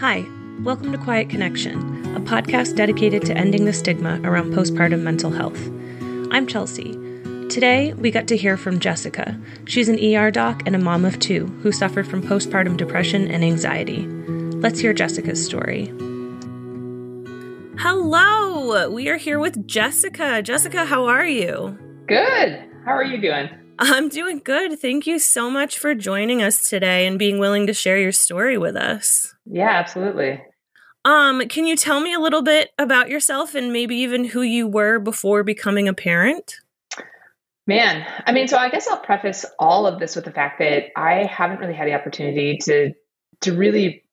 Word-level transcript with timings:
Hi, 0.00 0.24
welcome 0.60 0.92
to 0.92 0.98
Quiet 0.98 1.28
Connection, 1.28 2.14
a 2.14 2.20
podcast 2.20 2.76
dedicated 2.76 3.22
to 3.22 3.36
ending 3.36 3.64
the 3.64 3.72
stigma 3.72 4.20
around 4.22 4.52
postpartum 4.52 5.00
mental 5.00 5.32
health. 5.32 5.60
I'm 6.30 6.46
Chelsea. 6.46 6.92
Today, 7.48 7.94
we 7.94 8.12
got 8.12 8.28
to 8.28 8.36
hear 8.36 8.56
from 8.56 8.78
Jessica. 8.78 9.36
She's 9.64 9.88
an 9.88 9.98
ER 9.98 10.30
doc 10.30 10.62
and 10.66 10.76
a 10.76 10.78
mom 10.78 11.04
of 11.04 11.18
two 11.18 11.46
who 11.64 11.72
suffered 11.72 12.06
from 12.06 12.22
postpartum 12.22 12.76
depression 12.76 13.28
and 13.28 13.42
anxiety. 13.42 14.06
Let's 14.06 14.78
hear 14.78 14.92
Jessica's 14.92 15.44
story. 15.44 15.86
Hello, 17.80 18.88
we 18.90 19.08
are 19.08 19.16
here 19.16 19.40
with 19.40 19.66
Jessica. 19.66 20.42
Jessica, 20.42 20.84
how 20.84 21.06
are 21.06 21.26
you? 21.26 21.76
Good. 22.06 22.70
How 22.84 22.92
are 22.92 23.04
you 23.04 23.20
doing? 23.20 23.50
I'm 23.80 24.08
doing 24.08 24.42
good. 24.44 24.78
Thank 24.78 25.08
you 25.08 25.18
so 25.18 25.50
much 25.50 25.76
for 25.76 25.96
joining 25.96 26.40
us 26.40 26.68
today 26.68 27.04
and 27.04 27.18
being 27.18 27.40
willing 27.40 27.66
to 27.66 27.74
share 27.74 27.98
your 27.98 28.12
story 28.12 28.58
with 28.58 28.76
us. 28.76 29.34
Yeah, 29.50 29.70
absolutely. 29.70 30.40
Um, 31.04 31.46
can 31.48 31.66
you 31.66 31.76
tell 31.76 32.00
me 32.00 32.12
a 32.12 32.20
little 32.20 32.42
bit 32.42 32.70
about 32.78 33.08
yourself 33.08 33.54
and 33.54 33.72
maybe 33.72 33.96
even 33.96 34.24
who 34.24 34.42
you 34.42 34.66
were 34.66 34.98
before 34.98 35.42
becoming 35.42 35.88
a 35.88 35.94
parent? 35.94 36.56
Man, 37.66 38.06
I 38.26 38.32
mean, 38.32 38.48
so 38.48 38.56
I 38.56 38.70
guess 38.70 38.88
I'll 38.88 39.00
preface 39.00 39.44
all 39.58 39.86
of 39.86 40.00
this 40.00 40.16
with 40.16 40.24
the 40.24 40.30
fact 40.30 40.58
that 40.58 40.84
I 40.96 41.24
haven't 41.24 41.60
really 41.60 41.74
had 41.74 41.86
the 41.86 41.94
opportunity 41.94 42.58
to 42.62 42.92
to 43.42 43.52
really 43.54 44.04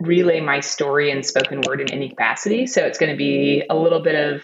relay 0.00 0.40
my 0.40 0.60
story 0.60 1.10
in 1.10 1.22
spoken 1.22 1.60
word 1.66 1.80
in 1.80 1.90
any 1.92 2.10
capacity. 2.10 2.66
So 2.66 2.84
it's 2.84 2.98
going 2.98 3.12
to 3.12 3.16
be 3.16 3.64
a 3.70 3.74
little 3.74 4.02
bit 4.02 4.14
of 4.14 4.42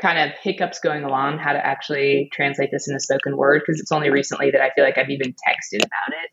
kind 0.00 0.18
of 0.18 0.36
hiccups 0.38 0.80
going 0.80 1.04
along 1.04 1.38
how 1.38 1.52
to 1.52 1.64
actually 1.64 2.28
translate 2.32 2.70
this 2.70 2.88
into 2.88 3.00
spoken 3.00 3.36
word 3.36 3.62
because 3.64 3.80
it's 3.80 3.92
only 3.92 4.10
recently 4.10 4.50
that 4.50 4.60
I 4.60 4.70
feel 4.70 4.84
like 4.84 4.98
I've 4.98 5.10
even 5.10 5.32
texted 5.32 5.78
about 5.78 6.14
it. 6.22 6.30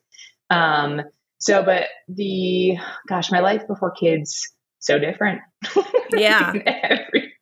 Um, 0.50 1.02
so, 1.46 1.64
but 1.64 1.84
the 2.08 2.76
gosh, 3.08 3.32
my 3.32 3.40
life 3.40 3.68
before 3.68 3.92
kids 3.92 4.52
so 4.80 4.98
different. 5.00 5.42
Yeah, 6.12 6.54
every 6.66 7.34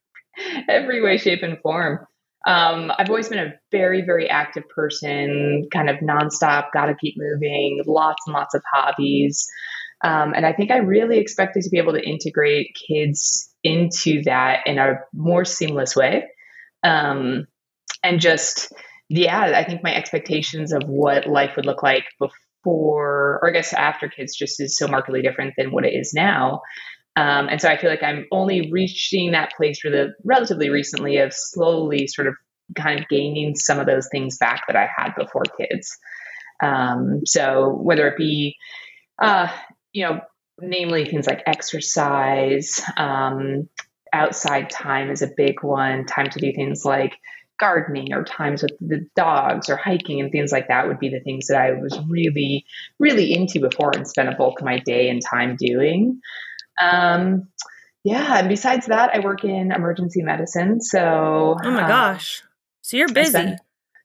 every 0.67 1.01
way, 1.01 1.17
shape, 1.17 1.43
and 1.43 1.59
form. 1.61 1.99
Um, 2.47 2.91
I've 2.97 3.09
always 3.09 3.29
been 3.29 3.39
a 3.39 3.53
very, 3.71 4.01
very 4.01 4.29
active 4.29 4.63
person, 4.73 5.67
kind 5.71 5.89
of 5.89 5.97
nonstop, 5.97 6.67
got 6.73 6.87
to 6.87 6.95
keep 6.95 7.15
moving, 7.17 7.81
lots 7.85 8.23
and 8.25 8.33
lots 8.33 8.55
of 8.55 8.63
hobbies. 8.73 9.45
Um, 10.03 10.33
and 10.33 10.45
I 10.45 10.53
think 10.53 10.71
I 10.71 10.77
really 10.77 11.19
expected 11.19 11.63
to 11.63 11.69
be 11.69 11.77
able 11.77 11.93
to 11.93 12.01
integrate 12.01 12.75
kids 12.87 13.53
into 13.63 14.23
that 14.23 14.65
in 14.65 14.79
a 14.79 14.95
more 15.13 15.45
seamless 15.45 15.95
way. 15.95 16.25
Um, 16.83 17.45
and 18.01 18.19
just, 18.19 18.73
yeah, 19.07 19.39
I 19.39 19.63
think 19.63 19.83
my 19.83 19.93
expectations 19.93 20.73
of 20.73 20.83
what 20.87 21.27
life 21.27 21.55
would 21.57 21.65
look 21.65 21.83
like 21.83 22.05
before, 22.17 22.35
or 22.65 23.41
I 23.45 23.51
guess 23.51 23.73
after 23.73 24.07
kids, 24.07 24.35
just 24.35 24.61
is 24.61 24.77
so 24.77 24.87
markedly 24.87 25.21
different 25.21 25.53
than 25.57 25.71
what 25.71 25.85
it 25.85 25.93
is 25.93 26.13
now. 26.13 26.61
Um, 27.15 27.47
and 27.49 27.61
so 27.61 27.69
I 27.69 27.77
feel 27.77 27.89
like 27.89 28.03
I'm 28.03 28.25
only 28.31 28.71
reaching 28.71 29.31
that 29.31 29.53
place 29.55 29.83
really 29.83 30.09
relatively 30.23 30.69
recently 30.69 31.17
of 31.17 31.31
slowly 31.33 32.07
sort 32.07 32.27
of 32.27 32.35
kind 32.75 32.99
of 32.99 33.07
gaining 33.07 33.55
some 33.55 33.79
of 33.79 33.85
those 33.85 34.07
things 34.11 34.37
back 34.37 34.63
that 34.67 34.75
I 34.75 34.87
had 34.95 35.13
before 35.15 35.43
kids. 35.57 35.95
Um, 36.61 37.21
so 37.25 37.69
whether 37.69 38.07
it 38.07 38.17
be, 38.17 38.55
uh, 39.21 39.47
you 39.91 40.05
know, 40.05 40.21
namely 40.59 41.05
things 41.05 41.27
like 41.27 41.43
exercise, 41.45 42.81
um, 42.97 43.69
outside 44.11 44.69
time 44.69 45.11
is 45.11 45.21
a 45.21 45.31
big 45.35 45.61
one. 45.61 46.05
Time 46.05 46.29
to 46.29 46.39
do 46.39 46.53
things 46.53 46.85
like 46.85 47.15
gardening 47.59 48.13
or 48.13 48.23
times 48.23 48.63
with 48.63 48.73
the 48.79 49.05
dogs 49.15 49.69
or 49.69 49.75
hiking 49.75 50.19
and 50.19 50.31
things 50.31 50.51
like 50.51 50.67
that 50.67 50.87
would 50.87 50.99
be 50.99 51.09
the 51.09 51.19
things 51.19 51.47
that 51.47 51.61
I 51.61 51.71
was 51.73 51.99
really, 52.07 52.65
really 52.99 53.33
into 53.33 53.59
before 53.59 53.91
and 53.95 54.07
spent 54.07 54.29
a 54.29 54.35
bulk 54.35 54.59
of 54.59 54.65
my 54.65 54.79
day 54.79 55.09
and 55.09 55.21
time 55.21 55.55
doing. 55.57 56.19
Um, 56.81 57.49
yeah, 58.03 58.39
and 58.39 58.49
besides 58.49 58.87
that, 58.87 59.11
I 59.13 59.19
work 59.19 59.43
in 59.43 59.71
emergency 59.71 60.23
medicine. 60.23 60.81
So, 60.81 61.57
oh 61.63 61.71
my 61.71 61.83
uh, 61.83 61.87
gosh, 61.87 62.43
so 62.81 62.97
you're 62.97 63.07
busy. 63.07 63.29
Spend, 63.29 63.59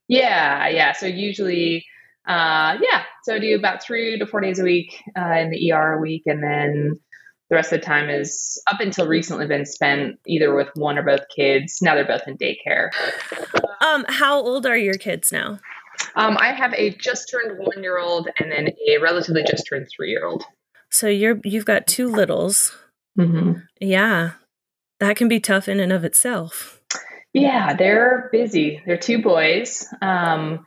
yeah, 0.07 0.69
yeah. 0.69 0.93
So 0.93 1.07
usually 1.07 1.85
uh, 2.29 2.77
yeah, 2.83 3.05
so 3.25 3.35
I 3.35 3.39
do 3.39 3.57
about 3.57 3.83
three 3.83 4.19
to 4.19 4.27
four 4.27 4.43
days 4.43 4.59
a 4.59 4.63
week 4.63 5.03
uh, 5.17 5.33
in 5.39 5.49
the 5.51 5.73
ER 5.73 5.95
a 5.95 6.01
week, 6.01 6.25
and 6.27 6.43
then 6.43 7.01
the 7.49 7.57
rest 7.57 7.73
of 7.73 7.81
the 7.81 7.87
time 7.87 8.11
is 8.11 8.61
up 8.71 8.81
until 8.81 9.07
recently 9.07 9.47
been 9.47 9.65
spent 9.65 10.19
either 10.27 10.55
with 10.55 10.69
one 10.75 10.99
or 10.99 11.03
both 11.03 11.23
kids. 11.35 11.81
Now 11.81 11.95
they're 11.95 12.07
both 12.07 12.27
in 12.27 12.37
daycare. 12.37 12.91
Um, 13.81 14.05
how 14.09 14.39
old 14.39 14.67
are 14.67 14.77
your 14.77 14.95
kids 14.95 15.33
now? 15.33 15.59
Um, 16.15 16.37
I 16.39 16.53
have 16.53 16.75
a 16.75 16.91
just 16.91 17.31
turned 17.31 17.59
one 17.59 17.83
year 17.83 17.99
old 17.99 18.29
and 18.39 18.51
then 18.51 18.69
a 18.89 18.99
relatively 18.99 19.45
just 19.45 19.67
turned 19.69 19.89
three 19.95 20.11
year 20.11 20.27
old. 20.27 20.45
So 20.91 21.09
you're 21.09 21.41
you've 21.45 21.65
got 21.65 21.87
two 21.87 22.09
littles. 22.09 22.77
Mm-hmm. 23.19 23.61
Yeah, 23.81 24.33
that 25.01 25.17
can 25.17 25.29
be 25.29 25.41
tough 25.41 25.69
in 25.69 25.81
and 25.81 25.93
of 25.93 26.05
itself. 26.05 26.81
Yeah, 27.33 27.75
they're 27.75 28.29
busy. 28.33 28.83
They're 28.87 28.97
two 28.97 29.23
boys. 29.23 29.87
Um, 30.01 30.65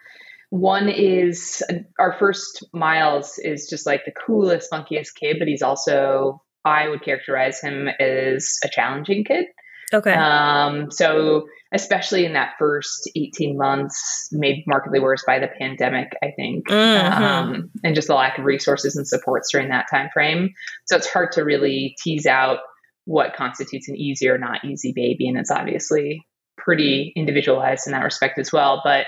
one 0.49 0.89
is 0.89 1.63
our 1.97 2.13
first 2.19 2.65
Miles 2.73 3.39
is 3.39 3.67
just 3.69 3.85
like 3.85 4.05
the 4.05 4.11
coolest, 4.11 4.71
funkiest 4.71 5.15
kid, 5.15 5.37
but 5.39 5.47
he's 5.47 5.61
also 5.61 6.41
I 6.63 6.87
would 6.87 7.03
characterize 7.03 7.61
him 7.61 7.87
as 7.87 8.57
a 8.63 8.69
challenging 8.69 9.23
kid. 9.23 9.45
Okay. 9.93 10.13
Um, 10.13 10.89
so 10.89 11.47
especially 11.73 12.25
in 12.25 12.33
that 12.33 12.53
first 12.59 13.09
18 13.15 13.57
months, 13.57 14.29
made 14.31 14.63
markedly 14.67 14.99
worse 14.99 15.23
by 15.25 15.39
the 15.39 15.47
pandemic, 15.47 16.13
I 16.23 16.31
think, 16.35 16.67
mm-hmm. 16.67 17.23
um, 17.23 17.69
and 17.83 17.95
just 17.95 18.07
the 18.07 18.15
lack 18.15 18.37
of 18.37 18.45
resources 18.45 18.95
and 18.95 19.07
supports 19.07 19.49
during 19.51 19.69
that 19.69 19.87
time 19.89 20.09
frame. 20.13 20.51
So 20.85 20.97
it's 20.97 21.11
hard 21.11 21.33
to 21.33 21.43
really 21.43 21.95
tease 22.01 22.25
out 22.25 22.59
what 23.05 23.35
constitutes 23.35 23.89
an 23.89 23.97
easy 23.97 24.29
or 24.29 24.37
not 24.37 24.63
easy 24.63 24.93
baby, 24.95 25.27
and 25.27 25.37
it's 25.37 25.51
obviously 25.51 26.25
pretty 26.57 27.11
individualized 27.15 27.87
in 27.87 27.93
that 27.93 28.03
respect 28.03 28.37
as 28.37 28.51
well. 28.51 28.81
But 28.83 29.05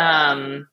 um, 0.00 0.68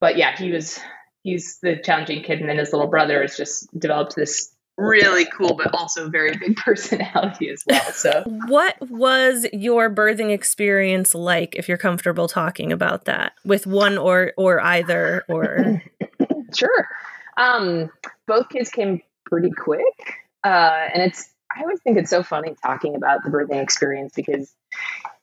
but 0.00 0.16
yeah, 0.16 0.36
he 0.36 0.52
was 0.52 0.78
he's 1.22 1.58
the 1.62 1.76
challenging 1.82 2.22
kid, 2.22 2.40
and 2.40 2.48
then 2.48 2.58
his 2.58 2.72
little 2.72 2.88
brother 2.88 3.20
has 3.20 3.36
just 3.36 3.68
developed 3.78 4.16
this 4.16 4.54
really 4.80 5.26
cool 5.26 5.54
but 5.54 5.72
also 5.74 6.08
very 6.08 6.36
big 6.36 6.56
personality 6.64 7.50
as 7.50 7.62
well. 7.68 7.92
So, 7.92 8.22
what 8.46 8.76
was 8.88 9.46
your 9.52 9.92
birthing 9.94 10.32
experience 10.32 11.14
like? 11.14 11.54
If 11.56 11.68
you're 11.68 11.78
comfortable 11.78 12.28
talking 12.28 12.72
about 12.72 13.04
that 13.04 13.32
with 13.44 13.66
one 13.66 13.98
or 13.98 14.32
or 14.36 14.60
either 14.60 15.24
or 15.28 15.82
sure. 16.54 16.88
Um, 17.36 17.90
both 18.26 18.48
kids 18.50 18.70
came 18.70 19.00
pretty 19.24 19.50
quick, 19.50 20.14
uh, 20.44 20.88
and 20.92 21.02
it's 21.02 21.30
I 21.56 21.62
always 21.62 21.80
think 21.82 21.98
it's 21.98 22.10
so 22.10 22.22
funny 22.22 22.54
talking 22.62 22.94
about 22.94 23.24
the 23.24 23.30
birthing 23.30 23.62
experience 23.62 24.12
because 24.14 24.54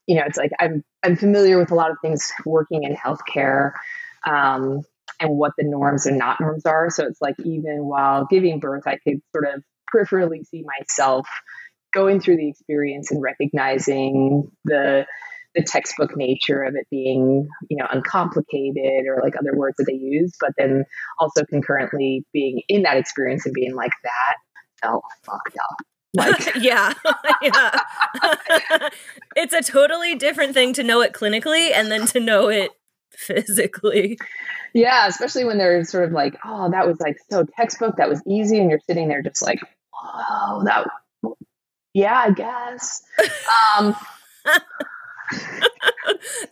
you 0.07 0.15
know 0.15 0.23
it's 0.25 0.37
like 0.37 0.51
I'm 0.59 0.83
I'm 1.03 1.15
familiar 1.15 1.57
with 1.57 1.71
a 1.71 1.75
lot 1.75 1.91
of 1.91 1.97
things 2.01 2.31
working 2.45 2.83
in 2.83 2.95
healthcare 2.95 3.73
um, 4.25 4.83
and 5.19 5.31
what 5.31 5.53
the 5.57 5.63
norms 5.63 6.05
and 6.05 6.17
not 6.17 6.39
norms 6.39 6.65
are. 6.65 6.89
So 6.89 7.05
it's 7.05 7.21
like 7.21 7.35
even 7.39 7.85
while 7.85 8.25
giving 8.29 8.59
birth, 8.59 8.83
I 8.85 8.97
could 8.97 9.21
sort 9.33 9.47
of 9.53 9.63
peripherally 9.93 10.45
see 10.45 10.63
myself 10.79 11.27
going 11.93 12.19
through 12.19 12.37
the 12.37 12.49
experience 12.49 13.11
and 13.11 13.21
recognizing 13.21 14.51
the 14.65 15.05
the 15.55 15.63
textbook 15.63 16.15
nature 16.15 16.61
of 16.61 16.75
it 16.75 16.85
being 16.91 17.47
you 17.69 17.77
know 17.77 17.87
uncomplicated 17.89 19.07
or 19.07 19.21
like 19.23 19.33
other 19.39 19.55
words 19.55 19.77
that 19.77 19.85
they 19.85 19.93
use 19.93 20.33
but 20.39 20.51
then 20.57 20.83
also 21.19 21.45
concurrently 21.45 22.23
being 22.33 22.61
in 22.67 22.83
that 22.83 22.97
experience 22.97 23.45
and 23.45 23.55
being 23.55 23.73
like 23.73 23.93
that 24.03 24.35
felt 24.81 25.03
fucked 25.23 25.57
up. 25.57 25.77
Like 26.13 26.55
yeah. 26.59 26.93
Yeah. 27.41 27.79
It's 29.35 29.53
a 29.53 29.61
totally 29.61 30.15
different 30.15 30.55
thing 30.55 30.73
to 30.73 30.83
know 30.83 31.01
it 31.01 31.13
clinically 31.13 31.71
and 31.71 31.91
then 31.91 32.07
to 32.07 32.19
know 32.19 32.49
it 32.49 32.71
physically. 33.11 34.17
Yeah, 34.73 35.07
especially 35.07 35.45
when 35.45 35.57
they're 35.57 35.83
sort 35.83 36.05
of 36.05 36.11
like, 36.11 36.37
oh, 36.45 36.69
that 36.71 36.87
was 36.87 36.99
like 36.99 37.17
so 37.29 37.43
textbook, 37.43 37.97
that 37.97 38.09
was 38.09 38.21
easy, 38.27 38.59
and 38.59 38.69
you're 38.69 38.79
sitting 38.85 39.07
there 39.07 39.21
just 39.21 39.41
like, 39.41 39.59
oh, 39.93 40.63
that, 40.65 40.87
yeah, 41.93 42.25
I 42.27 42.31
guess. 42.31 43.01
um, 43.77 43.95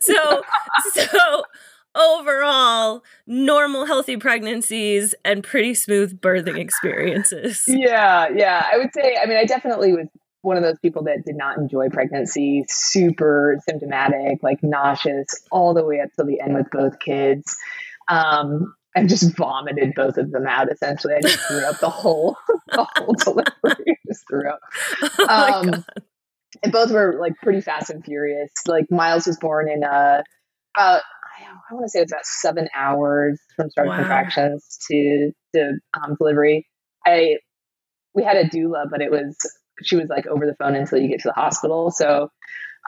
so, 0.00 0.42
so 0.92 1.44
overall, 1.94 3.04
normal, 3.26 3.86
healthy 3.86 4.16
pregnancies 4.16 5.14
and 5.24 5.42
pretty 5.42 5.74
smooth 5.74 6.20
birthing 6.20 6.58
experiences. 6.58 7.64
Yeah, 7.66 8.28
yeah, 8.34 8.66
I 8.72 8.78
would 8.78 8.92
say. 8.92 9.16
I 9.20 9.26
mean, 9.26 9.38
I 9.38 9.44
definitely 9.44 9.92
was 9.92 10.08
one 10.46 10.56
of 10.56 10.62
those 10.62 10.78
people 10.78 11.02
that 11.02 11.24
did 11.26 11.36
not 11.36 11.58
enjoy 11.58 11.88
pregnancy, 11.88 12.64
super 12.68 13.58
symptomatic, 13.68 14.44
like 14.44 14.62
nauseous, 14.62 15.42
all 15.50 15.74
the 15.74 15.84
way 15.84 16.00
up 16.00 16.08
to 16.16 16.24
the 16.24 16.40
end 16.40 16.54
with 16.54 16.70
both 16.70 17.00
kids. 17.00 17.56
Um, 18.08 18.72
and 18.94 19.08
just 19.08 19.36
vomited 19.36 19.94
both 19.96 20.16
of 20.18 20.30
them 20.30 20.46
out. 20.46 20.70
Essentially, 20.70 21.14
I 21.14 21.20
just 21.20 21.40
threw 21.40 21.64
up 21.66 21.80
the 21.80 21.90
whole 21.90 22.36
the 22.68 22.86
whole 22.96 23.14
delivery. 23.14 23.98
just 24.06 24.24
threw 24.30 24.48
up. 24.48 24.60
Oh 25.28 25.62
um, 25.62 25.84
and 26.62 26.72
both 26.72 26.92
were 26.92 27.18
like 27.20 27.34
pretty 27.42 27.60
fast 27.60 27.90
and 27.90 28.04
furious. 28.04 28.52
Like 28.68 28.86
Miles 28.88 29.26
was 29.26 29.36
born 29.38 29.68
in 29.68 29.82
uh, 29.82 30.22
about 30.76 31.02
I 31.68 31.74
want 31.74 31.84
to 31.84 31.90
say 31.90 32.00
it's 32.00 32.12
about 32.12 32.24
seven 32.24 32.68
hours 32.74 33.40
from 33.56 33.68
start 33.68 33.88
wow. 33.88 33.96
contractions 33.96 34.78
to 34.88 35.32
to 35.56 35.72
um, 36.00 36.14
delivery. 36.16 36.68
I 37.04 37.38
we 38.14 38.22
had 38.22 38.36
a 38.36 38.48
doula, 38.48 38.84
but 38.88 39.02
it 39.02 39.10
was 39.10 39.36
she 39.82 39.96
was 39.96 40.08
like 40.08 40.26
over 40.26 40.46
the 40.46 40.54
phone 40.54 40.74
until 40.74 40.98
you 40.98 41.08
get 41.08 41.20
to 41.20 41.28
the 41.28 41.40
hospital. 41.40 41.90
So 41.90 42.30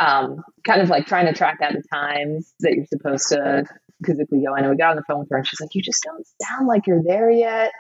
um, 0.00 0.43
kind 0.67 0.81
of 0.81 0.88
like 0.88 1.06
trying 1.06 1.26
to 1.26 1.32
track 1.32 1.58
out 1.62 1.73
the 1.73 1.82
times 1.82 2.52
that 2.61 2.75
you're 2.75 2.87
supposed 2.87 3.29
to 3.29 3.64
physically 4.05 4.43
go. 4.44 4.55
And 4.55 4.69
we 4.69 4.76
got 4.76 4.90
on 4.90 4.96
the 4.96 5.02
phone 5.02 5.20
with 5.20 5.29
her 5.31 5.38
and 5.38 5.46
she's 5.46 5.61
like, 5.61 5.75
You 5.75 5.82
just 5.82 6.02
don't 6.02 6.26
sound 6.43 6.67
like 6.67 6.87
you're 6.87 7.02
there 7.02 7.31
yet. 7.31 7.73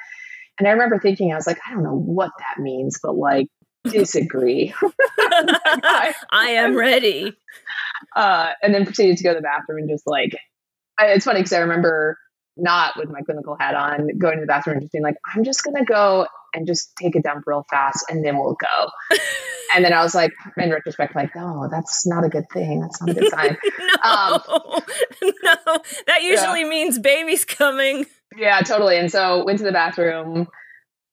And 0.58 0.66
I 0.66 0.72
remember 0.72 0.98
thinking, 0.98 1.32
I 1.32 1.36
was 1.36 1.46
like, 1.46 1.60
I 1.66 1.72
don't 1.72 1.84
know 1.84 1.96
what 1.96 2.32
that 2.38 2.60
means, 2.60 2.98
but 3.00 3.14
like, 3.14 3.48
disagree. 3.84 4.74
I, 5.18 6.14
I, 6.30 6.48
am 6.50 6.76
ready. 6.76 7.32
Uh, 8.16 8.50
and 8.60 8.74
then 8.74 8.84
proceeded 8.84 9.18
to 9.18 9.24
go 9.24 9.30
to 9.30 9.36
the 9.36 9.42
bathroom 9.42 9.78
and 9.78 9.88
just 9.88 10.04
like, 10.06 10.36
I, 10.98 11.12
it's 11.12 11.24
funny 11.24 11.38
because 11.38 11.52
I 11.52 11.60
remember 11.60 12.18
not 12.58 12.94
with 12.96 13.08
my 13.10 13.20
clinical 13.22 13.56
hat 13.58 13.74
on, 13.74 14.08
going 14.18 14.36
to 14.36 14.40
the 14.40 14.46
bathroom 14.46 14.76
and 14.76 14.82
just 14.82 14.92
being 14.92 15.04
like, 15.04 15.16
I'm 15.34 15.44
just 15.44 15.64
going 15.64 15.76
to 15.76 15.84
go 15.84 16.26
and 16.54 16.66
just 16.66 16.94
take 16.96 17.14
a 17.16 17.22
dump 17.22 17.44
real 17.46 17.64
fast 17.70 18.04
and 18.08 18.24
then 18.24 18.36
we'll 18.36 18.56
go. 18.60 18.90
and 19.74 19.84
then 19.84 19.92
I 19.92 20.02
was 20.02 20.14
like, 20.14 20.32
in 20.56 20.70
retrospect, 20.70 21.14
like, 21.14 21.30
oh, 21.36 21.68
that's 21.70 22.06
not 22.06 22.24
a 22.24 22.28
good 22.28 22.46
thing. 22.52 22.80
That's 22.80 23.00
not 23.00 23.10
a 23.10 23.14
good 23.14 23.30
sign. 23.30 23.56
no, 24.04 24.10
um, 24.10 24.40
no, 25.42 25.78
that 26.06 26.22
usually 26.22 26.62
yeah. 26.62 26.68
means 26.68 26.98
baby's 26.98 27.44
coming. 27.44 28.06
Yeah, 28.36 28.60
totally. 28.60 28.98
And 28.98 29.10
so 29.10 29.44
went 29.44 29.58
to 29.58 29.64
the 29.64 29.72
bathroom, 29.72 30.48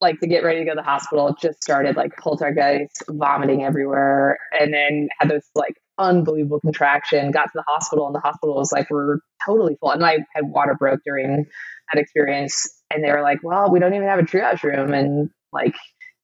like 0.02 0.20
to 0.20 0.28
get 0.28 0.44
ready 0.44 0.60
to 0.60 0.66
go 0.66 0.72
to 0.72 0.78
the 0.78 0.84
hospital. 0.84 1.36
Just 1.40 1.62
started 1.62 1.96
like 1.96 2.16
poltergeist, 2.18 3.04
vomiting 3.10 3.64
everywhere, 3.64 4.38
and 4.52 4.74
then 4.74 5.10
had 5.20 5.30
this 5.30 5.50
like 5.56 5.76
unbelievable 5.98 6.60
contraction. 6.60 7.32
Got 7.32 7.46
to 7.46 7.52
the 7.56 7.64
hospital, 7.68 8.06
and 8.06 8.16
the 8.16 8.20
hospital 8.20 8.56
was 8.56 8.72
like, 8.72 8.90
we're 8.90 9.20
totally 9.46 9.76
full. 9.80 9.92
And 9.92 10.06
I 10.06 10.20
had 10.34 10.46
water 10.46 10.76
broke 10.78 11.02
during 11.06 11.46
that 11.94 12.02
experience, 12.02 12.68
and 12.92 13.04
they 13.04 13.12
were 13.12 13.22
like, 13.22 13.40
well, 13.44 13.72
we 13.72 13.80
don't 13.80 13.94
even 13.94 14.08
have 14.08 14.20
a 14.20 14.24
triage 14.24 14.64
room, 14.64 14.94
and 14.94 15.30
like, 15.52 15.76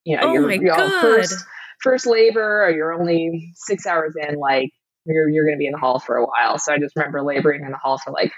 you 0.04 0.16
know, 0.16 0.24
oh 0.24 0.32
you're, 0.32 0.52
you're 0.52 0.90
first 1.00 1.44
first 1.82 2.06
labor, 2.06 2.64
or 2.64 2.70
you're 2.70 2.92
only 2.92 3.52
six 3.54 3.86
hours 3.86 4.14
in, 4.16 4.36
like 4.36 4.70
you're 5.06 5.28
you're 5.28 5.44
going 5.44 5.56
to 5.56 5.58
be 5.58 5.66
in 5.66 5.72
the 5.72 5.78
hall 5.78 5.98
for 5.98 6.16
a 6.16 6.26
while. 6.26 6.58
So 6.58 6.72
I 6.72 6.78
just 6.78 6.96
remember 6.96 7.22
laboring 7.22 7.64
in 7.64 7.70
the 7.70 7.78
hall 7.78 7.98
for 7.98 8.12
like 8.12 8.32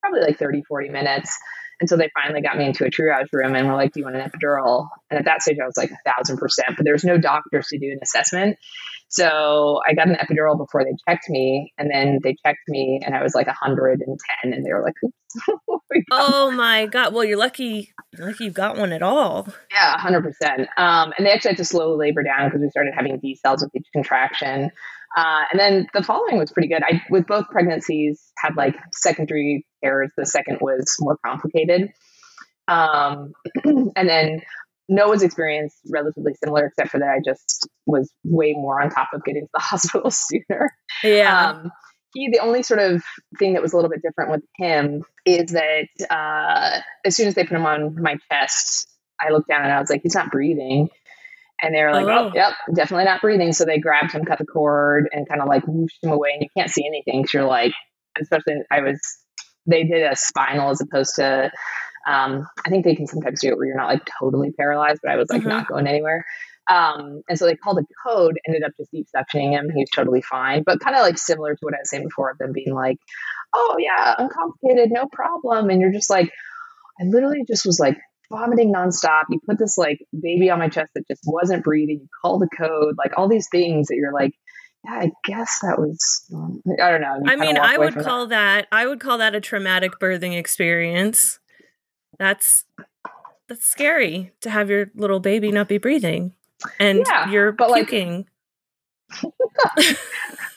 probably 0.00 0.20
like 0.20 0.38
30, 0.38 0.62
40 0.68 0.88
minutes. 0.90 1.36
And 1.80 1.88
so 1.88 1.96
they 1.96 2.10
finally 2.14 2.40
got 2.40 2.56
me 2.56 2.64
into 2.64 2.84
a 2.84 2.90
triage 2.90 3.32
room 3.32 3.54
and 3.54 3.68
were 3.68 3.74
like, 3.74 3.92
Do 3.92 4.00
you 4.00 4.04
want 4.04 4.16
an 4.16 4.28
epidural? 4.28 4.88
And 5.10 5.18
at 5.18 5.26
that 5.26 5.42
stage, 5.42 5.58
I 5.62 5.66
was 5.66 5.76
like 5.76 5.90
a 5.90 6.10
thousand 6.10 6.38
percent, 6.38 6.70
but 6.76 6.84
there's 6.84 7.04
no 7.04 7.18
doctors 7.18 7.68
to 7.68 7.78
do 7.78 7.90
an 7.92 7.98
assessment. 8.02 8.56
So 9.08 9.80
I 9.86 9.94
got 9.94 10.08
an 10.08 10.16
epidural 10.16 10.56
before 10.58 10.82
they 10.84 10.94
checked 11.08 11.28
me, 11.28 11.72
and 11.78 11.88
then 11.90 12.18
they 12.24 12.34
checked 12.44 12.68
me, 12.68 13.00
and 13.04 13.14
I 13.14 13.22
was 13.22 13.36
like 13.36 13.46
110, 13.46 14.52
and 14.52 14.64
they 14.64 14.72
were 14.72 14.82
like, 14.82 14.94
"Oh 16.10 16.50
my 16.50 16.86
god!" 16.86 17.12
Well, 17.12 17.24
you're 17.24 17.38
lucky. 17.38 17.92
You're 18.12 18.28
lucky 18.28 18.44
you 18.44 18.50
got 18.50 18.76
one 18.76 18.92
at 18.92 19.02
all. 19.02 19.46
Yeah, 19.70 19.92
100. 19.92 20.16
Um, 20.16 20.22
percent 20.22 20.68
And 20.78 21.26
they 21.26 21.30
actually 21.30 21.50
had 21.50 21.58
to 21.58 21.64
slowly 21.64 22.08
labor 22.08 22.22
down 22.22 22.48
because 22.48 22.60
we 22.60 22.70
started 22.70 22.94
having 22.96 23.20
decels 23.20 23.60
with 23.62 23.74
each 23.74 23.86
contraction. 23.92 24.70
Uh, 25.16 25.44
and 25.50 25.58
then 25.58 25.86
the 25.94 26.02
following 26.02 26.38
was 26.38 26.52
pretty 26.52 26.68
good. 26.68 26.82
I, 26.82 27.02
with 27.10 27.26
both 27.26 27.48
pregnancies, 27.48 28.22
had 28.38 28.54
like 28.54 28.76
secondary 28.92 29.66
errors. 29.82 30.10
The 30.16 30.26
second 30.26 30.58
was 30.60 30.94
more 31.00 31.16
complicated. 31.24 31.90
Um, 32.68 33.32
and 33.64 34.08
then 34.08 34.42
Noah's 34.88 35.22
experience 35.22 35.74
relatively 35.90 36.34
similar, 36.34 36.66
except 36.66 36.90
for 36.90 36.98
that 36.98 37.08
I 37.08 37.20
just 37.24 37.66
was 37.86 38.12
way 38.24 38.52
more 38.52 38.80
on 38.80 38.90
top 38.90 39.08
of 39.14 39.24
getting 39.24 39.42
to 39.42 39.50
the 39.54 39.60
hospital 39.60 40.10
sooner. 40.10 40.70
Yeah. 41.02 41.50
Um, 41.50 41.70
he, 42.14 42.30
the 42.30 42.40
only 42.40 42.62
sort 42.62 42.80
of 42.80 43.02
thing 43.38 43.54
that 43.54 43.62
was 43.62 43.72
a 43.72 43.76
little 43.76 43.90
bit 43.90 44.02
different 44.02 44.30
with 44.30 44.42
him 44.56 45.02
is 45.24 45.52
that 45.52 45.88
uh, 46.10 46.80
as 47.04 47.16
soon 47.16 47.28
as 47.28 47.34
they 47.34 47.44
put 47.44 47.56
him 47.56 47.66
on 47.66 48.00
my 48.00 48.16
chest, 48.30 48.88
I 49.20 49.30
looked 49.30 49.48
down 49.48 49.62
and 49.62 49.72
I 49.72 49.80
was 49.80 49.90
like, 49.90 50.02
he's 50.02 50.14
not 50.14 50.30
breathing. 50.30 50.88
And 51.62 51.74
they 51.74 51.82
were 51.82 51.92
like, 51.92 52.06
oh. 52.06 52.28
oh, 52.28 52.32
yep, 52.34 52.52
definitely 52.74 53.04
not 53.06 53.22
breathing. 53.22 53.52
So 53.52 53.64
they 53.64 53.78
grabbed 53.78 54.12
him, 54.12 54.24
cut 54.24 54.38
the 54.38 54.44
cord, 54.44 55.08
and 55.12 55.28
kind 55.28 55.40
of 55.40 55.48
like 55.48 55.66
whooshed 55.66 56.02
him 56.02 56.10
away. 56.10 56.30
And 56.34 56.42
you 56.42 56.48
can't 56.56 56.70
see 56.70 56.86
anything 56.86 57.22
because 57.22 57.32
you're 57.32 57.44
like, 57.44 57.72
especially 58.20 58.56
I 58.70 58.80
was, 58.80 59.00
they 59.66 59.84
did 59.84 60.02
a 60.02 60.16
spinal 60.16 60.70
as 60.70 60.80
opposed 60.80 61.16
to, 61.16 61.50
um, 62.06 62.46
I 62.64 62.70
think 62.70 62.84
they 62.84 62.94
can 62.94 63.06
sometimes 63.06 63.40
do 63.40 63.48
it 63.48 63.56
where 63.56 63.66
you're 63.66 63.76
not 63.76 63.88
like 63.88 64.08
totally 64.18 64.52
paralyzed, 64.52 65.00
but 65.02 65.12
I 65.12 65.16
was 65.16 65.30
like 65.30 65.40
mm-hmm. 65.40 65.50
not 65.50 65.68
going 65.68 65.86
anywhere. 65.86 66.24
Um, 66.68 67.22
and 67.28 67.38
so 67.38 67.46
they 67.46 67.56
called 67.56 67.78
a 67.78 68.08
code, 68.08 68.38
ended 68.46 68.62
up 68.64 68.72
just 68.76 68.90
deep 68.90 69.06
suctioning 69.14 69.52
him. 69.52 69.70
He 69.72 69.80
was 69.80 69.90
totally 69.94 70.22
fine, 70.22 70.62
but 70.64 70.80
kind 70.80 70.96
of 70.96 71.02
like 71.02 71.16
similar 71.16 71.54
to 71.54 71.60
what 71.62 71.74
I 71.74 71.78
was 71.78 71.90
saying 71.90 72.04
before 72.04 72.30
of 72.30 72.38
them 72.38 72.52
being 72.52 72.74
like, 72.74 72.98
oh, 73.54 73.76
yeah, 73.78 74.14
uncomplicated, 74.18 74.90
no 74.90 75.06
problem. 75.10 75.70
And 75.70 75.80
you're 75.80 75.92
just 75.92 76.10
like, 76.10 76.32
I 77.00 77.04
literally 77.04 77.44
just 77.46 77.66
was 77.66 77.78
like 77.78 77.96
vomiting 78.30 78.72
nonstop. 78.72 79.24
You 79.30 79.40
put 79.46 79.58
this 79.58 79.78
like 79.78 79.98
baby 80.18 80.50
on 80.50 80.58
my 80.58 80.68
chest 80.68 80.92
that 80.94 81.06
just 81.08 81.22
wasn't 81.26 81.64
breathing. 81.64 82.00
You 82.02 82.08
call 82.22 82.38
the 82.38 82.48
code, 82.48 82.94
like 82.98 83.12
all 83.16 83.28
these 83.28 83.48
things 83.50 83.88
that 83.88 83.96
you're 83.96 84.12
like, 84.12 84.32
yeah, 84.84 84.92
I 84.92 85.10
guess 85.24 85.58
that 85.62 85.78
was. 85.78 86.24
Um, 86.34 86.62
I 86.82 86.90
don't 86.90 87.00
know. 87.00 87.20
I 87.26 87.36
mean, 87.36 87.58
I 87.58 87.78
would 87.78 87.94
call 87.94 88.28
that. 88.28 88.66
that. 88.70 88.76
I 88.76 88.86
would 88.86 89.00
call 89.00 89.18
that 89.18 89.34
a 89.34 89.40
traumatic 89.40 89.92
birthing 90.00 90.36
experience. 90.36 91.38
That's 92.18 92.64
that's 93.48 93.64
scary 93.64 94.32
to 94.40 94.50
have 94.50 94.70
your 94.70 94.90
little 94.94 95.20
baby 95.20 95.52
not 95.52 95.68
be 95.68 95.78
breathing, 95.78 96.32
and 96.78 97.04
yeah, 97.06 97.30
you're 97.30 97.52
but 97.52 97.72
puking. 97.74 98.26
Like, 99.22 99.32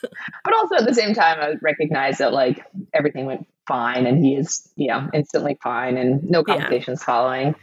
but 0.44 0.54
also 0.54 0.76
at 0.76 0.86
the 0.86 0.94
same 0.94 1.14
time, 1.14 1.38
I 1.40 1.54
recognize 1.60 2.18
that 2.18 2.32
like 2.32 2.64
everything 2.92 3.26
went 3.26 3.46
fine 3.70 4.06
and 4.06 4.24
he 4.24 4.34
is, 4.34 4.68
you 4.74 4.88
know, 4.88 5.08
instantly 5.14 5.56
fine 5.62 5.96
and 5.96 6.28
no 6.28 6.42
complications 6.42 7.00
yeah. 7.00 7.06
following. 7.06 7.54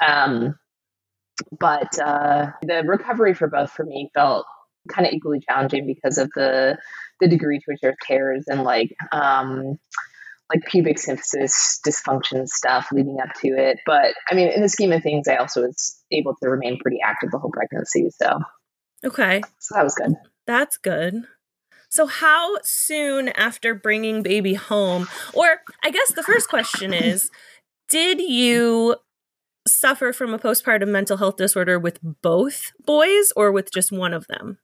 Um, 0.00 0.54
but 1.58 1.98
uh, 1.98 2.52
the 2.62 2.84
recovery 2.86 3.34
for 3.34 3.48
both 3.48 3.72
for 3.72 3.84
me 3.84 4.10
felt 4.14 4.46
kind 4.88 5.06
of 5.06 5.12
equally 5.12 5.40
challenging 5.40 5.86
because 5.86 6.18
of 6.18 6.30
the 6.36 6.78
the 7.20 7.28
degree 7.28 7.58
to 7.58 7.64
which 7.66 7.80
there's 7.82 7.96
tears 8.06 8.44
and 8.46 8.62
like 8.62 8.94
um, 9.10 9.76
like 10.48 10.64
pubic 10.66 10.98
symphysis 10.98 11.80
dysfunction 11.84 12.46
stuff 12.46 12.88
leading 12.92 13.18
up 13.20 13.34
to 13.40 13.48
it. 13.48 13.78
But 13.84 14.14
I 14.30 14.34
mean, 14.36 14.48
in 14.48 14.62
the 14.62 14.68
scheme 14.68 14.92
of 14.92 15.02
things, 15.02 15.26
I 15.26 15.36
also 15.36 15.62
was 15.62 16.00
able 16.12 16.36
to 16.42 16.48
remain 16.48 16.78
pretty 16.78 16.98
active 17.04 17.32
the 17.32 17.38
whole 17.38 17.50
pregnancy. 17.50 18.08
So 18.10 18.38
okay, 19.04 19.42
so 19.58 19.74
that 19.74 19.84
was 19.84 19.96
good. 19.96 20.14
That's 20.46 20.78
good. 20.78 21.24
So, 21.88 22.06
how 22.06 22.56
soon 22.62 23.28
after 23.28 23.74
bringing 23.74 24.22
baby 24.22 24.54
home, 24.54 25.08
or 25.32 25.60
I 25.82 25.90
guess 25.90 26.12
the 26.12 26.22
first 26.22 26.48
question 26.48 26.92
is, 26.92 27.30
did 27.88 28.20
you 28.20 28.96
suffer 29.66 30.12
from 30.12 30.32
a 30.32 30.38
postpartum 30.38 30.88
mental 30.88 31.16
health 31.16 31.36
disorder 31.36 31.78
with 31.78 31.98
both 32.22 32.72
boys 32.84 33.32
or 33.36 33.52
with 33.52 33.72
just 33.72 33.92
one 33.92 34.14
of 34.14 34.26
them? 34.28 34.58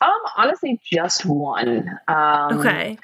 Um, 0.00 0.20
honestly, 0.36 0.80
just 0.84 1.24
one. 1.24 1.98
Um, 2.08 2.58
okay. 2.58 2.98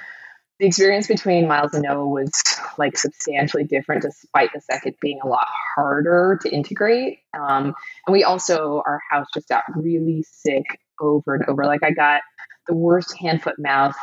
The 0.60 0.66
experience 0.66 1.08
between 1.08 1.48
Miles 1.48 1.74
and 1.74 1.82
Noah 1.82 2.06
was 2.06 2.30
like 2.78 2.96
substantially 2.96 3.64
different, 3.64 4.02
despite 4.02 4.52
the 4.52 4.60
second 4.60 4.94
being 5.00 5.18
a 5.24 5.26
lot 5.26 5.46
harder 5.74 6.38
to 6.42 6.50
integrate. 6.50 7.18
Um, 7.34 7.74
and 8.06 8.12
we 8.12 8.22
also, 8.22 8.82
our 8.86 9.00
house 9.10 9.26
just 9.34 9.48
got 9.48 9.64
really 9.74 10.24
sick 10.30 10.78
over 11.00 11.34
and 11.34 11.44
over. 11.48 11.64
Like 11.64 11.82
I 11.82 11.90
got 11.90 12.20
the 12.66 12.74
worst 12.74 13.16
hand 13.18 13.42
foot 13.42 13.58
mouth 13.58 13.96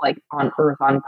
like 0.00 0.18
on 0.30 0.52
earth 0.58 0.78
on 0.80 1.02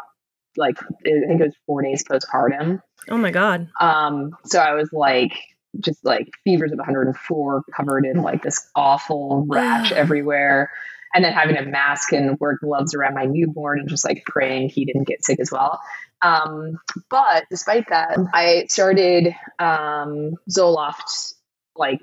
like 0.57 0.79
I 0.83 0.87
think 1.03 1.41
it 1.41 1.45
was 1.45 1.55
four 1.67 1.83
days 1.83 2.03
postpartum. 2.05 2.81
Oh 3.09 3.19
my 3.19 3.31
god. 3.31 3.69
Um, 3.81 4.37
so 4.45 4.59
I 4.59 4.75
was 4.75 4.91
like 4.93 5.33
just 5.81 6.05
like 6.05 6.31
fevers 6.45 6.73
of 6.73 6.79
104, 6.79 7.65
covered 7.77 8.07
in 8.07 8.23
like 8.23 8.43
this 8.43 8.69
awful 8.75 9.45
rash 9.49 9.93
everywhere, 9.93 10.71
and 11.15 11.25
then 11.25 11.33
having 11.33 11.57
a 11.57 11.65
mask 11.65 12.13
and 12.13 12.39
wear 12.41 12.59
gloves 12.59 12.95
around 12.95 13.15
my 13.15 13.27
newborn 13.27 13.81
and 13.81 13.89
just 13.89 14.05
like 14.05 14.25
praying 14.25 14.71
he 14.71 14.85
didn't 14.85 15.07
get 15.07 15.25
sick 15.25 15.41
as 15.41 15.51
well. 15.53 15.81
Um, 16.23 16.79
but 17.11 17.45
despite 17.51 17.89
that, 17.91 18.19
I 18.33 18.67
started 18.69 19.35
um, 19.59 20.37
Zoloft 20.51 21.35
like 21.77 22.01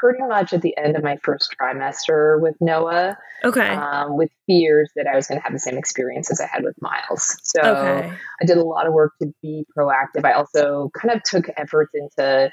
pretty 0.00 0.22
much 0.22 0.52
at 0.52 0.62
the 0.62 0.76
end 0.76 0.96
of 0.96 1.02
my 1.02 1.16
first 1.22 1.54
trimester 1.60 2.40
with 2.40 2.54
Noah. 2.60 3.16
Okay. 3.44 3.68
Um, 3.68 4.16
with 4.16 4.30
fears 4.46 4.90
that 4.96 5.06
I 5.06 5.16
was 5.16 5.26
going 5.26 5.40
to 5.40 5.44
have 5.44 5.52
the 5.52 5.58
same 5.58 5.78
experience 5.78 6.30
as 6.30 6.40
I 6.40 6.46
had 6.46 6.64
with 6.64 6.74
Miles. 6.80 7.36
So 7.44 7.60
okay. 7.60 8.12
I 8.40 8.44
did 8.44 8.56
a 8.56 8.64
lot 8.64 8.86
of 8.86 8.92
work 8.92 9.12
to 9.22 9.32
be 9.42 9.64
proactive. 9.76 10.24
I 10.24 10.32
also 10.32 10.90
kind 10.94 11.14
of 11.14 11.22
took 11.22 11.46
efforts 11.56 11.92
into 11.94 12.50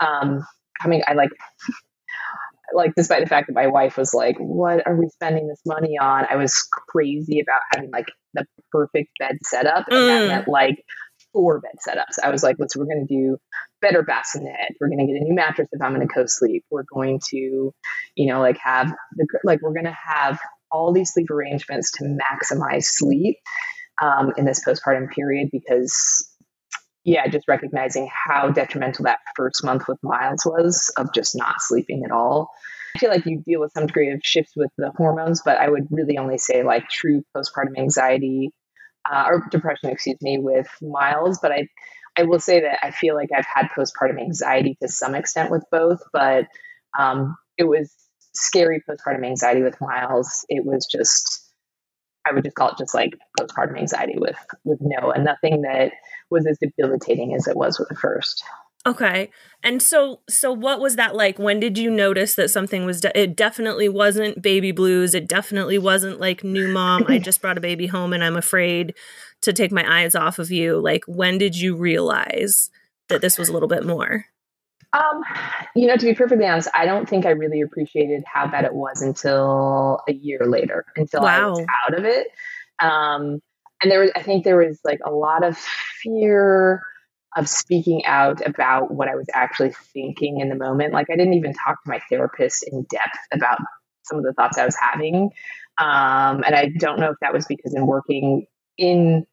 um, 0.00 0.44
coming. 0.80 1.02
I 1.06 1.14
like. 1.14 1.30
like 2.72 2.92
despite 2.96 3.20
the 3.22 3.28
fact 3.28 3.46
that 3.46 3.52
my 3.52 3.66
wife 3.66 3.98
was 3.98 4.14
like 4.14 4.36
what 4.38 4.84
are 4.86 4.96
we 4.96 5.06
spending 5.10 5.46
this 5.46 5.60
money 5.66 5.98
on 6.00 6.24
i 6.30 6.34
was 6.34 6.66
crazy 6.88 7.38
about 7.38 7.60
having 7.72 7.90
like 7.92 8.06
the 8.32 8.46
perfect 8.72 9.10
bed 9.20 9.36
setup 9.44 9.84
and 9.88 9.98
mm. 9.98 10.06
that 10.06 10.28
meant 10.28 10.48
like 10.48 10.82
four 11.34 11.60
bed 11.60 11.72
setups. 11.86 12.22
I 12.22 12.30
was 12.30 12.42
like, 12.42 12.56
listen, 12.58 12.80
we're 12.80 12.86
going 12.86 13.06
to 13.06 13.14
do 13.14 13.36
better 13.84 14.02
bassinet. 14.02 14.76
We're 14.80 14.88
going 14.88 15.06
to 15.06 15.12
get 15.12 15.20
a 15.20 15.24
new 15.24 15.34
mattress 15.34 15.68
if 15.70 15.82
I'm 15.82 15.94
going 15.94 16.06
to 16.06 16.12
co-sleep. 16.12 16.64
We're 16.70 16.84
going 16.92 17.20
to, 17.30 17.72
you 18.14 18.26
know, 18.26 18.40
like 18.40 18.58
have 18.58 18.94
the 19.16 19.26
like 19.44 19.60
we're 19.60 19.74
going 19.74 19.84
to 19.84 19.96
have 20.06 20.40
all 20.70 20.92
these 20.92 21.12
sleep 21.12 21.30
arrangements 21.30 21.92
to 21.92 22.04
maximize 22.04 22.84
sleep 22.84 23.36
um, 24.02 24.32
in 24.36 24.44
this 24.44 24.64
postpartum 24.66 25.10
period 25.10 25.50
because 25.52 26.30
yeah, 27.04 27.26
just 27.28 27.46
recognizing 27.46 28.08
how 28.10 28.48
detrimental 28.48 29.04
that 29.04 29.18
first 29.36 29.62
month 29.62 29.86
with 29.86 29.98
Miles 30.02 30.46
was 30.46 30.90
of 30.96 31.12
just 31.14 31.36
not 31.36 31.56
sleeping 31.58 32.02
at 32.04 32.10
all. 32.10 32.50
I 32.96 32.98
feel 32.98 33.10
like 33.10 33.26
you 33.26 33.42
deal 33.44 33.60
with 33.60 33.72
some 33.74 33.86
degree 33.86 34.10
of 34.12 34.20
shifts 34.24 34.52
with 34.56 34.70
the 34.78 34.90
hormones, 34.96 35.42
but 35.44 35.58
I 35.58 35.68
would 35.68 35.88
really 35.90 36.16
only 36.16 36.38
say 36.38 36.62
like 36.62 36.88
true 36.88 37.22
postpartum 37.36 37.76
anxiety 37.76 38.52
uh, 39.10 39.24
or 39.28 39.46
depression, 39.50 39.90
excuse 39.90 40.16
me, 40.22 40.38
with 40.38 40.68
Miles. 40.80 41.38
But 41.42 41.52
I, 41.52 41.68
I 42.16 42.22
will 42.24 42.40
say 42.40 42.60
that 42.60 42.78
I 42.82 42.90
feel 42.90 43.14
like 43.14 43.30
I've 43.36 43.46
had 43.46 43.70
postpartum 43.76 44.20
anxiety 44.20 44.76
to 44.82 44.88
some 44.88 45.14
extent 45.14 45.50
with 45.50 45.64
both, 45.70 46.00
but 46.12 46.46
um, 46.98 47.36
it 47.58 47.64
was 47.64 47.92
scary 48.34 48.82
postpartum 48.88 49.26
anxiety 49.26 49.62
with 49.62 49.80
Miles. 49.80 50.44
It 50.48 50.64
was 50.64 50.86
just, 50.86 51.42
I 52.26 52.32
would 52.32 52.44
just 52.44 52.56
call 52.56 52.70
it 52.70 52.78
just 52.78 52.94
like 52.94 53.14
postpartum 53.38 53.78
anxiety 53.78 54.14
with 54.16 54.36
with 54.64 54.78
Noah, 54.80 55.18
nothing 55.18 55.62
that 55.62 55.92
was 56.30 56.46
as 56.46 56.58
debilitating 56.58 57.34
as 57.34 57.48
it 57.48 57.56
was 57.56 57.78
with 57.78 57.88
the 57.88 57.96
first. 57.96 58.44
Okay. 58.86 59.30
And 59.62 59.80
so 59.80 60.20
so 60.28 60.52
what 60.52 60.78
was 60.78 60.96
that 60.96 61.16
like? 61.16 61.38
When 61.38 61.58
did 61.58 61.78
you 61.78 61.90
notice 61.90 62.34
that 62.34 62.50
something 62.50 62.84
was 62.84 63.00
de- 63.00 63.18
it 63.18 63.34
definitely 63.34 63.88
wasn't 63.88 64.42
baby 64.42 64.72
blues. 64.72 65.14
It 65.14 65.26
definitely 65.26 65.78
wasn't 65.78 66.20
like 66.20 66.44
new 66.44 66.68
mom, 66.68 67.06
I 67.08 67.18
just 67.30 67.40
brought 67.40 67.56
a 67.56 67.62
baby 67.62 67.86
home 67.86 68.12
and 68.12 68.22
I'm 68.22 68.36
afraid 68.36 68.94
to 69.44 69.52
take 69.52 69.72
my 69.72 70.02
eyes 70.02 70.14
off 70.14 70.38
of 70.38 70.50
you. 70.50 70.78
Like 70.80 71.04
when 71.06 71.38
did 71.38 71.56
you 71.56 71.76
realize 71.76 72.70
that 73.08 73.20
this 73.20 73.38
was 73.38 73.48
a 73.48 73.52
little 73.52 73.68
bit 73.68 73.84
more? 73.84 74.26
Um, 74.92 75.22
you 75.74 75.88
know, 75.88 75.96
to 75.96 76.04
be 76.04 76.14
perfectly 76.14 76.46
honest, 76.46 76.68
I 76.72 76.86
don't 76.86 77.08
think 77.08 77.26
I 77.26 77.30
really 77.30 77.60
appreciated 77.60 78.22
how 78.32 78.46
bad 78.46 78.64
it 78.64 78.74
was 78.74 79.02
until 79.02 80.00
a 80.08 80.12
year 80.12 80.46
later, 80.46 80.84
until 80.96 81.22
wow. 81.22 81.48
I 81.48 81.50
was 81.50 81.66
out 81.84 81.98
of 81.98 82.04
it. 82.04 82.28
Um, 82.80 83.40
and 83.82 83.90
there 83.90 84.00
was, 84.00 84.12
I 84.14 84.22
think 84.22 84.44
there 84.44 84.56
was 84.56 84.78
like 84.84 85.00
a 85.04 85.10
lot 85.10 85.44
of 85.44 85.56
fear 85.56 86.82
of 87.36 87.48
speaking 87.48 88.04
out 88.04 88.46
about 88.46 88.92
what 88.92 89.08
I 89.08 89.16
was 89.16 89.26
actually 89.34 89.74
thinking 89.92 90.40
in 90.40 90.48
the 90.48 90.54
moment. 90.54 90.92
Like 90.92 91.08
I 91.10 91.16
didn't 91.16 91.34
even 91.34 91.52
talk 91.52 91.82
to 91.82 91.90
my 91.90 92.00
therapist 92.08 92.64
in 92.70 92.86
depth 92.88 93.18
about 93.32 93.58
some 94.04 94.18
of 94.18 94.24
the 94.24 94.32
thoughts 94.32 94.58
I 94.58 94.64
was 94.64 94.76
having. 94.76 95.30
Um, 95.78 96.44
and 96.44 96.54
I 96.54 96.70
don't 96.78 97.00
know 97.00 97.10
if 97.10 97.16
that 97.20 97.32
was 97.32 97.46
because 97.46 97.74
in 97.74 97.86
working 97.86 98.46
in 98.78 99.26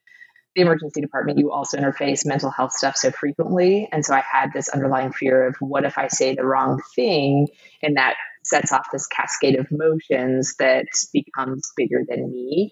the 0.56 0.62
emergency 0.62 1.02
department, 1.02 1.40
you 1.40 1.52
also 1.52 1.78
interface 1.78 2.26
mental 2.26 2.50
health 2.50 2.74
stuff 2.74 2.96
so 2.98 3.12
frequently. 3.12 3.88
And 3.92 4.06
so 4.06 4.14
I 4.14 4.22
had 4.30 4.52
this 4.54 4.70
underlying 4.70 5.14
fear 5.14 5.48
of 5.48 5.56
what 5.60 5.86
if 5.86 5.98
I 5.98 6.08
say 6.08 6.36
the 6.36 6.46
wrong 6.46 6.82
thing? 6.96 7.48
And 7.82 7.98
that 7.98 8.16
sets 8.44 8.72
off 8.72 8.88
this 8.92 9.08
cascade 9.08 9.56
of 9.58 9.68
emotions 9.72 10.56
that 10.60 10.88
becomes 11.14 11.72
bigger 11.78 12.02
than 12.08 12.32
me 12.32 12.72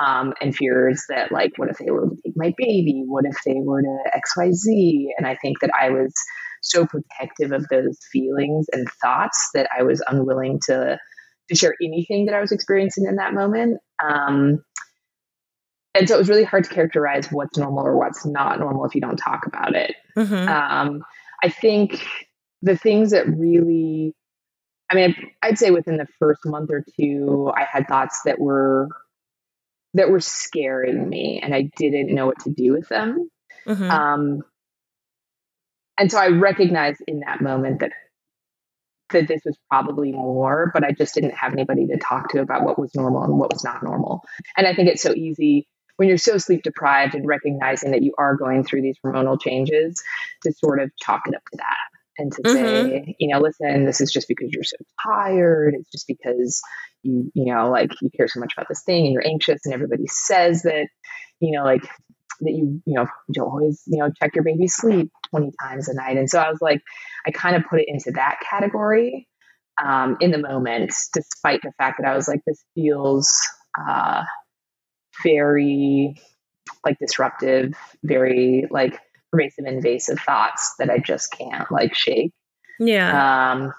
um, 0.00 0.32
and 0.40 0.56
fears 0.56 1.04
that 1.08 1.30
like 1.30 1.52
what 1.56 1.68
if 1.68 1.78
they 1.78 1.90
were 1.90 2.08
to 2.08 2.16
take 2.24 2.36
my 2.36 2.54
baby? 2.56 3.04
What 3.06 3.24
if 3.26 3.36
they 3.44 3.60
were 3.60 3.82
to 3.82 3.98
xyz 4.36 5.06
and 5.18 5.26
i 5.26 5.36
think 5.36 5.60
that 5.60 5.70
i 5.78 5.90
was 5.90 6.12
so 6.62 6.86
protective 6.86 7.52
of 7.52 7.66
those 7.68 7.98
feelings 8.12 8.66
and 8.72 8.88
thoughts 9.02 9.50
that 9.54 9.68
i 9.76 9.82
was 9.82 10.02
unwilling 10.06 10.58
to 10.66 10.98
to 11.48 11.56
share 11.56 11.74
anything 11.82 12.26
that 12.26 12.34
i 12.34 12.40
was 12.40 12.52
experiencing 12.52 13.04
in 13.06 13.16
that 13.16 13.34
moment. 13.34 13.80
Um, 14.02 14.62
and 15.94 16.08
so 16.08 16.14
it 16.14 16.18
was 16.18 16.28
really 16.28 16.44
hard 16.44 16.64
to 16.64 16.70
characterize 16.70 17.30
what's 17.30 17.58
normal 17.58 17.86
or 17.86 17.96
what's 17.96 18.24
not 18.24 18.58
normal 18.58 18.84
if 18.84 18.94
you 18.94 19.00
don't 19.00 19.16
talk 19.16 19.46
about 19.46 19.74
it 19.74 19.94
mm-hmm. 20.16 20.48
um, 20.48 21.02
i 21.42 21.48
think 21.48 22.04
the 22.62 22.76
things 22.76 23.10
that 23.10 23.26
really 23.26 24.14
I 24.90 24.96
mean, 24.96 25.14
I'd 25.40 25.56
say 25.56 25.70
within 25.70 25.98
the 25.98 26.08
first 26.18 26.44
month 26.44 26.70
or 26.72 26.84
two, 26.98 27.52
I 27.54 27.64
had 27.64 27.86
thoughts 27.86 28.22
that 28.24 28.40
were 28.40 28.88
that 29.94 30.10
were 30.10 30.20
scaring 30.20 31.08
me 31.08 31.40
and 31.42 31.54
I 31.54 31.70
didn't 31.76 32.14
know 32.14 32.26
what 32.26 32.40
to 32.40 32.50
do 32.50 32.72
with 32.72 32.88
them. 32.88 33.28
Mm-hmm. 33.66 33.90
Um, 33.90 34.42
and 35.98 36.10
so 36.10 36.18
I 36.18 36.28
recognized 36.28 37.02
in 37.06 37.20
that 37.20 37.40
moment 37.40 37.80
that 37.80 37.92
that 39.12 39.26
this 39.26 39.42
was 39.44 39.58
probably 39.68 40.12
more, 40.12 40.70
but 40.72 40.84
I 40.84 40.92
just 40.92 41.14
didn't 41.14 41.34
have 41.34 41.52
anybody 41.52 41.86
to 41.88 41.98
talk 41.98 42.30
to 42.30 42.40
about 42.40 42.64
what 42.64 42.78
was 42.78 42.94
normal 42.94 43.24
and 43.24 43.38
what 43.38 43.52
was 43.52 43.64
not 43.64 43.82
normal. 43.82 44.22
And 44.56 44.66
I 44.66 44.74
think 44.74 44.88
it's 44.88 45.02
so 45.02 45.12
easy 45.12 45.66
when 46.00 46.08
you're 46.08 46.16
so 46.16 46.38
sleep 46.38 46.62
deprived 46.62 47.14
and 47.14 47.26
recognizing 47.26 47.90
that 47.90 48.02
you 48.02 48.14
are 48.16 48.34
going 48.34 48.64
through 48.64 48.80
these 48.80 48.96
hormonal 49.04 49.38
changes 49.38 50.02
to 50.42 50.50
sort 50.50 50.80
of 50.80 50.90
chalk 50.96 51.20
it 51.26 51.34
up 51.34 51.42
to 51.52 51.58
that 51.58 51.76
and 52.16 52.32
to 52.32 52.40
mm-hmm. 52.40 52.54
say, 52.54 53.16
you 53.18 53.28
know, 53.28 53.38
listen, 53.38 53.84
this 53.84 54.00
is 54.00 54.10
just 54.10 54.26
because 54.26 54.48
you're 54.50 54.64
so 54.64 54.78
tired. 55.06 55.74
It's 55.78 55.90
just 55.90 56.06
because 56.06 56.62
you, 57.02 57.30
you 57.34 57.52
know, 57.52 57.70
like 57.70 57.90
you 58.00 58.08
care 58.16 58.28
so 58.28 58.40
much 58.40 58.54
about 58.56 58.66
this 58.66 58.82
thing 58.82 59.04
and 59.04 59.12
you're 59.12 59.26
anxious 59.26 59.60
and 59.66 59.74
everybody 59.74 60.06
says 60.06 60.62
that, 60.62 60.88
you 61.38 61.52
know, 61.52 61.64
like 61.64 61.82
that 61.82 62.50
you, 62.50 62.80
you 62.86 62.94
know, 62.94 63.06
you 63.28 63.34
don't 63.34 63.50
always, 63.50 63.82
you 63.86 63.98
know, 63.98 64.10
check 64.22 64.34
your 64.34 64.44
baby's 64.44 64.74
sleep 64.74 65.10
20 65.28 65.52
times 65.60 65.90
a 65.90 65.94
night. 65.94 66.16
And 66.16 66.30
so 66.30 66.40
I 66.40 66.48
was 66.48 66.62
like, 66.62 66.80
I 67.26 67.30
kind 67.30 67.56
of 67.56 67.64
put 67.68 67.80
it 67.80 67.88
into 67.88 68.12
that 68.12 68.38
category 68.48 69.28
um, 69.84 70.16
in 70.20 70.30
the 70.30 70.38
moment, 70.38 70.94
despite 71.12 71.60
the 71.60 71.72
fact 71.76 71.98
that 72.00 72.08
I 72.08 72.16
was 72.16 72.26
like, 72.26 72.40
this 72.46 72.64
feels 72.74 73.38
uh, 73.78 74.22
very 75.22 76.16
like 76.84 76.98
disruptive, 76.98 77.74
very 78.02 78.66
like 78.70 78.98
pervasive, 79.32 79.64
invasive 79.66 80.20
thoughts 80.20 80.74
that 80.78 80.90
I 80.90 80.98
just 80.98 81.32
can't 81.32 81.70
like 81.70 81.94
shake. 81.94 82.32
Yeah. 82.78 83.52
Um, 83.52 83.72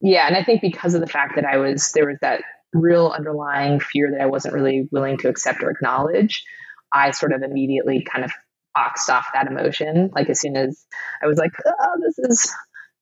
yeah, 0.00 0.26
and 0.26 0.36
I 0.36 0.44
think 0.44 0.62
because 0.62 0.94
of 0.94 1.00
the 1.00 1.06
fact 1.06 1.36
that 1.36 1.44
I 1.44 1.58
was 1.58 1.92
there 1.92 2.06
was 2.06 2.18
that 2.22 2.42
real 2.72 3.12
underlying 3.16 3.80
fear 3.80 4.10
that 4.12 4.20
I 4.20 4.26
wasn't 4.26 4.54
really 4.54 4.88
willing 4.90 5.18
to 5.18 5.28
accept 5.28 5.62
or 5.62 5.70
acknowledge, 5.70 6.44
I 6.92 7.10
sort 7.10 7.32
of 7.32 7.42
immediately 7.42 8.02
kind 8.10 8.24
of 8.24 8.30
boxed 8.74 9.10
off 9.10 9.26
that 9.34 9.46
emotion. 9.46 10.10
Like 10.14 10.30
as 10.30 10.40
soon 10.40 10.56
as 10.56 10.86
I 11.22 11.26
was 11.26 11.38
like, 11.38 11.52
oh, 11.66 11.96
this 12.00 12.18
is 12.18 12.54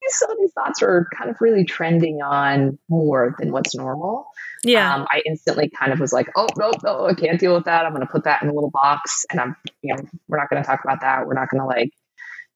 some 0.08 0.30
of 0.30 0.38
these 0.38 0.52
thoughts 0.52 0.82
are 0.82 1.06
kind 1.16 1.30
of 1.30 1.36
really 1.40 1.64
trending 1.64 2.20
on 2.22 2.78
more 2.88 3.34
than 3.38 3.52
what's 3.52 3.74
normal. 3.74 4.26
Yeah. 4.64 4.94
Um, 4.94 5.06
I 5.10 5.22
instantly 5.26 5.70
kind 5.70 5.92
of 5.92 6.00
was 6.00 6.12
like, 6.12 6.28
oh, 6.36 6.48
no, 6.56 6.72
no, 6.82 7.06
I 7.06 7.14
can't 7.14 7.38
deal 7.38 7.54
with 7.54 7.64
that. 7.64 7.84
I'm 7.84 7.92
going 7.92 8.06
to 8.06 8.10
put 8.10 8.24
that 8.24 8.42
in 8.42 8.48
a 8.48 8.52
little 8.52 8.70
box 8.70 9.24
and 9.30 9.40
I'm, 9.40 9.56
you 9.82 9.94
know, 9.94 10.02
we're 10.26 10.38
not 10.38 10.50
going 10.50 10.62
to 10.62 10.66
talk 10.66 10.80
about 10.84 11.00
that. 11.02 11.26
We're 11.26 11.34
not 11.34 11.48
going 11.50 11.60
to 11.60 11.66
like 11.66 11.90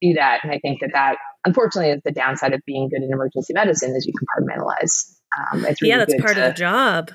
do 0.00 0.14
that. 0.14 0.40
And 0.42 0.52
I 0.52 0.58
think 0.58 0.80
that 0.80 0.90
that 0.94 1.16
unfortunately 1.44 1.92
is 1.92 2.02
the 2.04 2.12
downside 2.12 2.52
of 2.52 2.60
being 2.66 2.88
good 2.88 3.02
in 3.02 3.12
emergency 3.12 3.52
medicine 3.54 3.94
is 3.96 4.06
you 4.06 4.12
compartmentalize. 4.12 5.14
Um, 5.38 5.62
really 5.62 5.76
yeah, 5.82 5.98
that's 5.98 6.14
part 6.20 6.34
to, 6.34 6.46
of 6.46 6.54
the 6.54 6.58
job. 6.58 7.10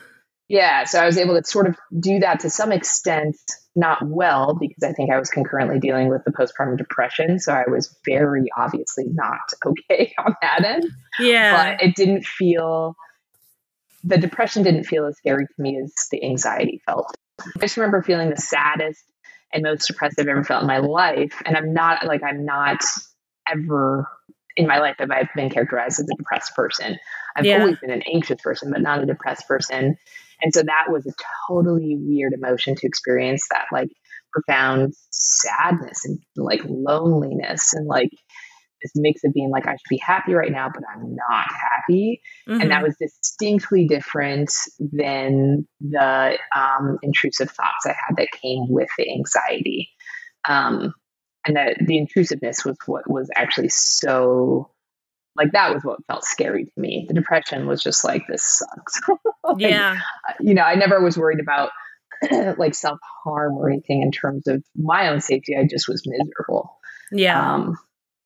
Yeah. 0.48 0.86
So 0.86 1.00
I 1.00 1.06
was 1.06 1.17
able 1.17 1.36
to 1.39 1.44
sort 1.44 1.67
of 1.67 1.75
do 1.98 2.20
that 2.20 2.41
to 2.41 2.50
some 2.50 2.72
extent, 2.72 3.36
not 3.77 4.00
well, 4.03 4.55
because 4.60 4.84
I 4.84 4.91
think 4.91 5.12
I 5.12 5.19
was 5.19 5.29
concurrently 5.29 5.79
dealing 5.79 6.10
with 6.10 6.24
the 6.25 6.31
postpartum 6.31 6.77
depression. 6.77 7.39
So 7.39 7.53
I 7.53 7.69
was 7.69 7.96
very 8.05 8.46
obviously 8.57 9.05
not 9.07 9.53
okay 9.65 10.13
on 10.17 10.36
that 10.41 10.65
end. 10.65 10.86
Yeah. 11.19 11.75
But 11.75 11.84
it 11.84 11.96
didn't 11.96 12.25
feel, 12.25 12.96
the 14.03 14.17
depression 14.17 14.63
didn't 14.63 14.86
feel 14.86 15.05
as 15.05 15.17
scary 15.17 15.46
to 15.46 15.62
me 15.62 15.79
as 15.81 15.93
the 16.12 16.24
anxiety 16.24 16.81
felt. 16.86 17.15
I 17.39 17.60
just 17.60 17.77
remember 17.77 18.01
feeling 18.01 18.31
the 18.31 18.38
saddest 18.38 19.03
and 19.53 19.63
most 19.63 19.88
depressed 19.88 20.19
I've 20.19 20.27
ever 20.27 20.43
felt 20.43 20.63
in 20.63 20.67
my 20.67 20.79
life. 20.79 21.41
And 21.46 21.55
I'm 21.55 21.74
not 21.74 22.03
like, 22.05 22.24
I'm 22.24 22.46
not 22.46 22.84
ever 23.50 24.07
in 24.55 24.65
my 24.65 24.79
life 24.79 24.96
have 24.98 25.12
I 25.12 25.29
been 25.36 25.51
characterized 25.51 26.00
as 26.00 26.07
a 26.10 26.15
depressed 26.17 26.55
person. 26.55 26.98
I've 27.36 27.46
yeah. 27.46 27.60
always 27.60 27.77
been 27.77 27.91
an 27.91 28.01
anxious 28.12 28.41
person, 28.41 28.72
but 28.72 28.81
not 28.81 29.03
a 29.03 29.05
depressed 29.05 29.48
person. 29.48 29.98
And 30.41 30.53
so 30.53 30.63
that 30.63 30.86
was 30.89 31.06
a 31.06 31.13
totally 31.48 31.98
weird 32.00 32.34
emotion 32.34 32.75
to 32.75 32.88
experience 32.88 33.48
that 33.51 33.65
like 33.72 33.89
profound 34.32 34.94
sadness 35.10 36.06
and 36.06 36.20
like 36.36 36.62
loneliness 36.65 37.74
and 37.74 37.88
like 37.88 38.12
this 38.82 38.91
mix 38.96 39.24
of 39.24 39.34
being 39.34 39.50
like, 39.50 39.67
I 39.67 39.72
should 39.72 39.89
be 39.89 39.98
happy 39.98 40.34
right 40.34 40.51
now, 40.51 40.70
but 40.72 40.84
I'm 40.94 41.15
not 41.15 41.46
happy. 41.50 42.22
Mm-hmm. 42.48 42.62
And 42.62 42.72
that 42.72 42.77
mm-hmm. 42.77 42.86
was 42.86 42.96
distinctly 43.00 43.88
different 43.88 44.51
than 44.79 45.67
the 45.82 46.38
um, 46.56 47.00
intrusive 47.01 47.50
thoughts 47.50 47.86
I 47.86 47.96
had 48.08 48.17
that 48.17 48.27
came 48.39 48.67
with 48.70 48.89
the 48.98 49.12
anxiety. 49.12 49.89
Um, 50.48 50.94
and 51.46 51.56
that 51.56 51.77
the 51.86 51.98
intrusiveness 51.98 52.65
was 52.65 52.77
what 52.86 53.10
was 53.10 53.29
actually 53.36 53.70
so 53.70 54.70
like 55.38 55.51
that 55.51 55.74
was 55.74 55.84
what 55.84 56.06
felt 56.08 56.25
scary 56.25 56.65
to 56.65 56.72
me. 56.79 57.06
The 57.08 57.13
depression 57.13 57.67
was 57.67 57.82
just 57.82 58.03
like 58.03 58.24
this 58.27 58.44
sucks. 58.44 59.01
like, 59.44 59.60
yeah. 59.60 60.00
You 60.39 60.56
know, 60.56 60.63
I 60.63 60.75
never 60.75 61.01
was 61.01 61.17
worried 61.17 61.39
about 61.39 61.70
like 62.58 62.74
self 62.74 63.00
harm 63.24 63.53
or 63.53 63.70
anything 63.70 64.01
in 64.01 64.12
terms 64.12 64.48
of 64.48 64.63
my 64.75 65.10
own 65.10 65.22
safety. 65.22 65.56
I 65.56 65.67
just 65.70 65.88
was 65.88 66.03
miserable. 66.06 66.77
Yeah. 67.12 67.53
Um, 67.53 67.77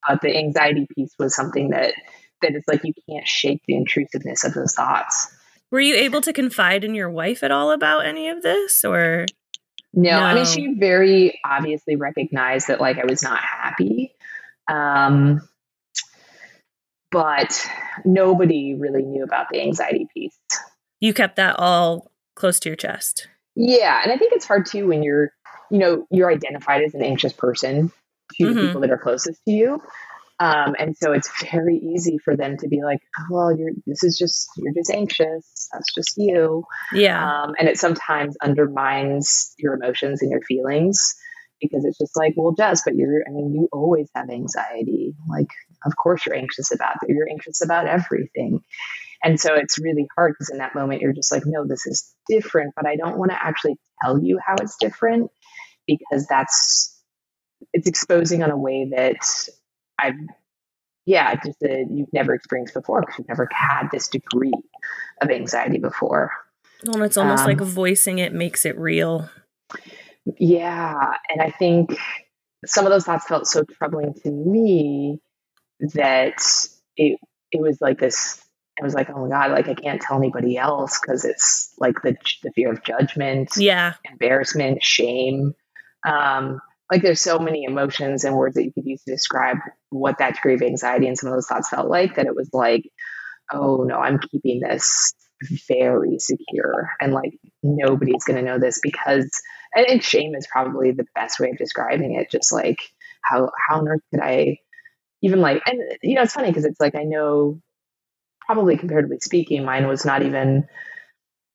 but 0.08 0.22
the 0.22 0.36
anxiety 0.36 0.88
piece 0.96 1.14
was 1.20 1.36
something 1.36 1.70
that 1.72 1.94
that 2.42 2.56
is 2.56 2.64
like 2.68 2.82
you 2.84 2.94
can't 3.10 3.28
shake 3.28 3.62
the 3.68 3.76
intrusiveness 3.76 4.44
of 4.44 4.54
those 4.54 4.74
thoughts. 4.74 5.36
Were 5.70 5.80
you 5.80 5.96
able 5.96 6.22
to 6.22 6.34
confide 6.34 6.84
in 6.84 6.96
your 6.96 7.10
wife 7.10 7.44
at 7.44 7.52
all 7.52 7.72
about 7.72 8.06
any 8.06 8.30
of 8.30 8.42
this 8.42 8.84
or 8.84 9.26
no, 9.94 10.12
no, 10.12 10.20
I 10.20 10.34
mean 10.34 10.46
she 10.46 10.74
very 10.74 11.40
obviously 11.46 11.98
recognized 11.98 12.70
that 12.70 12.82
like 12.82 12.98
I 12.98 13.06
was 13.06 13.22
not 13.22 13.40
happy. 13.40 14.16
Um 14.70 15.42
but 17.12 17.68
nobody 18.06 18.76
really 18.76 19.04
knew 19.04 19.24
about 19.24 19.48
the 19.52 19.62
anxiety 19.62 20.08
piece. 20.14 20.38
You 21.00 21.14
kept 21.14 21.36
that 21.36 21.58
all 21.60 22.12
close 22.36 22.60
to 22.62 22.70
your 22.70 22.76
chest. 22.76 23.28
Yeah, 23.56 24.02
and 24.04 24.12
I 24.12 24.18
think 24.18 24.34
it's 24.34 24.46
hard 24.46 24.66
too 24.66 24.88
when 24.88 25.04
you're, 25.04 25.32
you 25.70 25.80
know, 25.80 26.06
you're 26.10 26.32
identified 26.32 26.84
as 26.84 26.94
an 26.94 27.04
anxious 27.04 27.34
person 27.34 27.92
to 28.34 28.44
mm-hmm. 28.44 28.54
the 28.54 28.62
people 28.68 28.82
that 28.82 28.92
are 28.92 28.98
closest 28.98 29.44
to 29.46 29.52
you. 29.52 29.82
Um, 30.40 30.76
and 30.80 30.98
so 30.98 31.12
it's 31.12 31.30
very 31.52 31.78
easy 31.78 32.18
for 32.18 32.36
them 32.36 32.58
to 32.58 32.68
be 32.68 32.82
like, 32.82 32.98
oh, 33.20 33.26
well, 33.30 33.56
you're, 33.56 33.74
this 33.86 34.04
is 34.04 34.18
just, 34.18 34.50
you're 34.58 34.74
just 34.74 34.90
anxious. 34.90 35.70
That's 35.72 35.94
just 35.94 36.16
you. 36.18 36.64
Yeah. 36.94 37.44
Um, 37.44 37.54
and 37.60 37.70
it 37.70 37.78
sometimes 37.78 38.36
undermines 38.42 39.54
your 39.60 39.76
emotions 39.76 40.24
and 40.24 40.32
your 40.32 40.42
feelings 40.42 41.14
because 41.62 41.86
it's 41.86 42.00
just 42.00 42.18
like, 42.18 42.34
well, 42.36 42.54
Jess, 42.54 42.82
but 42.84 42.96
you're, 42.96 43.22
I 43.28 43.32
mean, 43.32 43.54
you 43.54 43.70
always 43.72 44.10
have 44.16 44.32
anxiety. 44.32 45.14
Like, 45.30 45.50
of 45.86 45.96
course 45.96 46.26
you're 46.26 46.36
anxious 46.36 46.72
about 46.74 46.96
it. 47.02 47.14
You're 47.14 47.30
anxious 47.30 47.64
about 47.64 47.88
everything. 47.88 48.62
And 49.24 49.40
so 49.40 49.54
it's 49.54 49.78
really 49.80 50.08
hard 50.16 50.34
because 50.34 50.50
in 50.50 50.58
that 50.58 50.76
moment 50.76 51.02
you're 51.02 51.14
just 51.14 51.32
like, 51.32 51.44
no, 51.46 51.66
this 51.68 51.86
is 51.86 52.14
different, 52.28 52.74
but 52.76 52.88
I 52.88 52.96
don't 52.96 53.18
want 53.18 53.32
to 53.32 53.38
actually 53.40 53.78
tell 54.04 54.22
you 54.22 54.40
how 54.46 54.56
it's 54.60 54.78
different 54.80 55.30
because 55.88 56.26
that's, 56.28 57.00
it's 57.74 57.88
exposing 57.88 58.42
on 58.42 58.50
a 58.50 58.58
way 58.58 58.90
that 58.96 59.18
I've, 60.00 60.16
yeah, 61.06 61.36
just 61.36 61.60
that 61.62 61.88
you've 61.92 62.14
never 62.14 62.34
experienced 62.34 62.74
before 62.74 63.02
because 63.02 63.20
you've 63.20 63.28
never 63.28 63.48
had 63.52 63.90
this 63.92 64.08
degree 64.08 64.54
of 65.22 65.30
anxiety 65.30 65.78
before. 65.78 66.32
Well, 66.86 67.04
it's 67.04 67.18
almost 67.18 67.44
um, 67.44 67.48
like 67.48 67.62
voicing 67.62 68.18
it 68.18 68.34
makes 68.34 68.66
it 68.66 68.78
real. 68.78 69.30
Yeah. 70.40 71.14
And 71.30 71.42
I 71.42 71.52
think 71.52 71.96
some 72.66 72.86
of 72.86 72.92
those 72.92 73.06
thoughts 73.06 73.28
felt 73.28 73.48
so 73.48 73.64
troubling 73.64 74.14
to 74.24 74.32
me 74.32 75.20
that 75.94 76.42
it, 76.98 77.20
it 77.52 77.62
was 77.62 77.80
like 77.82 78.00
this 78.00 78.44
I 78.80 78.84
was 78.84 78.96
like, 78.96 79.10
oh 79.10 79.28
my 79.28 79.30
God, 79.30 79.52
like 79.52 79.68
I 79.68 79.76
can't 79.76 80.02
tell 80.02 80.18
anybody 80.18 80.58
else 80.58 81.00
because 81.00 81.24
it's 81.24 81.74
like 81.78 82.02
the, 82.02 82.16
the 82.42 82.52
fear 82.52 82.72
of 82.72 82.84
judgment, 82.84 83.50
yeah, 83.58 83.94
embarrassment, 84.10 84.82
shame. 84.82 85.54
Um, 86.08 86.62
like 86.92 87.02
there's 87.02 87.22
so 87.22 87.40
many 87.40 87.64
emotions 87.64 88.26
and 88.26 88.36
words 88.36 88.56
that 88.56 88.66
you 88.66 88.74
could 88.74 88.86
use 88.86 89.02
to 89.04 89.12
describe 89.12 89.58
what 89.90 90.18
that 90.18 90.36
degree 90.36 90.56
of 90.56 90.62
anxiety 90.62 91.08
and 91.08 91.18
some 91.18 91.30
of 91.30 91.36
those 91.36 91.48
thoughts 91.48 91.70
felt 91.70 91.90
like 91.90 92.16
that 92.16 92.26
it 92.26 92.36
was 92.36 92.50
like 92.54 92.84
oh 93.52 93.84
no 93.84 93.98
i'm 93.98 94.20
keeping 94.20 94.60
this 94.60 95.14
very 95.68 96.20
secure 96.20 96.92
and 97.00 97.14
like 97.14 97.34
nobody's 97.64 98.26
going 98.26 98.38
to 98.38 98.46
know 98.46 98.60
this 98.60 98.80
because 98.84 99.42
i 99.76 99.84
think 99.84 100.04
shame 100.04 100.36
is 100.36 100.48
probably 100.52 100.92
the 100.92 101.06
best 101.16 101.40
way 101.40 101.50
of 101.50 101.58
describing 101.58 102.16
it 102.16 102.30
just 102.30 102.52
like 102.52 102.78
how 103.24 103.50
how 103.68 103.80
on 103.80 103.88
earth 103.88 104.02
could 104.12 104.22
i 104.22 104.58
even 105.22 105.42
like 105.42 105.62
and 105.66 105.80
you 106.02 106.16
know 106.16 106.24
it's 106.24 106.34
funny 106.34 106.48
because 106.48 106.66
it's 106.66 106.80
like 106.80 106.96
i 106.96 107.04
know 107.04 107.60
probably 108.46 108.78
comparatively 108.78 109.20
speaking 109.20 109.64
mine 109.64 109.88
was 109.88 110.06
not 110.06 110.24
even 110.24 110.68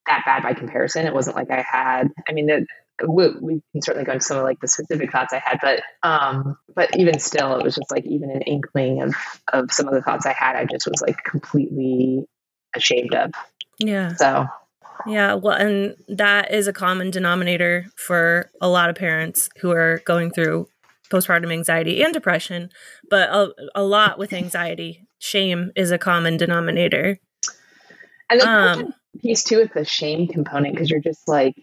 that 0.07 0.23
bad 0.25 0.43
by 0.43 0.53
comparison 0.53 1.05
it 1.05 1.13
wasn't 1.13 1.35
like 1.35 1.51
i 1.51 1.61
had 1.61 2.09
i 2.27 2.31
mean 2.33 2.47
the 2.47 2.65
we, 3.05 3.29
we, 3.39 3.61
can 3.71 3.81
certainly 3.81 4.05
go 4.05 4.13
into 4.13 4.25
some 4.25 4.37
of 4.37 4.43
like 4.43 4.59
the 4.59 4.67
specific 4.67 5.11
thoughts 5.11 5.33
I 5.33 5.41
had, 5.43 5.59
but 5.61 5.81
um, 6.03 6.57
but 6.73 6.97
even 6.97 7.19
still, 7.19 7.55
it 7.55 7.63
was 7.63 7.75
just 7.75 7.91
like 7.91 8.05
even 8.05 8.31
an 8.31 8.41
inkling 8.41 9.01
of 9.01 9.15
of 9.53 9.71
some 9.71 9.87
of 9.87 9.93
the 9.93 10.01
thoughts 10.01 10.25
I 10.25 10.33
had. 10.33 10.55
I 10.55 10.65
just 10.65 10.87
was 10.87 11.01
like 11.01 11.23
completely 11.23 12.25
ashamed 12.75 13.13
of. 13.13 13.31
Yeah. 13.79 14.13
So. 14.15 14.47
Yeah, 15.05 15.35
well, 15.35 15.55
and 15.55 15.95
that 16.07 16.51
is 16.51 16.67
a 16.67 16.73
common 16.73 17.11
denominator 17.11 17.85
for 17.95 18.49
a 18.59 18.67
lot 18.67 18.89
of 18.89 18.95
parents 18.95 19.47
who 19.61 19.71
are 19.71 20.01
going 20.05 20.31
through 20.31 20.67
postpartum 21.09 21.51
anxiety 21.51 22.03
and 22.03 22.13
depression, 22.13 22.69
but 23.09 23.29
a, 23.29 23.49
a 23.75 23.83
lot 23.83 24.17
with 24.17 24.33
anxiety. 24.33 25.07
Shame 25.19 25.71
is 25.75 25.91
a 25.91 25.97
common 25.97 26.37
denominator. 26.37 27.19
And 28.29 28.41
the 28.41 28.49
um, 28.49 28.93
piece 29.21 29.43
too 29.43 29.57
with 29.57 29.73
the 29.73 29.85
shame 29.85 30.27
component, 30.27 30.75
because 30.75 30.89
you're 30.89 30.99
just 30.99 31.27
like, 31.27 31.55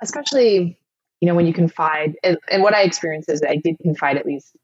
especially 0.00 0.78
you 1.22 1.28
know 1.28 1.36
when 1.36 1.46
you 1.46 1.54
confide 1.54 2.16
and, 2.22 2.36
and 2.50 2.62
what 2.62 2.74
i 2.74 2.82
experienced 2.82 3.30
is 3.30 3.42
i 3.48 3.56
did 3.56 3.78
confide 3.80 4.18
at 4.18 4.26
least 4.26 4.54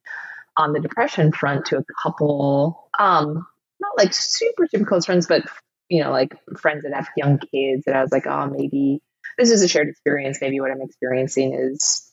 on 0.59 0.73
the 0.73 0.81
depression 0.81 1.33
front 1.33 1.65
to 1.65 1.79
a 1.79 1.85
couple 2.03 2.91
um 2.99 3.47
not 3.81 3.97
like 3.97 4.13
super 4.13 4.67
super 4.67 4.85
close 4.85 5.07
friends 5.07 5.27
but 5.27 5.43
you 5.89 6.03
know 6.03 6.11
like 6.11 6.37
friends 6.59 6.83
that 6.83 6.93
have 6.93 7.09
young 7.17 7.39
kids 7.39 7.85
that 7.87 7.95
i 7.95 8.03
was 8.03 8.11
like 8.11 8.27
oh 8.27 8.47
maybe 8.49 9.01
this 9.39 9.51
is 9.51 9.63
a 9.63 9.69
shared 9.69 9.89
experience 9.89 10.39
maybe 10.41 10.61
what 10.61 10.73
i'm 10.73 10.83
experiencing 10.83 11.55
is 11.55 12.08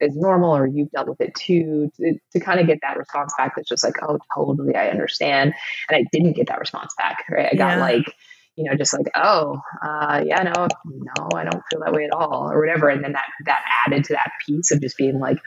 is 0.00 0.16
normal 0.16 0.56
or 0.56 0.66
you've 0.66 0.90
dealt 0.90 1.08
with 1.08 1.20
it 1.20 1.34
too 1.34 1.90
to, 1.96 2.18
to 2.32 2.40
kind 2.40 2.60
of 2.60 2.66
get 2.66 2.78
that 2.82 2.96
response 2.96 3.32
back 3.38 3.54
that's 3.54 3.68
just 3.68 3.84
like 3.84 3.94
oh 4.02 4.18
totally 4.34 4.74
i 4.74 4.88
understand 4.88 5.54
and 5.88 5.96
i 5.96 6.04
didn't 6.12 6.32
get 6.32 6.48
that 6.48 6.58
response 6.58 6.92
back 6.98 7.24
right 7.30 7.48
i 7.52 7.56
got 7.56 7.76
yeah. 7.76 7.80
like 7.80 8.14
you 8.56 8.64
know, 8.64 8.76
just 8.76 8.92
like, 8.92 9.06
oh, 9.16 9.60
uh, 9.82 10.22
yeah, 10.24 10.42
no, 10.42 10.68
no, 10.84 11.28
I 11.34 11.44
don't 11.44 11.62
feel 11.70 11.80
that 11.80 11.92
way 11.92 12.04
at 12.04 12.12
all, 12.12 12.50
or 12.50 12.60
whatever. 12.60 12.88
And 12.88 13.02
then 13.02 13.12
that 13.12 13.26
that 13.46 13.62
added 13.86 14.04
to 14.04 14.12
that 14.14 14.30
piece 14.46 14.70
of 14.70 14.80
just 14.80 14.96
being 14.96 15.18
like, 15.18 15.38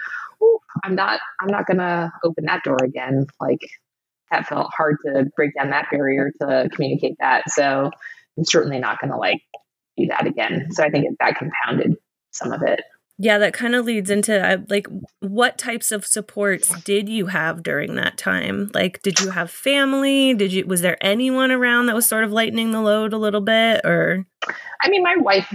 oh, 0.42 0.60
I'm 0.84 0.96
not, 0.96 1.20
I'm 1.42 1.48
not 1.48 1.66
gonna 1.68 2.12
open 2.24 2.46
that 2.46 2.64
door 2.64 2.78
again. 2.84 3.28
Like 3.40 3.62
that 4.30 4.48
felt 4.48 4.72
hard 4.76 4.98
to 5.06 5.26
break 5.36 5.56
down 5.56 5.70
that 5.70 5.88
barrier 5.90 6.32
to 6.42 6.70
communicate 6.74 7.16
that. 7.20 7.50
So 7.50 7.92
I'm 8.38 8.46
certainly 8.46 8.80
not 8.80 9.00
gonna 9.00 9.18
like 9.18 9.42
do 9.98 10.08
that 10.08 10.28
again. 10.28 10.68
So 10.72 10.84
I 10.84 10.90
think 10.90 11.18
that 11.20 11.38
compounded 11.38 11.96
some 12.32 12.52
of 12.52 12.62
it 12.62 12.82
yeah 13.17 13.38
that 13.38 13.53
kind 13.53 13.75
of 13.75 13.86
leads 13.86 14.10
into 14.10 14.39
uh, 14.39 14.58
like 14.69 14.88
what 15.19 15.58
types 15.58 15.91
of 15.91 16.06
supports 16.06 16.82
did 16.82 17.10
you 17.10 17.27
have 17.27 17.63
during 17.63 17.95
that 17.95 18.17
time? 18.17 18.69
Like 18.73 19.01
did 19.01 19.19
you 19.19 19.32
have 19.32 19.51
family? 19.51 20.34
Did 20.34 20.53
you 20.53 20.65
was 20.65 20.82
there 20.82 20.97
anyone 21.01 21.51
around 21.51 21.88
that 21.88 21.95
was 21.95 22.06
sort 22.06 22.23
of 22.23 22.32
lightening 22.32 22.71
the 22.71 22.82
load 22.82 23.13
a 23.13 23.17
little 23.17 23.41
bit 23.41 23.82
or? 23.86 24.25
I 24.82 24.89
mean 24.89 25.03
my 25.03 25.15
wife 25.17 25.53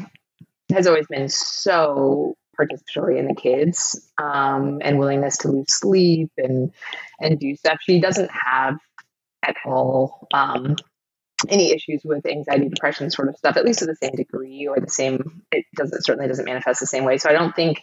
has 0.72 0.86
always 0.86 1.06
been 1.06 1.28
so 1.28 2.36
participatory 2.58 3.18
in 3.18 3.26
the 3.26 3.34
kids 3.34 4.10
um, 4.18 4.78
and 4.82 4.98
willingness 4.98 5.38
to 5.38 5.48
lose 5.48 5.72
sleep 5.72 6.30
and 6.36 6.72
and 7.20 7.38
do 7.38 7.54
stuff. 7.56 7.78
She 7.82 8.00
doesn't 8.00 8.30
have 8.30 8.78
at 9.42 9.56
all 9.64 10.28
um, 10.32 10.76
any 11.48 11.72
issues 11.72 12.02
with 12.04 12.26
anxiety, 12.26 12.68
depression 12.68 13.10
sort 13.10 13.28
of 13.28 13.36
stuff, 13.36 13.56
at 13.56 13.64
least 13.64 13.80
to 13.80 13.86
the 13.86 13.96
same 13.96 14.14
degree 14.14 14.66
or 14.68 14.78
the 14.80 14.90
same, 14.90 15.42
it 15.50 15.64
doesn't 15.76 16.04
certainly 16.04 16.28
doesn't 16.28 16.44
manifest 16.44 16.80
the 16.80 16.86
same 16.86 17.04
way. 17.04 17.18
So 17.18 17.28
I 17.28 17.32
don't 17.32 17.54
think 17.54 17.82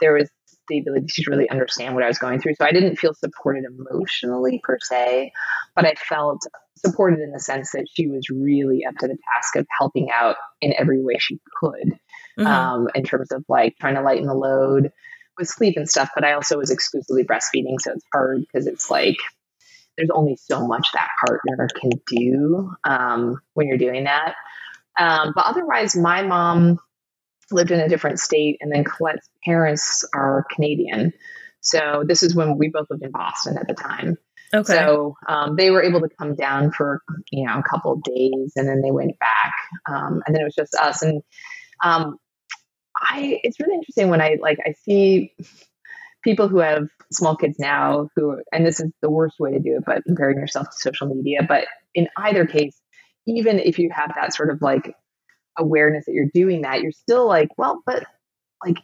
there 0.00 0.14
was 0.14 0.28
the 0.68 0.78
ability 0.78 1.06
to 1.22 1.30
really 1.30 1.48
understand 1.48 1.94
what 1.94 2.04
I 2.04 2.08
was 2.08 2.18
going 2.18 2.40
through. 2.40 2.54
So 2.54 2.64
I 2.64 2.72
didn't 2.72 2.96
feel 2.96 3.14
supported 3.14 3.64
emotionally 3.64 4.60
per 4.62 4.78
se, 4.80 5.32
but 5.74 5.86
I 5.86 5.94
felt 5.94 6.42
supported 6.76 7.20
in 7.20 7.32
the 7.32 7.40
sense 7.40 7.72
that 7.72 7.86
she 7.92 8.08
was 8.08 8.28
really 8.30 8.84
up 8.84 8.96
to 8.96 9.08
the 9.08 9.16
task 9.34 9.56
of 9.56 9.66
helping 9.78 10.10
out 10.10 10.36
in 10.60 10.74
every 10.76 11.02
way 11.02 11.16
she 11.18 11.40
could, 11.60 11.98
mm-hmm. 12.38 12.46
um, 12.46 12.88
in 12.94 13.04
terms 13.04 13.32
of 13.32 13.44
like 13.48 13.76
trying 13.78 13.94
to 13.94 14.02
lighten 14.02 14.26
the 14.26 14.34
load 14.34 14.92
with 15.38 15.48
sleep 15.48 15.76
and 15.76 15.88
stuff. 15.88 16.10
But 16.14 16.24
I 16.24 16.32
also 16.32 16.58
was 16.58 16.70
exclusively 16.70 17.24
breastfeeding, 17.24 17.80
so 17.80 17.92
it's 17.92 18.04
hard 18.12 18.40
because 18.40 18.66
it's 18.66 18.90
like 18.90 19.16
there's 19.96 20.10
only 20.10 20.36
so 20.36 20.66
much 20.66 20.88
that 20.92 21.08
partner 21.26 21.68
can 21.80 21.90
do 22.06 22.72
um, 22.84 23.40
when 23.54 23.68
you're 23.68 23.78
doing 23.78 24.04
that. 24.04 24.34
Um, 24.98 25.32
but 25.34 25.46
otherwise, 25.46 25.96
my 25.96 26.22
mom 26.22 26.78
lived 27.50 27.70
in 27.70 27.80
a 27.80 27.88
different 27.88 28.18
state, 28.18 28.58
and 28.60 28.72
then 28.72 28.84
Colette's 28.84 29.28
parents 29.44 30.08
are 30.14 30.46
Canadian. 30.54 31.12
So 31.60 32.04
this 32.06 32.22
is 32.22 32.34
when 32.34 32.58
we 32.58 32.68
both 32.68 32.86
lived 32.90 33.02
in 33.02 33.10
Boston 33.10 33.58
at 33.58 33.68
the 33.68 33.74
time. 33.74 34.16
Okay. 34.54 34.72
So 34.72 35.16
um, 35.28 35.56
they 35.56 35.70
were 35.70 35.82
able 35.82 36.00
to 36.00 36.08
come 36.08 36.34
down 36.34 36.70
for 36.70 37.02
you 37.30 37.46
know 37.46 37.58
a 37.58 37.62
couple 37.62 37.92
of 37.92 38.02
days, 38.02 38.52
and 38.56 38.68
then 38.68 38.80
they 38.82 38.90
went 38.90 39.18
back, 39.18 39.54
um, 39.88 40.22
and 40.26 40.34
then 40.34 40.42
it 40.42 40.44
was 40.44 40.54
just 40.54 40.74
us. 40.74 41.02
And 41.02 41.22
um, 41.82 42.16
I, 42.96 43.40
it's 43.42 43.60
really 43.60 43.74
interesting 43.74 44.08
when 44.08 44.20
I 44.20 44.38
like 44.40 44.58
I 44.64 44.72
see 44.84 45.32
people 46.26 46.48
who 46.48 46.58
have 46.58 46.88
small 47.12 47.36
kids 47.36 47.56
now 47.56 48.08
who, 48.16 48.42
and 48.52 48.66
this 48.66 48.80
is 48.80 48.90
the 49.00 49.08
worst 49.08 49.38
way 49.38 49.52
to 49.52 49.60
do 49.60 49.76
it, 49.76 49.84
but 49.86 50.02
comparing 50.04 50.38
yourself 50.38 50.68
to 50.68 50.76
social 50.76 51.06
media. 51.06 51.46
But 51.48 51.66
in 51.94 52.08
either 52.16 52.46
case, 52.46 52.76
even 53.28 53.60
if 53.60 53.78
you 53.78 53.90
have 53.94 54.12
that 54.16 54.34
sort 54.34 54.50
of 54.50 54.60
like 54.60 54.96
awareness 55.56 56.06
that 56.06 56.12
you're 56.12 56.30
doing 56.34 56.62
that, 56.62 56.80
you're 56.82 56.90
still 56.90 57.28
like, 57.28 57.50
well, 57.56 57.80
but 57.86 58.04
like, 58.64 58.78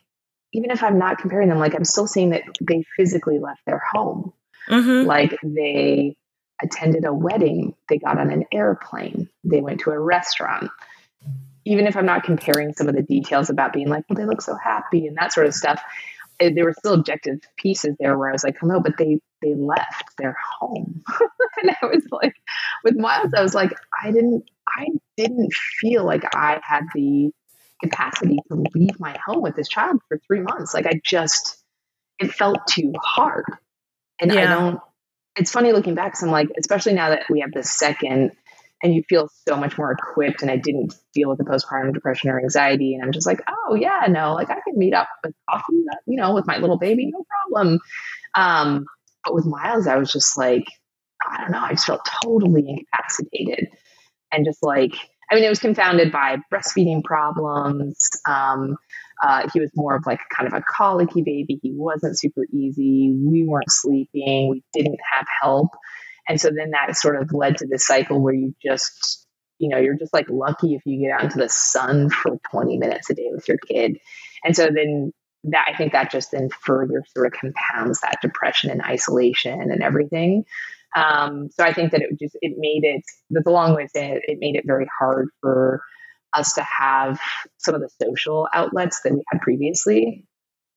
even 0.53 0.71
if 0.71 0.85
I'm 0.85 0.99
not 0.99 1.19
comparing 1.19 1.49
them, 1.49 1.59
like 1.59 1.75
I'm 1.75 1.85
still 1.85 2.07
seeing 2.07 2.31
that 2.31 2.45
they 2.61 2.85
physically 2.97 3.41
left 3.41 3.63
their 3.67 3.83
home. 3.93 4.33
Mm-hmm. 4.71 5.07
Like 5.07 5.37
they 5.43 6.17
attended 6.63 7.05
a 7.05 7.13
wedding, 7.13 7.75
they 7.89 7.99
got 7.99 8.19
on 8.19 8.31
an 8.31 8.45
airplane, 8.53 9.29
they 9.43 9.61
went 9.61 9.81
to 9.81 9.91
a 9.91 9.99
restaurant. 9.99 10.71
Even 11.65 11.89
if 11.89 11.97
I'm 11.97 12.07
not 12.07 12.23
comparing 12.23 12.73
some 12.75 12.89
of 12.89 12.95
the 12.95 13.03
details 13.03 13.51
about 13.51 13.73
being 13.73 13.89
like, 13.89 14.05
well, 14.09 14.17
they 14.17 14.27
look 14.27 14.43
so 14.43 14.55
happy 14.55 15.09
and 15.09 15.17
that 15.17 15.33
sort 15.33 15.47
of 15.47 15.55
stuff, 15.55 15.83
it, 16.43 16.55
there 16.55 16.65
were 16.65 16.75
still 16.75 16.95
objective 16.95 17.41
pieces 17.57 17.97
there 17.99 18.19
where 18.19 18.29
I 18.29 18.33
was 18.33 18.45
like, 18.45 18.57
oh 18.63 18.67
no, 18.67 18.81
but 18.81 18.97
they 18.99 19.21
they 19.41 19.55
left 19.55 20.17
their 20.19 20.37
home, 20.59 21.03
and 21.63 21.71
I 21.83 21.87
was 21.87 22.05
like, 22.11 22.35
with 22.85 22.97
Miles, 22.97 23.33
I 23.37 23.43
was 23.43 23.55
like, 23.55 23.73
I 24.03 24.11
didn't 24.11 24.45
I 24.69 24.87
didn't 25.17 25.53
feel 25.53 26.05
like 26.05 26.25
I 26.35 26.61
had 26.63 26.85
the 26.95 27.31
capacity 27.83 28.39
to 28.49 28.65
leave 28.75 28.99
my 29.01 29.17
home 29.25 29.43
with 29.43 29.57
this 29.57 29.69
child 29.69 30.01
for 30.09 30.19
three 30.19 30.41
months. 30.41 30.75
Like 30.75 30.87
I 30.87 31.01
just 31.05 31.63
it 32.19 32.33
felt 32.33 32.67
too 32.69 32.93
hard, 33.03 33.45
and 34.21 34.33
yeah. 34.33 34.41
I 34.41 34.45
don't. 34.47 34.81
It's 35.35 35.51
funny 35.51 35.73
looking 35.73 35.95
back 35.95 36.13
because 36.13 36.25
I'm 36.25 36.31
like, 36.31 36.49
especially 36.59 36.93
now 36.93 37.09
that 37.09 37.25
we 37.31 37.41
have 37.41 37.53
the 37.53 37.63
second 37.63 38.33
and 38.83 38.95
you 38.95 39.03
feel 39.09 39.29
so 39.49 39.57
much 39.57 39.79
more 39.79 39.93
equipped. 39.93 40.43
And 40.43 40.51
I 40.51 40.57
didn't 40.57 40.95
deal 41.15 41.29
with 41.29 41.39
the 41.39 41.45
postpartum 41.45 41.95
depression 41.95 42.31
or 42.31 42.41
anxiety. 42.41 42.95
And 42.95 43.05
I'm 43.05 43.13
just 43.13 43.27
like, 43.27 43.41
oh 43.49 43.75
yeah, 43.75 44.07
no, 44.09 44.35
like 44.35 44.51
I 44.51 44.59
can 44.65 44.77
meet 44.77 44.95
up 44.95 45.09
with 45.25 45.35
coffee, 45.49 45.85
you 46.07 46.17
know, 46.17 46.35
with 46.35 46.47
my 46.47 46.59
little 46.59 46.79
baby, 46.79 47.11
no 47.11 47.25
problem. 47.25 47.81
Um, 48.35 48.87
but 49.25 49.35
with 49.35 49.47
Miles, 49.47 49.87
I 49.87 49.97
was 49.97 50.13
just 50.13 50.37
like, 50.37 50.65
I 51.29 51.43
don't 51.43 51.53
know, 51.53 51.61
I 51.61 51.71
just 51.71 51.87
felt 51.87 52.09
totally 52.25 52.65
incapacitated 52.69 53.69
and 54.33 54.45
just 54.45 54.63
like, 54.63 54.95
I 55.31 55.35
mean, 55.35 55.45
it 55.45 55.49
was 55.49 55.61
confounded 55.61 56.11
by 56.11 56.39
breastfeeding 56.53 57.05
problems. 57.05 58.11
Um, 58.29 58.77
uh, 59.23 59.49
he 59.53 59.61
was 59.61 59.71
more 59.75 59.95
of 59.95 60.05
like 60.05 60.19
kind 60.37 60.47
of 60.47 60.53
a 60.53 60.63
colicky 60.63 61.23
baby. 61.23 61.61
He 61.63 61.73
wasn't 61.75 62.19
super 62.19 62.45
easy. 62.53 63.17
We 63.17 63.47
weren't 63.47 63.71
sleeping. 63.71 64.51
We 64.51 64.65
didn't 64.73 64.99
have 65.13 65.27
help. 65.41 65.71
And 66.29 66.41
so 66.41 66.51
then 66.51 66.71
that 66.71 66.97
sort 66.97 67.21
of 67.21 67.33
led 67.33 67.59
to 67.59 67.67
this 67.67 67.87
cycle 67.87 68.21
where 68.21 68.35
you 68.35 68.55
just, 68.63 69.27
you 69.59 69.69
know, 69.69 69.79
you're 69.79 69.99
just 69.99 70.15
like 70.15 70.29
lucky 70.29 70.75
if 70.75 70.83
you 70.85 71.01
get 71.01 71.13
out 71.13 71.25
into 71.25 71.39
the 71.39 71.49
sun 71.49 72.11
for 72.11 72.39
20 72.51 72.79
minutes 72.79 73.11
a 73.11 73.15
day 73.15 73.29
with 73.33 73.49
your 73.49 73.59
kid. 73.59 73.99
And 74.45 74.55
so 74.57 74.69
then 74.75 75.13
that 75.45 75.67
I 75.69 75.77
think 75.77 75.93
that 75.93 76.11
just 76.11 76.31
then 76.31 76.49
further 76.51 77.05
sort 77.15 77.27
of 77.27 77.33
compounds 77.33 78.01
that 78.01 78.19
depression 78.23 78.71
and 78.71 78.83
isolation 78.83 79.61
and 79.61 79.83
everything. 79.83 80.45
Um, 80.95 81.49
so 81.51 81.65
I 81.65 81.73
think 81.73 81.93
that 81.93 82.03
it 82.03 82.19
just 82.19 82.37
it 82.41 82.55
made 82.59 82.85
it 82.85 83.03
that's 83.31 83.47
a 83.47 83.51
long 83.51 83.75
way 83.75 83.85
to 83.85 83.89
say 83.89 84.13
it, 84.13 84.23
it 84.29 84.39
made 84.41 84.57
it 84.57 84.65
very 84.67 84.87
hard 84.99 85.29
for 85.41 85.83
us 86.35 86.55
to 86.55 86.63
have 86.63 87.21
some 87.59 87.75
of 87.75 87.81
the 87.81 87.91
social 88.01 88.49
outlets 88.55 89.01
that 89.03 89.13
we 89.13 89.23
had 89.31 89.41
previously. 89.41 90.27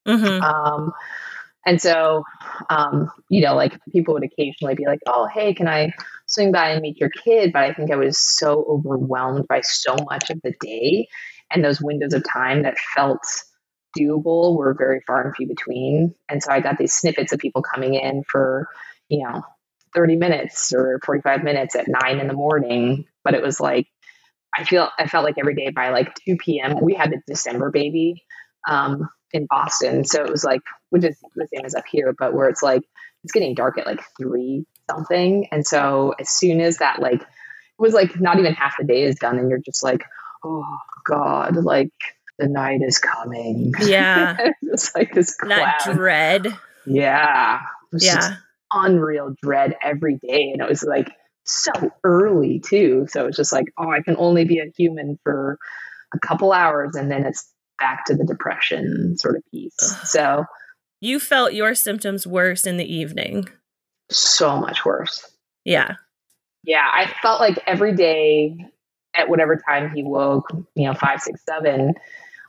Mm-hmm. 0.07 0.41
Um, 0.41 0.93
and 1.65 1.81
so, 1.81 2.23
um, 2.69 3.11
you 3.29 3.41
know, 3.41 3.55
like 3.55 3.77
people 3.91 4.13
would 4.13 4.23
occasionally 4.23 4.75
be 4.75 4.85
like, 4.85 4.99
"Oh, 5.07 5.27
hey, 5.33 5.53
can 5.53 5.67
I 5.67 5.93
swing 6.27 6.51
by 6.51 6.69
and 6.69 6.81
meet 6.81 6.97
your 6.99 7.09
kid?" 7.09 7.53
But 7.53 7.63
I 7.63 7.73
think 7.73 7.91
I 7.91 7.95
was 7.95 8.19
so 8.19 8.65
overwhelmed 8.69 9.47
by 9.47 9.61
so 9.61 9.95
much 10.09 10.29
of 10.29 10.39
the 10.43 10.53
day, 10.61 11.07
and 11.51 11.63
those 11.63 11.81
windows 11.81 12.13
of 12.13 12.23
time 12.31 12.63
that 12.63 12.77
felt 12.95 13.21
doable 13.97 14.57
were 14.57 14.73
very 14.77 15.01
far 15.07 15.23
and 15.25 15.35
few 15.35 15.47
between. 15.47 16.13
And 16.29 16.43
so 16.43 16.51
I 16.51 16.59
got 16.59 16.77
these 16.77 16.93
snippets 16.93 17.31
of 17.31 17.39
people 17.39 17.61
coming 17.61 17.93
in 17.93 18.23
for, 18.29 18.67
you 19.09 19.23
know, 19.23 19.41
30 19.95 20.15
minutes 20.15 20.73
or 20.73 20.99
45 21.05 21.43
minutes 21.43 21.75
at 21.75 21.87
nine 21.87 22.19
in 22.19 22.27
the 22.27 22.33
morning. 22.33 23.05
But 23.23 23.33
it 23.35 23.41
was 23.41 23.59
like, 23.59 23.87
I 24.57 24.63
feel, 24.63 24.89
I 24.99 25.07
felt 25.07 25.25
like 25.25 25.37
every 25.39 25.55
day 25.55 25.69
by 25.69 25.89
like 25.89 26.15
2 26.25 26.37
p.m., 26.37 26.79
we 26.81 26.93
had 26.93 27.11
the 27.11 27.21
December 27.27 27.71
baby 27.71 28.23
um, 28.69 29.09
in 29.33 29.47
Boston. 29.47 30.05
So 30.05 30.23
it 30.23 30.31
was 30.31 30.43
like, 30.43 30.61
which 30.89 31.03
is 31.03 31.17
the 31.35 31.47
same 31.53 31.65
as 31.65 31.75
up 31.75 31.85
here, 31.89 32.13
but 32.17 32.33
where 32.33 32.49
it's 32.49 32.63
like, 32.63 32.83
it's 33.23 33.31
getting 33.31 33.55
dark 33.55 33.77
at 33.77 33.85
like 33.85 34.01
three 34.17 34.65
something. 34.89 35.47
And 35.51 35.65
so 35.65 36.13
as 36.19 36.29
soon 36.29 36.61
as 36.61 36.77
that, 36.77 36.99
like, 36.99 37.21
it 37.21 37.81
was 37.81 37.93
like 37.93 38.19
not 38.19 38.39
even 38.39 38.53
half 38.53 38.75
the 38.79 38.85
day 38.85 39.03
is 39.03 39.15
done, 39.15 39.37
and 39.37 39.49
you're 39.49 39.59
just 39.59 39.83
like, 39.83 40.03
oh 40.45 40.77
God, 41.05 41.55
like 41.57 41.91
the 42.37 42.47
night 42.47 42.81
is 42.81 42.99
coming. 42.99 43.73
Yeah. 43.81 44.37
it's 44.61 44.93
like 44.95 45.13
this 45.13 45.35
cloud. 45.35 45.59
That 45.85 45.95
dread. 45.95 46.57
Yeah. 46.85 47.61
Yeah. 47.93 48.35
Unreal 48.71 49.35
dread 49.41 49.75
every 49.81 50.17
day. 50.17 50.51
And 50.51 50.61
it 50.61 50.69
was 50.69 50.83
like 50.83 51.09
so 51.43 51.71
early 52.03 52.59
too. 52.59 53.07
So 53.09 53.27
it's 53.27 53.37
just 53.37 53.53
like, 53.53 53.67
oh, 53.77 53.89
I 53.89 54.01
can 54.01 54.15
only 54.17 54.45
be 54.45 54.59
a 54.59 54.71
human 54.77 55.17
for 55.23 55.57
a 56.13 56.19
couple 56.19 56.51
hours 56.51 56.95
and 56.95 57.09
then 57.09 57.25
it's 57.25 57.51
back 57.79 58.05
to 58.05 58.15
the 58.15 58.25
depression 58.25 59.17
sort 59.17 59.35
of 59.35 59.43
piece. 59.51 59.75
So 60.03 60.45
you 61.01 61.19
felt 61.19 61.53
your 61.53 61.75
symptoms 61.75 62.25
worse 62.25 62.65
in 62.65 62.77
the 62.77 62.93
evening. 62.93 63.49
So 64.09 64.57
much 64.57 64.85
worse. 64.85 65.29
Yeah. 65.63 65.95
Yeah. 66.63 66.87
I 66.91 67.11
felt 67.21 67.39
like 67.39 67.59
every 67.67 67.95
day 67.95 68.55
at 69.13 69.29
whatever 69.29 69.57
time 69.67 69.91
he 69.93 70.03
woke, 70.03 70.49
you 70.75 70.87
know, 70.87 70.93
five, 70.93 71.21
six, 71.21 71.41
seven, 71.45 71.93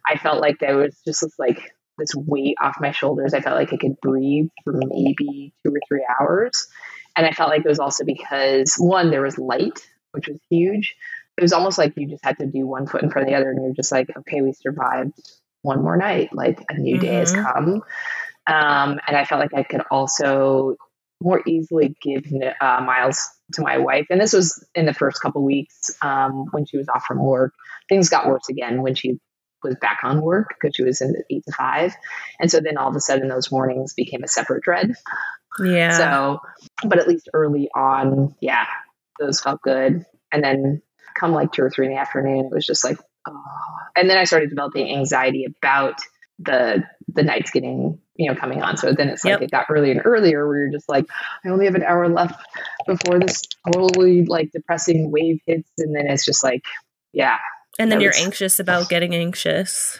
I 0.08 0.16
felt 0.18 0.40
like 0.40 0.58
there 0.58 0.76
was 0.76 0.96
just 1.04 1.22
this 1.22 1.38
like 1.38 1.72
this 1.98 2.14
weight 2.14 2.56
off 2.60 2.76
my 2.80 2.92
shoulders. 2.92 3.34
I 3.34 3.40
felt 3.40 3.56
like 3.56 3.72
I 3.72 3.76
could 3.76 4.00
breathe 4.00 4.48
for 4.64 4.74
maybe 4.74 5.54
two 5.64 5.72
or 5.72 5.80
three 5.88 6.06
hours. 6.20 6.68
And 7.16 7.26
I 7.26 7.32
felt 7.32 7.50
like 7.50 7.64
it 7.64 7.68
was 7.68 7.78
also 7.78 8.04
because 8.04 8.76
one, 8.76 9.10
there 9.10 9.22
was 9.22 9.38
light, 9.38 9.80
which 10.12 10.28
was 10.28 10.38
huge. 10.50 10.94
It 11.38 11.42
was 11.42 11.52
almost 11.52 11.78
like 11.78 11.94
you 11.96 12.08
just 12.08 12.24
had 12.24 12.38
to 12.38 12.46
do 12.46 12.66
one 12.66 12.86
foot 12.86 13.02
in 13.02 13.10
front 13.10 13.28
of 13.28 13.32
the 13.32 13.38
other, 13.38 13.50
and 13.50 13.62
you're 13.62 13.74
just 13.74 13.92
like, 13.92 14.08
okay, 14.18 14.40
we 14.40 14.52
survived 14.52 15.12
one 15.62 15.82
more 15.82 15.96
night. 15.96 16.30
Like 16.32 16.64
a 16.68 16.78
new 16.78 16.94
mm-hmm. 16.96 17.04
day 17.04 17.14
has 17.14 17.32
mm-hmm. 17.32 17.44
come. 17.44 17.82
Um, 18.48 19.00
and 19.06 19.16
I 19.16 19.24
felt 19.24 19.40
like 19.40 19.54
I 19.54 19.64
could 19.64 19.82
also 19.90 20.76
more 21.20 21.42
easily 21.46 21.96
give 22.02 22.24
uh, 22.60 22.80
Miles 22.82 23.28
to 23.54 23.62
my 23.62 23.78
wife. 23.78 24.06
And 24.10 24.20
this 24.20 24.32
was 24.32 24.64
in 24.74 24.86
the 24.86 24.94
first 24.94 25.20
couple 25.20 25.42
weeks 25.44 25.90
um, 26.02 26.46
when 26.50 26.66
she 26.66 26.76
was 26.76 26.88
off 26.88 27.04
from 27.04 27.22
work. 27.22 27.52
Things 27.88 28.08
got 28.08 28.26
worse 28.26 28.48
again 28.48 28.82
when 28.82 28.94
she 28.94 29.18
was 29.62 29.76
back 29.80 30.00
on 30.04 30.20
work 30.20 30.50
because 30.50 30.74
she 30.76 30.84
was 30.84 31.00
in 31.00 31.14
eight 31.30 31.44
to 31.46 31.52
five. 31.52 31.94
And 32.38 32.50
so 32.50 32.60
then 32.60 32.76
all 32.76 32.88
of 32.88 32.96
a 32.96 33.00
sudden 33.00 33.28
those 33.28 33.50
mornings 33.50 33.94
became 33.94 34.22
a 34.22 34.28
separate 34.28 34.62
dread. 34.62 34.94
Yeah. 35.62 35.96
So, 35.96 36.40
but 36.84 36.98
at 36.98 37.08
least 37.08 37.28
early 37.32 37.68
on, 37.74 38.34
yeah, 38.40 38.66
those 39.18 39.40
felt 39.40 39.62
good. 39.62 40.04
And 40.32 40.44
then 40.44 40.82
come 41.18 41.32
like 41.32 41.52
two 41.52 41.62
or 41.62 41.70
three 41.70 41.86
in 41.86 41.92
the 41.92 41.98
afternoon, 41.98 42.46
it 42.46 42.50
was 42.52 42.66
just 42.66 42.84
like, 42.84 42.98
oh. 43.26 43.42
And 43.96 44.08
then 44.08 44.18
I 44.18 44.24
started 44.24 44.50
developing 44.50 44.94
anxiety 44.94 45.44
about 45.44 46.00
the 46.38 46.84
the 47.08 47.22
nights 47.22 47.50
getting 47.50 47.98
you 48.16 48.30
know 48.30 48.38
coming 48.38 48.62
on. 48.62 48.76
So 48.76 48.92
then 48.92 49.08
it's 49.08 49.24
like 49.24 49.32
yep. 49.32 49.42
it 49.42 49.50
got 49.50 49.66
earlier 49.70 49.92
and 49.92 50.02
earlier 50.04 50.46
where 50.46 50.60
you're 50.60 50.70
just 50.70 50.88
like 50.88 51.06
i 51.44 51.48
only 51.48 51.64
have 51.64 51.74
an 51.74 51.82
hour 51.82 52.08
left 52.08 52.38
before 52.86 53.18
this 53.18 53.42
totally 53.72 54.26
like 54.26 54.52
depressing 54.52 55.10
wave 55.10 55.40
hits. 55.46 55.70
And 55.78 55.94
then 55.94 56.06
it's 56.06 56.24
just 56.24 56.44
like 56.44 56.62
yeah. 57.12 57.38
And 57.78 57.90
then 57.90 58.00
you're 58.00 58.10
was, 58.10 58.22
anxious 58.22 58.58
about 58.58 58.88
getting 58.88 59.14
anxious. 59.14 59.98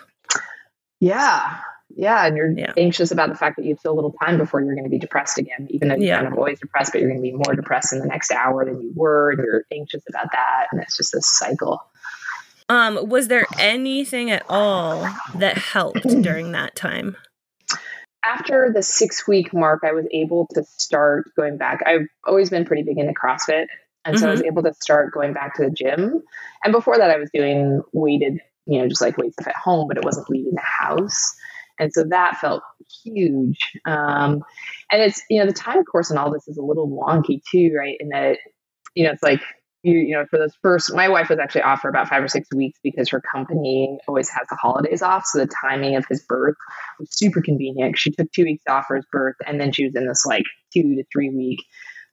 Yeah 1.00 1.60
yeah 1.96 2.26
and 2.26 2.36
you're 2.36 2.50
yeah. 2.50 2.72
anxious 2.76 3.10
about 3.10 3.28
the 3.28 3.34
fact 3.34 3.56
that 3.56 3.64
you 3.64 3.70
have 3.70 3.80
so 3.80 3.92
little 3.94 4.14
time 4.24 4.38
before 4.38 4.60
you're 4.60 4.74
going 4.74 4.84
to 4.84 4.90
be 4.90 4.98
depressed 4.98 5.38
again 5.38 5.66
even 5.70 5.88
though 5.88 5.96
you're 5.96 6.06
yeah. 6.06 6.16
kind 6.16 6.32
of 6.32 6.38
always 6.38 6.60
depressed 6.60 6.92
but 6.92 7.00
you're 7.00 7.10
going 7.10 7.20
to 7.20 7.28
be 7.28 7.32
more 7.32 7.54
depressed 7.54 7.92
in 7.92 7.98
the 7.98 8.06
next 8.06 8.30
hour 8.30 8.64
than 8.64 8.80
you 8.80 8.92
were 8.94 9.30
and 9.30 9.40
you're 9.44 9.64
anxious 9.72 10.02
about 10.08 10.30
that 10.32 10.66
and 10.70 10.80
it's 10.80 10.96
just 10.96 11.12
this 11.12 11.26
cycle 11.26 11.82
um, 12.68 13.08
was 13.08 13.28
there 13.28 13.46
anything 13.58 14.30
at 14.30 14.44
all 14.48 15.08
that 15.36 15.56
helped 15.56 16.02
during 16.22 16.52
that 16.52 16.74
time? 16.74 17.16
After 18.24 18.72
the 18.74 18.82
six 18.82 19.26
week 19.28 19.54
mark, 19.54 19.82
I 19.84 19.92
was 19.92 20.06
able 20.10 20.48
to 20.54 20.64
start 20.64 21.30
going 21.36 21.58
back. 21.58 21.82
I've 21.86 22.08
always 22.24 22.50
been 22.50 22.64
pretty 22.64 22.82
big 22.82 22.98
into 22.98 23.12
CrossFit. 23.12 23.66
And 24.04 24.18
so 24.18 24.22
mm-hmm. 24.22 24.26
I 24.26 24.30
was 24.30 24.40
mm-hmm. 24.40 24.46
able 24.48 24.62
to 24.64 24.74
start 24.74 25.12
going 25.12 25.32
back 25.32 25.54
to 25.56 25.64
the 25.64 25.70
gym. 25.70 26.22
And 26.64 26.72
before 26.72 26.98
that, 26.98 27.10
I 27.10 27.18
was 27.18 27.30
doing 27.32 27.82
weighted, 27.92 28.40
you 28.66 28.80
know, 28.80 28.88
just 28.88 29.00
like 29.00 29.16
weight 29.16 29.32
stuff 29.32 29.48
at 29.48 29.56
home, 29.56 29.86
but 29.86 29.96
it 29.96 30.04
wasn't 30.04 30.28
leaving 30.28 30.54
the 30.54 30.60
house. 30.60 31.36
And 31.78 31.92
so 31.92 32.04
that 32.10 32.38
felt 32.38 32.62
huge. 33.04 33.58
Um, 33.86 34.42
and 34.90 35.02
it's, 35.02 35.22
you 35.28 35.40
know, 35.40 35.46
the 35.46 35.52
time 35.52 35.84
course 35.84 36.10
and 36.10 36.18
all 36.18 36.32
this 36.32 36.48
is 36.48 36.56
a 36.56 36.62
little 36.62 36.88
wonky 36.88 37.40
too, 37.50 37.74
right? 37.76 37.96
In 38.00 38.08
that, 38.10 38.38
you 38.94 39.04
know, 39.04 39.12
it's 39.12 39.22
like 39.22 39.42
you, 39.86 39.98
you 39.98 40.14
know, 40.14 40.24
for 40.28 40.38
those 40.38 40.54
first, 40.62 40.92
my 40.94 41.08
wife 41.08 41.28
was 41.28 41.38
actually 41.38 41.62
off 41.62 41.80
for 41.80 41.88
about 41.88 42.08
five 42.08 42.22
or 42.22 42.28
six 42.28 42.48
weeks 42.52 42.78
because 42.82 43.08
her 43.10 43.20
company 43.20 43.98
always 44.08 44.28
has 44.30 44.46
the 44.50 44.56
holidays 44.56 45.00
off. 45.00 45.24
So 45.26 45.38
the 45.38 45.48
timing 45.62 45.94
of 45.94 46.04
his 46.08 46.24
birth 46.28 46.56
was 46.98 47.08
super 47.12 47.40
convenient. 47.40 47.96
She 47.96 48.10
took 48.10 48.30
two 48.32 48.44
weeks 48.44 48.64
off 48.68 48.86
for 48.88 48.96
his 48.96 49.06
birth 49.12 49.36
and 49.46 49.60
then 49.60 49.70
she 49.70 49.84
was 49.84 49.94
in 49.94 50.08
this 50.08 50.26
like 50.26 50.42
two 50.74 50.96
to 50.96 51.04
three 51.12 51.30
week 51.30 51.60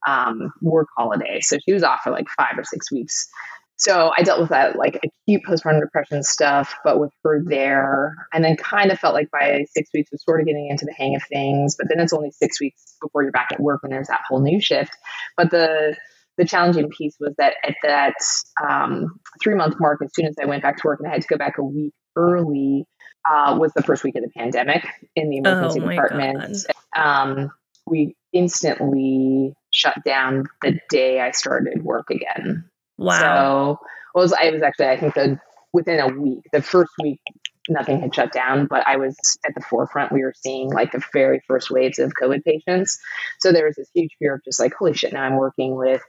um, 0.08 0.54
work 0.62 0.88
holiday. 0.96 1.40
So 1.42 1.58
she 1.66 1.74
was 1.74 1.84
off 1.84 2.02
for 2.04 2.12
like 2.12 2.28
five 2.38 2.58
or 2.58 2.64
six 2.64 2.92
weeks. 2.92 3.28
So 3.84 4.14
I 4.18 4.24
dealt 4.24 4.40
with 4.40 4.50
that 4.50 4.78
like 4.78 4.96
acute 5.04 5.42
postpartum 5.46 5.82
depression 5.82 6.24
stuff, 6.24 6.74
but 6.86 7.02
with 7.02 7.12
her 7.26 7.44
there, 7.44 8.16
and 8.32 8.42
then 8.44 8.56
kind 8.56 8.92
of 8.92 9.00
felt 9.00 9.14
like 9.14 9.30
by 9.30 9.66
six 9.72 9.90
weeks 9.94 10.10
was 10.10 10.24
sort 10.24 10.40
of 10.40 10.48
getting 10.48 10.70
into 10.70 10.86
the 10.86 10.94
hang 10.94 11.18
of 11.18 11.24
things. 11.24 11.76
But 11.78 11.90
then 11.90 12.00
it's 12.00 12.14
only 12.14 12.32
six 12.32 12.62
weeks 12.62 12.82
before 13.02 13.24
you're 13.24 13.34
back 13.34 13.50
at 13.52 13.60
work 13.60 13.82
and 13.84 13.92
there's 13.92 14.08
that 14.08 14.22
whole 14.28 14.40
new 14.40 14.62
shift. 14.62 14.96
But 15.36 15.52
the 15.52 15.98
the 16.38 16.46
challenging 16.46 16.90
piece 16.90 17.18
was 17.20 17.34
that 17.38 17.56
at 17.66 17.76
that 17.84 18.16
um, 18.66 19.20
three 19.44 19.56
month 19.56 19.76
mark, 19.82 20.02
as 20.02 20.12
soon 20.16 20.28
as 20.28 20.36
I 20.42 20.46
went 20.46 20.64
back 20.64 20.78
to 20.78 20.88
work 20.88 21.00
and 21.02 21.10
I 21.10 21.12
had 21.12 21.22
to 21.22 21.28
go 21.28 21.38
back 21.38 21.58
a 21.58 21.64
week 21.64 21.94
early, 22.16 22.86
uh, 23.30 23.58
was 23.60 23.74
the 23.74 23.84
first 23.84 24.06
week 24.06 24.16
of 24.16 24.24
the 24.24 24.30
pandemic 24.30 24.88
in 25.18 25.30
the 25.30 25.38
emergency 25.40 25.82
oh 25.82 25.90
department. 25.90 26.66
Um, 26.96 27.52
we 27.86 28.16
instantly 28.32 29.54
shut 29.74 29.96
down 30.06 30.46
the 30.62 30.80
day 30.90 31.20
I 31.20 31.32
started 31.32 31.84
work 31.84 32.10
again. 32.10 32.70
Wow. 32.98 33.20
So 33.20 33.80
it 34.16 34.20
was 34.20 34.34
I 34.34 34.50
was 34.52 34.62
actually 34.62 34.88
I 34.88 35.00
think 35.00 35.14
the 35.14 35.40
within 35.74 36.00
a 36.00 36.08
week, 36.08 36.44
the 36.52 36.62
first 36.62 36.92
week 37.02 37.20
nothing 37.70 38.00
had 38.02 38.14
shut 38.14 38.32
down, 38.32 38.68
but 38.68 38.86
I 38.86 38.98
was 38.98 39.16
at 39.46 39.56
the 39.56 39.62
forefront. 39.62 40.12
We 40.12 40.24
were 40.24 40.34
seeing 40.36 40.70
like 40.70 40.92
the 40.92 41.04
very 41.14 41.42
first 41.48 41.72
waves 41.72 42.00
of 42.00 42.12
COVID 42.22 42.44
patients. 42.44 43.00
So 43.40 43.52
there 43.52 43.66
was 43.66 43.76
this 43.76 43.90
huge 43.94 44.12
fear 44.20 44.36
of 44.36 44.44
just 44.44 44.60
like, 44.60 44.74
holy 44.74 44.94
shit, 44.94 45.14
now 45.14 45.24
I'm 45.24 45.38
working 45.38 45.76
with 45.76 46.02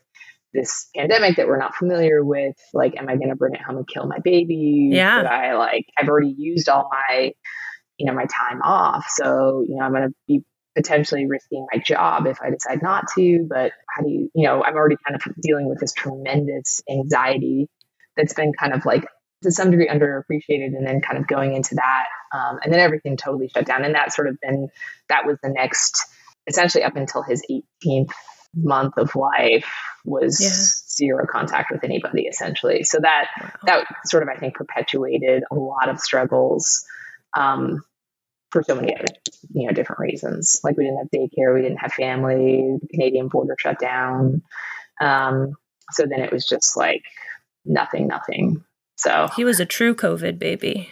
this 0.53 0.89
pandemic 0.97 1.37
that 1.37 1.47
we're 1.47 1.59
not 1.59 1.75
familiar 1.75 2.25
with. 2.25 2.57
Like, 2.73 2.97
am 2.97 3.09
I 3.09 3.17
going 3.17 3.29
to 3.29 3.37
bring 3.37 3.55
it 3.55 3.63
home 3.63 3.77
and 3.77 3.89
kill 3.89 4.07
my 4.07 4.19
baby? 4.19 4.91
Yeah. 4.93 5.23
I 5.23 5.55
like, 5.55 5.87
I've 5.99 6.09
already 6.09 6.35
used 6.37 6.69
all 6.69 6.91
my, 6.91 7.33
you 7.99 8.07
know, 8.07 8.15
my 8.15 8.27
time 8.27 8.61
off. 8.63 9.07
So, 9.09 9.65
you 9.67 9.77
know, 9.77 9.85
I'm 9.85 9.93
going 9.93 10.09
to 10.09 10.15
be 10.27 10.45
potentially 10.77 11.27
risking 11.27 11.67
my 11.73 11.81
job 11.81 12.27
if 12.27 12.39
I 12.43 12.51
decide 12.51 12.83
not 12.83 13.05
to. 13.17 13.47
But 13.49 13.73
how 13.89 14.03
do 14.03 14.11
you, 14.11 14.31
you 14.35 14.47
know, 14.47 14.63
I'm 14.65 14.75
already 14.75 14.97
kind 15.07 15.17
of 15.17 15.23
dealing 15.41 15.69
with 15.69 15.81
this 15.81 15.93
tremendous 15.93 16.83
anxiety 16.91 17.69
that's 18.17 18.35
been 18.35 18.53
kind 18.53 18.73
of 18.73 18.85
like 18.85 19.07
to 19.43 19.51
some 19.51 19.71
degree 19.71 19.89
underappreciated 19.89 20.77
and 20.77 20.87
then 20.87 21.01
kind 21.01 21.19
of 21.19 21.27
going 21.27 21.55
into 21.55 21.75
that. 21.77 22.07
Um, 22.37 22.59
and 22.63 22.73
then 22.73 22.81
everything 22.81 23.17
totally 23.17 23.49
shut 23.49 23.67
down. 23.67 23.85
And 23.85 23.95
that 23.95 24.13
sort 24.13 24.29
of 24.29 24.39
been, 24.41 24.69
that 25.09 25.27
was 25.27 25.39
the 25.43 25.51
next, 25.51 26.05
essentially 26.47 26.83
up 26.85 26.97
until 26.97 27.23
his 27.23 27.43
18th 27.51 28.11
month 28.57 28.95
of 28.99 29.15
life 29.17 29.69
was 30.05 30.41
Yeah. 30.41 30.49
zero 30.97 31.27
contact 31.31 31.73
with 31.73 31.83
anybody 31.83 32.23
essentially. 32.27 32.85
So 32.85 33.01
that 33.01 33.27
Wow. 33.41 33.51
that 33.67 33.87
sort 34.07 34.23
of 34.23 34.29
I 34.29 34.37
think 34.39 34.55
perpetuated 34.55 35.43
a 35.51 35.55
lot 35.55 35.89
of 35.89 35.99
struggles 35.99 36.85
um, 37.37 37.83
for 38.55 38.63
so 38.63 38.75
many 38.77 38.95
other 38.97 39.05
you 39.53 39.67
know 39.67 39.73
different 39.75 39.99
reasons. 40.01 40.61
Like 40.65 40.77
we 40.79 40.85
didn't 40.85 40.99
have 40.99 41.11
daycare, 41.11 41.53
we 41.55 41.61
didn't 41.63 41.79
have 41.79 41.93
family, 41.93 42.79
the 42.81 42.89
Canadian 42.89 43.29
border 43.29 43.57
shut 43.59 43.79
down. 43.81 44.43
Um, 45.01 45.55
so 45.91 46.07
then 46.07 46.21
it 46.21 46.33
was 46.33 46.47
just 46.47 46.77
like 46.77 47.03
nothing, 47.67 48.07
nothing. 48.07 48.65
So 48.97 49.29
He 49.37 49.45
was 49.45 49.59
a 49.61 49.67
true 49.67 49.95
COVID 49.95 50.39
baby. 50.39 50.89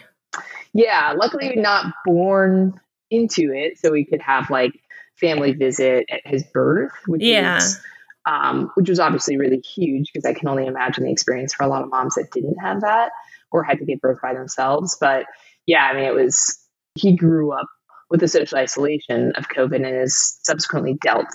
yeah, 0.73 1.13
luckily 1.17 1.55
not 1.55 1.93
born 2.05 2.79
into 3.09 3.53
it, 3.53 3.77
so 3.79 3.91
we 3.91 4.05
could 4.05 4.21
have 4.21 4.49
like 4.49 4.73
family 5.19 5.53
visit 5.53 6.05
at 6.11 6.21
his 6.25 6.43
birth, 6.53 6.91
which 7.07 7.21
Yeah. 7.23 7.57
is 7.57 7.79
um, 8.25 8.71
which 8.75 8.87
was 8.89 8.99
obviously 8.99 9.37
really 9.37 9.59
huge 9.59 10.11
because 10.13 10.25
I 10.25 10.33
can 10.33 10.47
only 10.47 10.65
imagine 10.65 11.03
the 11.05 11.11
experience 11.11 11.53
for 11.53 11.63
a 11.63 11.67
lot 11.67 11.81
of 11.83 11.89
moms 11.89 12.15
that 12.15 12.31
didn't 12.31 12.57
have 12.59 12.81
that 12.81 13.11
or 13.51 13.63
had 13.63 13.79
to 13.79 13.85
give 13.85 13.99
birth 14.01 14.19
by 14.21 14.33
themselves. 14.33 14.97
But 14.99 15.25
yeah, 15.65 15.85
I 15.85 15.93
mean, 15.93 16.03
it 16.05 16.13
was 16.13 16.57
he 16.95 17.15
grew 17.15 17.51
up 17.51 17.67
with 18.09 18.19
the 18.19 18.27
social 18.27 18.57
isolation 18.57 19.33
of 19.35 19.47
COVID 19.49 19.75
and 19.75 19.85
has 19.85 20.37
subsequently 20.43 20.97
dealt 21.01 21.27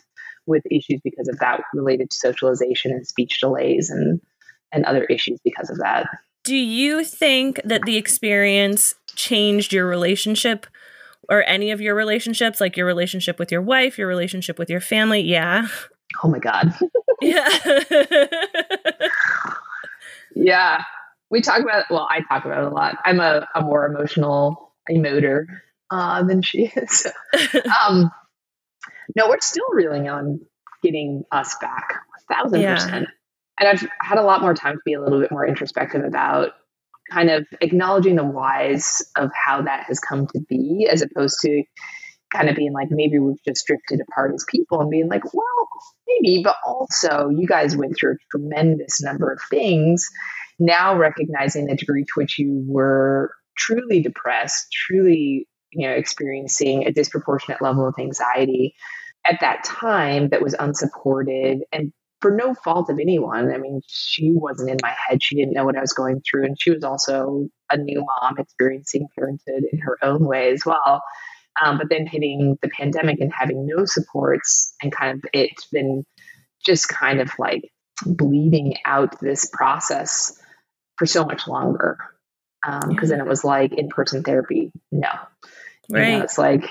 with 0.46 0.62
issues 0.70 1.00
because 1.02 1.28
of 1.28 1.38
that 1.40 1.60
related 1.74 2.10
to 2.10 2.16
socialization 2.16 2.92
and 2.92 3.06
speech 3.06 3.40
delays 3.40 3.90
and 3.90 4.20
and 4.72 4.84
other 4.84 5.04
issues 5.04 5.40
because 5.44 5.70
of 5.70 5.78
that. 5.78 6.06
Do 6.44 6.54
you 6.54 7.04
think 7.04 7.60
that 7.64 7.82
the 7.82 7.96
experience 7.96 8.94
changed 9.14 9.72
your 9.72 9.86
relationship 9.86 10.66
or 11.28 11.42
any 11.44 11.70
of 11.70 11.80
your 11.80 11.94
relationships, 11.94 12.60
like 12.60 12.76
your 12.76 12.86
relationship 12.86 13.38
with 13.38 13.50
your 13.50 13.62
wife, 13.62 13.98
your 13.98 14.08
relationship 14.08 14.58
with 14.58 14.70
your 14.70 14.80
family? 14.80 15.20
Yeah. 15.20 15.68
Oh 16.22 16.28
my 16.28 16.38
God. 16.38 16.74
Yeah. 17.20 17.48
Yeah. 20.38 20.82
We 21.30 21.40
talk 21.42 21.60
about 21.60 21.84
well, 21.90 22.08
I 22.10 22.20
talk 22.22 22.44
about 22.44 22.64
it 22.64 22.72
a 22.72 22.74
lot. 22.74 22.96
I'm 23.04 23.20
a, 23.20 23.46
a 23.54 23.60
more 23.60 23.86
emotional 23.86 24.67
emoter 24.90 25.44
uh, 25.90 26.22
than 26.24 26.42
she 26.42 26.66
is. 26.74 27.06
um, 27.88 28.10
no, 29.16 29.28
we're 29.28 29.40
still 29.40 29.66
reeling 29.72 30.08
on 30.08 30.40
getting 30.82 31.24
us 31.32 31.56
back, 31.60 31.94
a 32.30 32.34
thousand 32.34 32.60
Yeah. 32.60 32.74
percent. 32.74 33.08
And 33.60 33.68
I've 33.68 33.88
had 34.00 34.18
a 34.18 34.22
lot 34.22 34.40
more 34.40 34.54
time 34.54 34.74
to 34.74 34.80
be 34.84 34.92
a 34.94 35.00
little 35.02 35.20
bit 35.20 35.32
more 35.32 35.46
introspective 35.46 36.04
about 36.04 36.50
kind 37.10 37.30
of 37.30 37.46
acknowledging 37.60 38.16
the 38.16 38.24
whys 38.24 39.02
of 39.16 39.30
how 39.34 39.62
that 39.62 39.84
has 39.88 39.98
come 39.98 40.26
to 40.28 40.40
be, 40.48 40.88
as 40.90 41.02
opposed 41.02 41.40
to 41.42 41.64
kind 42.32 42.48
of 42.50 42.56
being 42.56 42.72
like, 42.72 42.88
maybe 42.90 43.18
we've 43.18 43.42
just 43.44 43.66
drifted 43.66 44.00
apart 44.00 44.32
as 44.34 44.44
people 44.48 44.80
and 44.80 44.90
being 44.90 45.08
like, 45.08 45.24
well, 45.32 45.68
maybe, 46.06 46.42
but 46.44 46.56
also 46.66 47.30
you 47.30 47.46
guys 47.48 47.76
went 47.76 47.96
through 47.96 48.12
a 48.12 48.16
tremendous 48.30 49.02
number 49.02 49.32
of 49.32 49.40
things. 49.50 50.08
Now 50.58 50.96
recognizing 50.96 51.66
the 51.66 51.76
degree 51.76 52.04
to 52.04 52.10
which 52.16 52.38
you 52.38 52.64
were 52.68 53.32
truly 53.58 54.00
depressed, 54.00 54.68
truly, 54.72 55.46
you 55.72 55.86
know, 55.86 55.94
experiencing 55.94 56.86
a 56.86 56.92
disproportionate 56.92 57.60
level 57.60 57.86
of 57.86 57.94
anxiety 57.98 58.74
at 59.26 59.40
that 59.40 59.64
time 59.64 60.28
that 60.30 60.42
was 60.42 60.54
unsupported 60.58 61.58
and 61.72 61.92
for 62.20 62.32
no 62.32 62.54
fault 62.54 62.90
of 62.90 62.98
anyone. 62.98 63.52
I 63.52 63.58
mean, 63.58 63.80
she 63.86 64.32
wasn't 64.32 64.70
in 64.70 64.78
my 64.82 64.94
head. 65.08 65.22
She 65.22 65.36
didn't 65.36 65.52
know 65.52 65.64
what 65.64 65.76
I 65.76 65.80
was 65.80 65.92
going 65.92 66.20
through. 66.28 66.46
And 66.46 66.60
she 66.60 66.70
was 66.70 66.82
also 66.82 67.48
a 67.70 67.76
new 67.76 68.04
mom 68.04 68.38
experiencing 68.38 69.06
parenthood 69.16 69.64
in 69.70 69.78
her 69.80 69.98
own 70.02 70.24
way 70.24 70.50
as 70.52 70.64
well. 70.66 71.02
Um, 71.64 71.78
but 71.78 71.88
then 71.90 72.06
hitting 72.06 72.58
the 72.62 72.68
pandemic 72.68 73.20
and 73.20 73.32
having 73.32 73.66
no 73.66 73.84
supports 73.84 74.74
and 74.82 74.92
kind 74.92 75.16
of 75.16 75.24
it's 75.32 75.66
been 75.66 76.04
just 76.64 76.88
kind 76.88 77.20
of 77.20 77.30
like 77.38 77.70
bleeding 78.04 78.76
out 78.84 79.20
this 79.20 79.48
process 79.52 80.40
for 80.96 81.06
so 81.06 81.24
much 81.24 81.46
longer. 81.46 81.98
Um, 82.66 82.88
because 82.88 83.10
then 83.10 83.20
it 83.20 83.26
was 83.26 83.44
like 83.44 83.72
in 83.72 83.88
person 83.88 84.22
therapy, 84.22 84.72
no. 84.90 85.10
You 85.88 85.96
know, 85.96 86.00
right. 86.00 86.22
it's 86.22 86.38
like, 86.38 86.68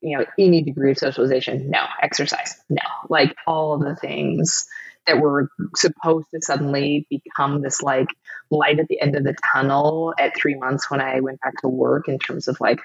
you 0.00 0.18
know, 0.18 0.24
any 0.38 0.62
degree 0.62 0.90
of 0.90 0.98
socialization, 0.98 1.70
no. 1.70 1.84
Exercise, 2.02 2.54
no. 2.68 2.82
Like 3.08 3.34
all 3.46 3.74
of 3.74 3.80
the 3.80 3.96
things 3.96 4.66
that 5.06 5.20
were 5.20 5.50
supposed 5.74 6.26
to 6.34 6.40
suddenly 6.42 7.06
become 7.10 7.62
this 7.62 7.82
like 7.82 8.08
light 8.50 8.80
at 8.80 8.88
the 8.88 9.00
end 9.00 9.16
of 9.16 9.24
the 9.24 9.36
tunnel 9.52 10.14
at 10.18 10.36
three 10.36 10.56
months 10.56 10.90
when 10.90 11.00
I 11.00 11.20
went 11.20 11.40
back 11.40 11.54
to 11.62 11.68
work 11.68 12.08
in 12.08 12.18
terms 12.18 12.48
of 12.48 12.60
like, 12.60 12.80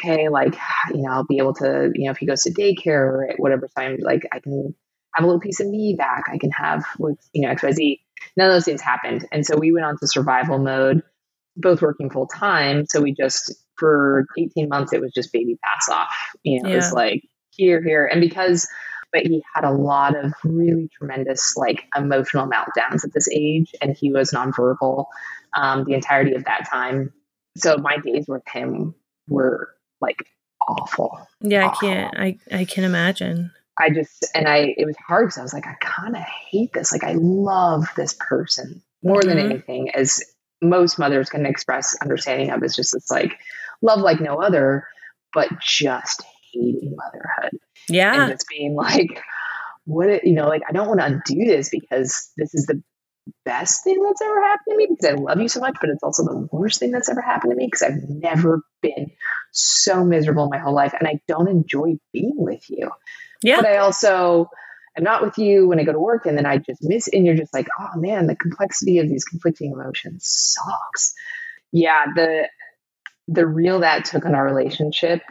okay, 0.00 0.28
like, 0.28 0.56
you 0.92 1.02
know, 1.02 1.10
I'll 1.10 1.24
be 1.24 1.38
able 1.38 1.54
to, 1.54 1.90
you 1.94 2.06
know, 2.06 2.10
if 2.10 2.18
he 2.18 2.26
goes 2.26 2.42
to 2.42 2.52
daycare 2.52 3.06
or 3.06 3.30
at 3.30 3.38
whatever 3.38 3.68
time, 3.68 3.98
like 4.00 4.26
I 4.32 4.40
can 4.40 4.74
have 5.14 5.24
a 5.24 5.26
little 5.26 5.40
piece 5.40 5.60
of 5.60 5.68
me 5.68 5.94
back. 5.96 6.24
I 6.28 6.38
can 6.38 6.50
have 6.50 6.84
with, 6.98 7.18
you 7.32 7.46
know, 7.46 7.54
XYZ. 7.54 8.00
None 8.36 8.48
of 8.48 8.54
those 8.54 8.64
things 8.64 8.80
happened. 8.80 9.26
And 9.32 9.44
so 9.44 9.56
we 9.56 9.72
went 9.72 9.84
on 9.84 9.98
to 9.98 10.06
survival 10.06 10.58
mode, 10.58 11.02
both 11.56 11.82
working 11.82 12.10
full 12.10 12.26
time. 12.26 12.86
So 12.86 13.00
we 13.00 13.12
just, 13.12 13.52
for 13.78 14.26
18 14.38 14.68
months, 14.68 14.92
it 14.92 15.00
was 15.00 15.12
just 15.12 15.32
baby 15.32 15.58
pass 15.64 15.88
off. 15.88 16.14
You 16.42 16.62
know, 16.62 16.70
it 16.70 16.76
was 16.76 16.92
like 16.92 17.22
here, 17.50 17.82
here. 17.82 18.06
And 18.06 18.20
because, 18.20 18.66
but 19.12 19.22
he 19.22 19.42
had 19.54 19.64
a 19.64 19.70
lot 19.70 20.16
of 20.16 20.32
really 20.44 20.88
tremendous, 20.96 21.54
like, 21.56 21.84
emotional 21.96 22.48
meltdowns 22.48 23.04
at 23.04 23.12
this 23.12 23.28
age, 23.30 23.72
and 23.82 23.94
he 23.96 24.10
was 24.10 24.30
nonverbal 24.30 25.04
um, 25.54 25.84
the 25.84 25.92
entirety 25.94 26.34
of 26.34 26.44
that 26.44 26.66
time. 26.70 27.12
So 27.56 27.76
my 27.76 27.98
days 27.98 28.24
with 28.26 28.42
him 28.48 28.94
were 29.28 29.68
like 30.00 30.24
awful. 30.66 31.20
Yeah, 31.40 31.68
I 31.68 31.74
can't. 31.74 32.18
I 32.18 32.38
I 32.50 32.64
can 32.64 32.84
imagine. 32.84 33.50
I 33.78 33.90
just 33.90 34.26
and 34.34 34.48
I 34.48 34.74
it 34.76 34.86
was 34.86 34.96
hard 35.06 35.26
because 35.26 35.38
I 35.38 35.42
was 35.42 35.52
like, 35.52 35.66
I 35.66 35.74
kind 35.80 36.16
of 36.16 36.22
hate 36.22 36.72
this. 36.72 36.92
Like 36.92 37.04
I 37.04 37.12
love 37.12 37.86
this 37.96 38.14
person 38.18 38.82
more 39.02 39.22
than 39.22 39.36
Mhm. 39.36 39.44
anything, 39.50 39.90
as 39.90 40.22
most 40.62 40.98
mothers 40.98 41.28
can 41.28 41.44
express 41.46 41.96
understanding 42.02 42.50
of. 42.50 42.62
It's 42.62 42.76
just 42.76 42.94
it's 42.94 43.10
like 43.10 43.38
love 43.82 44.00
like 44.00 44.20
no 44.20 44.36
other, 44.36 44.86
but 45.34 45.48
just 45.60 46.22
hating 46.52 46.96
motherhood 46.96 47.58
Yeah. 47.88 48.22
and 48.22 48.32
just 48.32 48.46
being 48.48 48.74
like, 48.74 49.22
what 49.84 50.08
it, 50.08 50.24
you 50.24 50.34
know, 50.34 50.46
like 50.48 50.62
I 50.68 50.72
don't 50.72 50.88
want 50.88 51.00
to 51.00 51.06
undo 51.06 51.44
this 51.44 51.68
because 51.68 52.30
this 52.36 52.54
is 52.54 52.66
the 52.66 52.82
best 53.44 53.84
thing 53.84 54.02
that's 54.02 54.20
ever 54.20 54.42
happened 54.42 54.64
to 54.70 54.76
me 54.76 54.86
because 54.90 55.04
I 55.12 55.14
love 55.14 55.40
you 55.40 55.48
so 55.48 55.60
much, 55.60 55.76
but 55.80 55.90
it's 55.90 56.02
also 56.02 56.24
the 56.24 56.48
worst 56.52 56.80
thing 56.80 56.90
that's 56.90 57.08
ever 57.08 57.20
happened 57.20 57.50
to 57.52 57.56
me 57.56 57.66
because 57.66 57.82
I've 57.82 58.02
never 58.08 58.62
been 58.80 59.10
so 59.52 60.04
miserable 60.04 60.44
in 60.44 60.50
my 60.50 60.58
whole 60.58 60.74
life 60.74 60.94
and 60.98 61.06
I 61.08 61.20
don't 61.28 61.48
enjoy 61.48 61.98
being 62.12 62.34
with 62.36 62.64
you 62.68 62.90
Yeah. 63.42 63.56
but 63.56 63.66
I 63.66 63.76
also 63.78 64.48
am 64.96 65.04
not 65.04 65.22
with 65.22 65.38
you 65.38 65.68
when 65.68 65.80
I 65.80 65.84
go 65.84 65.92
to 65.92 65.98
work, 65.98 66.26
and 66.26 66.36
then 66.36 66.46
I 66.46 66.58
just 66.58 66.82
miss. 66.82 67.08
And 67.08 67.24
you're 67.26 67.36
just 67.36 67.54
like, 67.54 67.68
oh 67.78 67.98
man, 67.98 68.26
the 68.26 68.36
complexity 68.36 68.98
of 68.98 69.08
these 69.08 69.24
conflicting 69.24 69.72
emotions 69.72 70.24
sucks. 70.26 71.14
Yeah, 71.72 72.04
the 72.14 72.48
the 73.28 73.46
real 73.46 73.80
that 73.80 74.04
took 74.04 74.26
on 74.26 74.34
our 74.34 74.44
relationship 74.44 75.22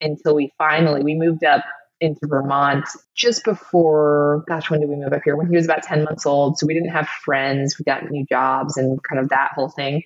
until 0.00 0.34
we 0.34 0.52
finally 0.58 1.02
we 1.02 1.14
moved 1.14 1.44
up 1.44 1.64
into 2.00 2.20
Vermont 2.26 2.84
just 3.16 3.44
before. 3.44 4.44
Gosh, 4.48 4.70
when 4.70 4.80
did 4.80 4.88
we 4.88 4.96
move 4.96 5.12
up 5.12 5.22
here? 5.24 5.36
When 5.36 5.48
he 5.48 5.56
was 5.56 5.64
about 5.64 5.82
ten 5.82 6.04
months 6.04 6.26
old, 6.26 6.58
so 6.58 6.66
we 6.66 6.74
didn't 6.74 6.90
have 6.90 7.08
friends. 7.08 7.76
We 7.78 7.84
got 7.84 8.08
new 8.10 8.24
jobs 8.26 8.76
and 8.76 9.00
kind 9.02 9.20
of 9.20 9.30
that 9.30 9.50
whole 9.54 9.68
thing. 9.70 10.02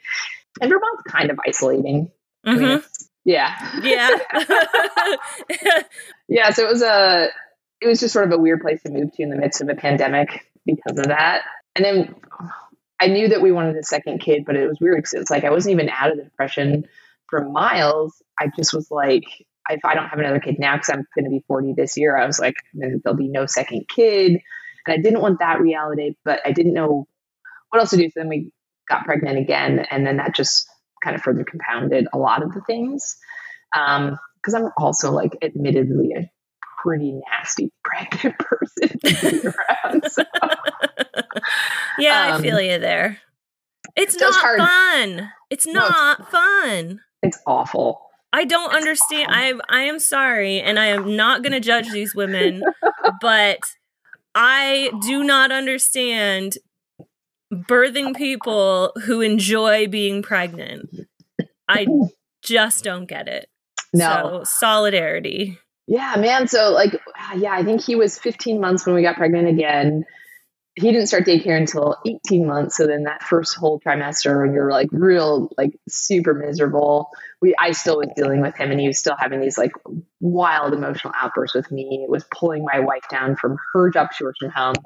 And 0.61 0.70
Vermont's 0.70 1.03
kind 1.09 1.31
of 1.31 1.38
isolating. 1.46 2.11
I 2.46 2.55
mean, 2.57 2.79
Mhm. 2.79 2.87
yeah, 3.25 3.81
Yeah. 3.83 4.18
yeah 6.29 6.51
so 6.51 6.64
it 6.64 6.70
was 6.70 6.83
a 6.83 7.29
it 7.83 7.88
was 7.88 8.01
just 8.01 8.12
sort 8.12 8.27
of 8.27 8.33
a 8.33 8.40
weird 8.40 8.61
place 8.61 8.83
to 8.83 8.90
move 8.90 9.12
to 9.12 9.23
in 9.23 9.31
the 9.31 9.37
midst 9.37 9.61
of 9.61 9.68
a 9.68 9.75
pandemic 9.75 10.47
because 10.64 10.99
of 10.99 11.07
that. 11.07 11.42
And 11.75 11.85
then 11.85 12.14
i 13.01 13.09
knew 13.09 13.29
that 13.29 13.42
we 13.42 13.51
wanted 13.51 13.77
a 13.77 13.83
second 13.83 14.21
kid 14.21 14.45
but 14.45 14.55
it 14.55 14.68
was 14.68 14.79
weird 14.81 14.99
because 14.99 15.14
it's 15.14 15.31
like 15.31 15.42
i 15.42 15.51
wasn't 15.51 15.73
even 15.73 15.88
out 15.88 16.12
of 16.12 16.16
the 16.16 16.23
depression 16.23 16.87
for 17.29 17.49
miles. 17.49 18.23
I 18.38 18.49
just 18.55 18.73
was 18.73 18.90
like 18.90 19.25
if 19.68 19.85
i 19.85 19.95
don't 19.95 20.09
have 20.09 20.18
another 20.18 20.38
kid 20.38 20.59
now 20.59 20.77
because 20.77 20.90
i'm 20.90 21.05
going 21.14 21.25
to 21.25 21.31
be 21.31 21.42
40 21.49 21.73
this 21.73 21.97
year 21.97 22.16
i 22.16 22.27
was 22.27 22.38
like 22.38 22.55
there'll 22.75 23.16
be 23.16 23.29
no 23.29 23.47
second 23.47 23.88
kid. 23.88 24.40
And 24.87 24.95
i 24.95 24.97
didn't 24.99 25.21
want 25.21 25.40
that 25.40 25.61
reality 25.61 26.14
but 26.25 26.40
i 26.45 26.53
didn't 26.53 26.75
know 26.75 27.09
what 27.71 27.81
else 27.81 27.90
to 27.90 27.97
do. 27.97 28.09
So 28.11 28.21
then 28.21 28.29
we 28.29 28.53
got 28.88 29.05
pregnant 29.05 29.38
again 29.38 29.81
and 29.90 30.07
then 30.07 30.18
that 30.18 30.35
just 30.35 30.68
kind 31.03 31.16
of 31.16 31.23
further 31.23 31.42
compounded 31.42 32.07
a 32.12 32.18
lot 32.18 32.42
of 32.42 32.53
the 32.53 32.61
things. 32.61 33.16
Um 33.77 34.18
because 34.37 34.55
I'm 34.55 34.71
also 34.77 35.12
like 35.12 35.37
admittedly 35.40 36.12
a 36.14 36.31
pretty 36.83 37.12
nasty 37.31 37.71
pregnant 37.85 38.38
person 38.38 38.99
to 39.01 39.31
be 39.31 39.49
around. 39.85 40.11
So 40.11 40.23
yeah, 41.99 42.23
I 42.23 42.31
Um, 42.33 42.42
feel 42.42 42.61
you 42.61 42.79
there. 42.79 43.18
It's 43.97 44.18
not 44.18 44.35
hard. 44.35 44.59
fun. 44.59 45.31
It's 45.51 45.66
No, 45.66 45.73
it's- 45.85 45.90
not 45.90 46.31
fun. 46.31 47.01
it's 47.23 47.38
awful. 47.47 48.01
I 48.35 48.45
don't 48.47 48.73
understand. 48.75 49.27
I 49.31 49.53
I 49.68 49.83
am 49.83 49.99
sorry, 49.99 50.59
and 50.61 50.79
I 50.79 50.87
am 50.87 51.14
not 51.16 51.42
going 51.42 51.53
to 51.53 51.61
judge 51.61 51.90
these 51.90 52.14
women, 52.14 52.62
but 53.21 53.59
I 54.35 54.90
do 55.03 55.23
not 55.23 55.53
understand 55.53 56.57
birthing 57.53 58.16
people 58.16 58.92
who 59.05 59.21
enjoy 59.21 59.87
being 59.87 60.23
pregnant. 60.23 60.88
I 61.68 61.87
just 62.42 62.85
don't 62.85 63.05
get 63.05 63.29
it. 63.29 63.51
No. 63.92 64.07
So 64.07 64.45
solidarity. 64.45 65.59
Yeah, 65.92 66.14
man. 66.16 66.48
So 66.48 66.70
like 66.72 66.98
yeah, 67.37 67.52
I 67.52 67.64
think 67.64 67.83
he 67.85 67.96
was 67.96 68.18
15 68.18 68.59
months 68.62 68.87
when 68.87 68.94
we 68.94 69.02
got 69.02 69.16
pregnant 69.16 69.46
again. 69.48 70.07
He 70.74 70.90
didn't 70.90 71.09
start 71.09 71.26
daycare 71.26 71.59
until 71.59 71.98
18 72.07 72.46
months. 72.46 72.78
So 72.78 72.87
then 72.87 73.02
that 73.02 73.22
first 73.22 73.55
whole 73.57 73.78
trimester, 73.78 74.40
when 74.42 74.55
you're 74.55 74.70
like 74.70 74.88
real, 74.90 75.50
like 75.59 75.78
super 75.90 76.33
miserable, 76.33 77.11
we 77.42 77.55
I 77.59 77.72
still 77.72 77.98
was 77.98 78.09
dealing 78.16 78.40
with 78.40 78.57
him, 78.57 78.70
and 78.70 78.81
he 78.81 78.87
was 78.87 78.98
still 78.98 79.16
having 79.18 79.42
these 79.42 79.59
like 79.59 79.72
wild 80.18 80.72
emotional 80.72 81.12
outbursts 81.14 81.55
with 81.55 81.70
me. 81.70 82.00
It 82.02 82.11
was 82.11 82.24
pulling 82.35 82.64
my 82.64 82.81
wife 82.81 83.07
down 83.11 83.37
from 83.37 83.59
her 83.74 83.90
job. 83.90 84.14
She 84.16 84.24
worked 84.24 84.38
from 84.40 84.48
home 84.48 84.76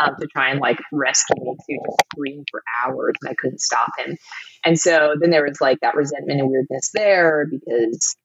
um, 0.00 0.16
to 0.18 0.26
try 0.26 0.52
and 0.52 0.60
like 0.60 0.80
rescue 0.90 1.36
me 1.38 1.54
to 1.54 1.78
just 1.84 1.98
scream 2.14 2.44
for 2.50 2.62
hours 2.82 3.12
and 3.20 3.30
I 3.30 3.34
couldn't 3.34 3.60
stop 3.60 3.90
him. 3.98 4.16
And 4.64 4.78
so 4.78 5.16
then 5.20 5.28
there 5.28 5.44
was 5.44 5.60
like 5.60 5.80
that 5.80 5.96
resentment 5.96 6.40
and 6.40 6.48
weirdness 6.48 6.92
there 6.94 7.46
because 7.50 8.16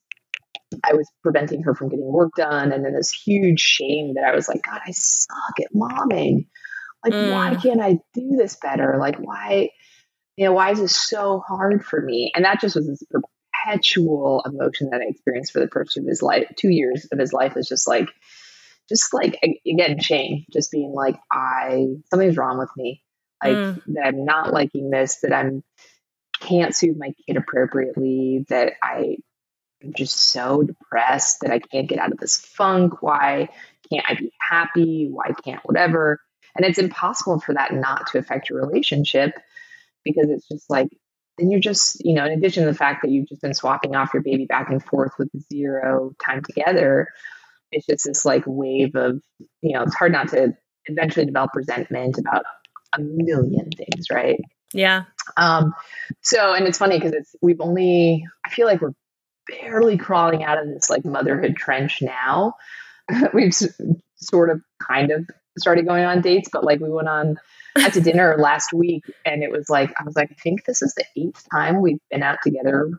I 0.84 0.93
was 0.93 1.10
preventing 1.23 1.63
her 1.63 1.75
from 1.75 1.89
getting 1.89 2.12
work 2.12 2.31
done. 2.36 2.71
And 2.71 2.86
then 2.86 2.93
this 2.93 3.12
huge 3.12 3.60
shame 3.60 4.13
that 4.15 4.23
I 4.23 4.34
was 4.34 4.47
like, 4.47 4.63
God, 4.63 4.79
I 4.86 4.91
suck 4.91 5.60
at 5.60 5.73
momming. 5.73 6.47
Like, 7.03 7.13
mm. 7.13 7.31
why 7.31 7.55
can't 7.55 7.81
I 7.81 7.99
do 8.13 8.36
this 8.38 8.57
better? 8.62 8.97
Like, 8.99 9.17
why, 9.17 9.69
you 10.38 10.45
know, 10.45 10.53
why 10.53 10.71
is 10.71 10.79
this 10.79 10.95
so 10.95 11.39
hard 11.45 11.84
for 11.84 12.01
me? 12.01 12.31
And 12.36 12.45
that 12.45 12.62
just 12.62 12.75
was 12.75 12.88
this 12.88 13.03
perpetual 13.10 14.43
emotion 14.45 14.89
that 14.91 15.01
I 15.01 15.10
experienced 15.10 15.51
for 15.51 15.60
the 15.60 15.67
first 15.67 15.97
of 15.97 16.05
his 16.05 16.21
life, 16.21 16.45
two 16.57 16.69
years 16.69 17.07
of 17.12 17.19
his 17.19 17.34
life 17.34 17.57
is 17.57 17.67
just 17.67 17.88
like, 17.88 18.10
just 18.91 19.13
like 19.13 19.39
again 19.65 19.99
shame 19.99 20.43
just 20.51 20.69
being 20.69 20.91
like 20.93 21.15
i 21.31 21.86
something's 22.10 22.36
wrong 22.36 22.57
with 22.57 22.69
me 22.75 23.01
like 23.41 23.53
mm. 23.53 23.81
that 23.88 24.07
i'm 24.07 24.25
not 24.25 24.51
liking 24.51 24.89
this 24.89 25.19
that 25.21 25.34
i'm 25.34 25.63
can't 26.41 26.75
soothe 26.75 26.97
my 26.97 27.13
kid 27.25 27.38
appropriately 27.38 28.45
that 28.49 28.73
i 28.84 29.15
am 29.83 29.93
just 29.95 30.31
so 30.31 30.63
depressed 30.63 31.41
that 31.41 31.51
i 31.51 31.59
can't 31.59 31.89
get 31.89 31.99
out 31.99 32.11
of 32.11 32.17
this 32.17 32.37
funk. 32.37 33.01
Why 33.01 33.49
can't 33.91 34.05
i 34.07 34.15
be 34.15 34.31
happy? 34.39 35.09
Why 35.11 35.31
can't 35.43 35.61
whatever? 35.63 36.19
And 36.55 36.65
it's 36.65 36.79
impossible 36.79 37.39
for 37.39 37.53
that 37.53 37.73
not 37.73 38.07
to 38.07 38.17
affect 38.17 38.49
your 38.49 38.65
relationship 38.65 39.33
because 40.03 40.29
it's 40.29 40.47
just 40.47 40.69
like 40.69 40.89
then 41.37 41.49
you're 41.49 41.59
just 41.59 42.03
you 42.03 42.13
know 42.13 42.25
in 42.25 42.33
addition 42.33 42.63
to 42.63 42.71
the 42.71 42.77
fact 42.77 43.01
that 43.01 43.11
you've 43.11 43.27
just 43.27 43.41
been 43.41 43.53
swapping 43.53 43.95
off 43.95 44.13
your 44.13 44.23
baby 44.23 44.45
back 44.45 44.69
and 44.69 44.83
forth 44.83 45.13
with 45.17 45.29
zero 45.49 46.13
time 46.23 46.41
together 46.43 47.07
it's 47.71 47.85
just 47.85 48.05
this 48.05 48.25
like 48.25 48.43
wave 48.45 48.95
of 48.95 49.21
you 49.61 49.73
know 49.73 49.83
it's 49.83 49.95
hard 49.95 50.11
not 50.11 50.29
to 50.29 50.55
eventually 50.85 51.25
develop 51.25 51.51
resentment 51.55 52.17
about 52.17 52.43
a 52.97 53.01
million 53.01 53.69
things 53.71 54.07
right? 54.11 54.39
Yeah. 54.73 55.03
Um 55.37 55.73
so 56.21 56.53
and 56.53 56.67
it's 56.67 56.77
funny 56.77 56.97
because 56.97 57.13
it's 57.13 57.35
we've 57.41 57.61
only 57.61 58.25
i 58.45 58.49
feel 58.49 58.67
like 58.67 58.81
we're 58.81 58.93
barely 59.61 59.97
crawling 59.97 60.43
out 60.43 60.57
of 60.57 60.67
this 60.67 60.89
like 60.89 61.05
motherhood 61.05 61.55
trench 61.55 62.01
now 62.01 62.55
we've 63.33 63.55
sort 64.15 64.49
of 64.49 64.61
kind 64.85 65.11
of 65.11 65.29
started 65.57 65.85
going 65.85 66.05
on 66.05 66.21
dates 66.21 66.49
but 66.51 66.63
like 66.63 66.79
we 66.79 66.89
went 66.89 67.07
on 67.07 67.37
out 67.77 67.93
to 67.93 68.01
dinner 68.01 68.35
last 68.37 68.73
week 68.73 69.03
and 69.25 69.43
it 69.43 69.51
was 69.51 69.69
like 69.69 69.93
i 69.99 70.03
was 70.03 70.15
like 70.15 70.31
i 70.31 70.35
think 70.41 70.63
this 70.65 70.81
is 70.81 70.93
the 70.95 71.05
eighth 71.15 71.45
time 71.51 71.81
we've 71.81 71.99
been 72.09 72.23
out 72.23 72.37
together 72.43 72.89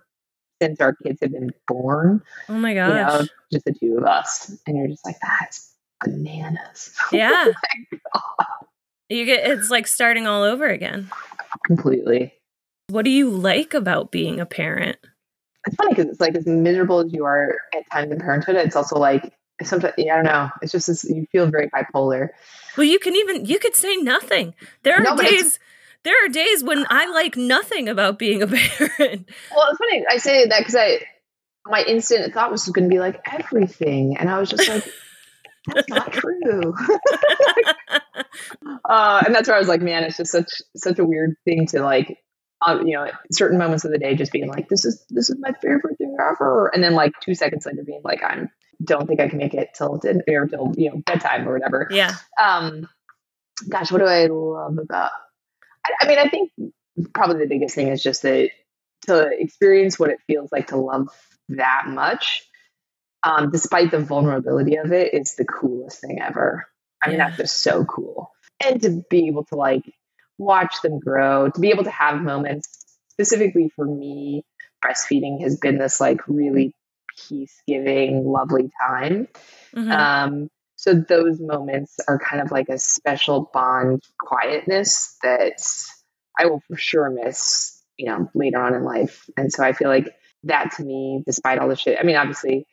since 0.62 0.80
our 0.80 0.94
kids 0.94 1.18
have 1.20 1.32
been 1.32 1.50
born. 1.66 2.22
Oh 2.48 2.54
my 2.54 2.72
gosh. 2.72 2.88
You 2.88 2.94
know, 2.94 3.26
just 3.52 3.64
the 3.64 3.74
two 3.74 3.96
of 3.98 4.04
us. 4.04 4.56
And 4.64 4.76
you're 4.76 4.86
just 4.86 5.04
like, 5.04 5.16
that's 5.20 5.74
bananas. 6.04 6.94
Yeah. 7.12 7.46
oh 8.14 8.44
you 9.08 9.26
get 9.26 9.48
it's 9.50 9.70
like 9.70 9.86
starting 9.86 10.26
all 10.26 10.42
over 10.42 10.66
again. 10.66 11.10
Completely. 11.66 12.32
What 12.88 13.04
do 13.04 13.10
you 13.10 13.28
like 13.28 13.74
about 13.74 14.10
being 14.10 14.40
a 14.40 14.46
parent? 14.46 14.96
It's 15.66 15.76
funny 15.76 15.94
because 15.94 16.06
it's 16.06 16.20
like 16.20 16.34
as 16.34 16.46
miserable 16.46 17.00
as 17.00 17.12
you 17.12 17.24
are 17.24 17.56
at 17.74 17.88
times 17.90 18.10
in 18.10 18.18
parenthood, 18.18 18.56
it's 18.56 18.76
also 18.76 18.98
like 18.98 19.32
sometimes 19.62 19.94
I 19.98 20.02
don't 20.02 20.24
know. 20.24 20.50
It's 20.60 20.72
just 20.72 20.88
this, 20.88 21.04
you 21.04 21.26
feel 21.30 21.46
very 21.46 21.70
bipolar. 21.70 22.30
Well, 22.76 22.86
you 22.86 22.98
can 22.98 23.14
even 23.14 23.44
you 23.44 23.58
could 23.58 23.76
say 23.76 23.96
nothing. 23.96 24.54
There 24.82 24.96
are 24.96 25.02
no, 25.02 25.16
days 25.16 25.58
there 26.04 26.24
are 26.24 26.28
days 26.28 26.64
when 26.64 26.84
I 26.88 27.06
like 27.06 27.36
nothing 27.36 27.88
about 27.88 28.18
being 28.18 28.42
a 28.42 28.46
parent. 28.48 28.90
Well, 28.98 29.68
it's 29.70 29.78
funny. 29.78 30.04
I 30.08 30.16
say 30.18 30.46
that 30.46 30.58
because 30.58 30.74
I, 30.74 31.00
my 31.66 31.84
instant 31.84 32.34
thought 32.34 32.50
was 32.50 32.68
going 32.68 32.88
to 32.88 32.92
be 32.92 33.00
like 33.00 33.20
everything, 33.30 34.16
and 34.16 34.28
I 34.28 34.38
was 34.38 34.50
just 34.50 34.68
like, 34.68 34.88
that's 35.66 35.88
not 35.88 36.12
true. 36.12 36.74
uh, 38.84 39.22
and 39.24 39.34
that's 39.34 39.48
where 39.48 39.56
I 39.56 39.60
was 39.60 39.68
like, 39.68 39.80
man, 39.80 40.04
it's 40.04 40.16
just 40.16 40.32
such 40.32 40.50
such 40.76 40.98
a 40.98 41.04
weird 41.04 41.36
thing 41.44 41.66
to 41.68 41.82
like, 41.82 42.18
um, 42.64 42.86
you 42.86 42.96
know, 42.96 43.10
certain 43.30 43.58
moments 43.58 43.84
of 43.84 43.90
the 43.90 43.98
day 43.98 44.14
just 44.14 44.32
being 44.32 44.48
like, 44.48 44.68
this 44.68 44.84
is 44.84 45.04
this 45.10 45.30
is 45.30 45.36
my 45.38 45.52
favorite 45.60 45.98
thing 45.98 46.16
ever, 46.20 46.68
and 46.68 46.82
then 46.82 46.94
like 46.94 47.12
two 47.20 47.34
seconds 47.34 47.66
later 47.66 47.82
being 47.84 48.02
like, 48.04 48.22
I'm 48.22 48.50
don't 48.84 49.06
think 49.06 49.20
I 49.20 49.28
can 49.28 49.38
make 49.38 49.54
it 49.54 49.70
till 49.74 49.98
dinner 49.98 50.22
or 50.28 50.46
till 50.46 50.72
you 50.76 50.90
know 50.90 51.02
bedtime 51.04 51.48
or 51.48 51.52
whatever. 51.52 51.88
Yeah. 51.90 52.14
Um, 52.42 52.88
gosh, 53.68 53.92
what 53.92 53.98
do 53.98 54.06
I 54.06 54.26
love 54.26 54.78
about 54.78 55.12
I, 55.84 55.90
I 56.00 56.08
mean, 56.08 56.18
I 56.18 56.28
think 56.28 56.50
probably 57.12 57.38
the 57.38 57.48
biggest 57.48 57.74
thing 57.74 57.88
is 57.88 58.02
just 58.02 58.22
that 58.22 58.50
to 59.06 59.30
experience 59.32 59.98
what 59.98 60.10
it 60.10 60.18
feels 60.26 60.50
like 60.52 60.68
to 60.68 60.76
love 60.76 61.08
that 61.50 61.84
much, 61.88 62.42
um, 63.24 63.50
despite 63.50 63.90
the 63.90 63.98
vulnerability 63.98 64.76
of 64.76 64.92
it, 64.92 65.14
is 65.14 65.34
the 65.36 65.44
coolest 65.44 66.00
thing 66.00 66.20
ever. 66.20 66.66
I 67.02 67.08
mean, 67.08 67.18
that's 67.18 67.36
just 67.36 67.62
so 67.62 67.84
cool. 67.84 68.30
And 68.64 68.80
to 68.82 69.02
be 69.10 69.26
able 69.26 69.44
to 69.46 69.56
like 69.56 69.82
watch 70.42 70.82
them 70.82 70.98
grow, 70.98 71.48
to 71.50 71.60
be 71.60 71.70
able 71.70 71.84
to 71.84 71.90
have 71.90 72.20
moments, 72.20 72.68
specifically 73.10 73.70
for 73.74 73.84
me, 73.84 74.44
breastfeeding 74.84 75.42
has 75.42 75.58
been 75.58 75.78
this 75.78 76.00
like 76.00 76.26
really 76.28 76.74
peace 77.28 77.62
giving, 77.66 78.24
lovely 78.24 78.70
time. 78.86 79.28
Mm-hmm. 79.74 79.90
Um, 79.90 80.48
so 80.76 80.94
those 80.94 81.40
moments 81.40 81.96
are 82.08 82.18
kind 82.18 82.42
of 82.42 82.50
like 82.50 82.68
a 82.68 82.78
special 82.78 83.50
bond 83.52 84.02
quietness 84.18 85.16
that 85.22 85.62
I 86.38 86.46
will 86.46 86.60
for 86.66 86.76
sure 86.76 87.10
miss, 87.10 87.80
you 87.96 88.06
know, 88.06 88.28
later 88.34 88.60
on 88.60 88.74
in 88.74 88.82
life. 88.82 89.28
And 89.36 89.52
so 89.52 89.62
I 89.62 89.74
feel 89.74 89.88
like 89.88 90.12
that 90.44 90.72
to 90.76 90.82
me, 90.82 91.22
despite 91.24 91.58
all 91.58 91.68
the 91.68 91.76
shit, 91.76 91.98
I 92.00 92.02
mean, 92.02 92.16
obviously 92.16 92.66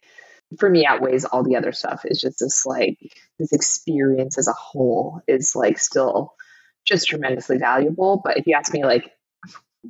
for 0.57 0.69
me 0.69 0.85
outweighs 0.85 1.25
all 1.25 1.43
the 1.43 1.55
other 1.55 1.71
stuff. 1.71 2.01
It's 2.05 2.21
just 2.21 2.39
this 2.39 2.65
like 2.65 2.97
this 3.37 3.53
experience 3.53 4.37
as 4.37 4.47
a 4.47 4.53
whole 4.53 5.21
is 5.27 5.55
like 5.55 5.77
still 5.77 6.33
just 6.85 7.07
tremendously 7.07 7.57
valuable. 7.57 8.21
But 8.23 8.37
if 8.37 8.47
you 8.47 8.55
ask 8.55 8.73
me 8.73 8.83
like 8.83 9.11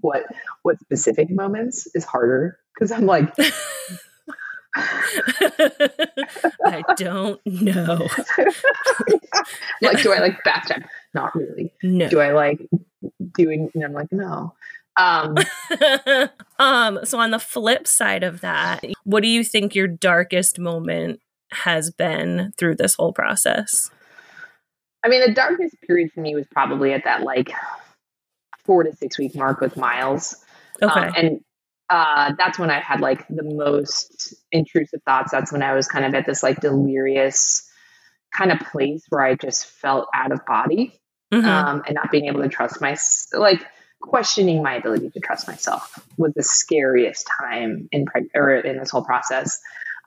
what 0.02 0.25
what 0.63 0.80
specific 0.80 1.30
moments 1.30 1.88
is 1.95 2.06
harder, 2.06 2.58
because 2.73 2.91
I'm 2.91 3.06
like 3.06 3.34
I 6.65 6.84
don't 6.95 7.39
know. 7.45 8.08
like, 9.82 10.02
do 10.02 10.13
I 10.13 10.19
like 10.19 10.43
bath 10.43 10.67
time? 10.67 10.86
Not 11.13 11.36
really. 11.36 11.73
No. 11.82 12.10
Do 12.10 12.19
I 12.19 12.34
like 12.34 12.60
doing? 13.34 13.71
And 13.73 13.84
I'm 13.84 13.93
like, 13.93 14.12
no. 14.12 14.54
Um, 14.97 15.36
um. 16.60 16.99
So 17.04 17.19
on 17.19 17.32
the 17.32 17.39
flip 17.39 17.88
side 17.88 18.23
of 18.23 18.41
that, 18.41 18.84
what 19.04 19.23
do 19.23 19.30
you 19.30 19.43
think 19.43 19.75
your 19.75 19.88
darkest 19.88 20.60
moment 20.60 21.21
has 21.52 21.89
been 21.89 22.54
through 22.58 22.75
this 22.75 22.95
whole 22.95 23.13
process? 23.13 23.89
I 25.04 25.08
mean, 25.08 25.22
the 25.22 25.34
darkest 25.34 25.76
period 25.82 26.12
for 26.12 26.22
me 26.22 26.36
was 26.36 26.46
probably 26.52 26.94
at 26.94 27.06
that 27.06 27.24
like 27.24 27.52
four 28.66 28.84
to 28.84 28.96
six 28.96 29.18
week 29.18 29.36
mark 29.36 29.62
with 29.62 29.78
Miles. 29.78 30.36
Okay. 30.82 31.08
Um, 31.08 31.14
and 31.16 31.40
uh, 31.90 32.34
that's 32.38 32.60
when 32.60 32.70
I 32.70 32.80
had 32.80 33.02
like 33.02 33.28
the 33.28 33.44
most 33.44 34.36
intrusive 34.52 35.02
thoughts. 35.04 35.32
That's 35.32 35.52
when 35.52 35.64
I 35.64 35.74
was 35.74 35.88
kind 35.88 36.06
of 36.06 36.14
at 36.14 36.26
this 36.26 36.44
like 36.44 36.62
delirious 36.62 37.68
kind 38.36 38.52
of 38.52 38.60
place 38.60 39.04
where 39.10 39.22
I 39.22 39.36
just 39.36 39.66
felt 39.66 40.08
out 40.14 40.32
of 40.32 40.46
body 40.46 40.94
mm-hmm. 41.34 41.48
um, 41.48 41.84
and 41.88 41.96
not 41.96 42.12
being 42.12 42.26
able 42.26 42.42
to 42.44 42.50
trust 42.50 42.80
my 42.80 42.96
like 43.34 43.66
questioning 44.02 44.64
my 44.64 44.76
ability 44.76 45.10
to 45.10 45.20
trust 45.20 45.47
myself 45.47 46.06
was 46.18 46.34
the 46.34 46.43
scariest 46.43 47.28
time 47.39 47.89
in 47.91 48.06
preg- 48.06 48.30
or 48.36 48.56
in 48.56 48.78
this 48.78 48.91
whole 48.91 49.04
process. 49.04 49.60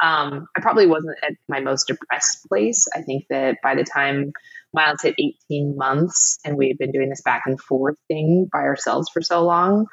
Um, 0.02 0.48
I 0.56 0.60
probably 0.60 0.86
wasn't 0.86 1.18
at 1.22 1.32
my 1.48 1.60
most 1.60 1.88
depressed 1.88 2.48
place. 2.48 2.88
I 2.94 3.02
think 3.02 3.26
that 3.28 3.58
by 3.62 3.74
the 3.74 3.84
time 3.84 4.32
Miles 4.72 5.02
hit 5.02 5.14
18 5.50 5.76
months 5.76 6.38
and 6.44 6.56
we 6.56 6.68
had 6.68 6.78
been 6.78 6.92
doing 6.92 7.10
this 7.10 7.22
back 7.22 7.42
and 7.46 7.60
forth 7.60 7.96
thing 8.08 8.48
by 8.52 8.60
ourselves 8.60 9.08
for 9.12 9.20
so 9.20 9.44
long, 9.44 9.86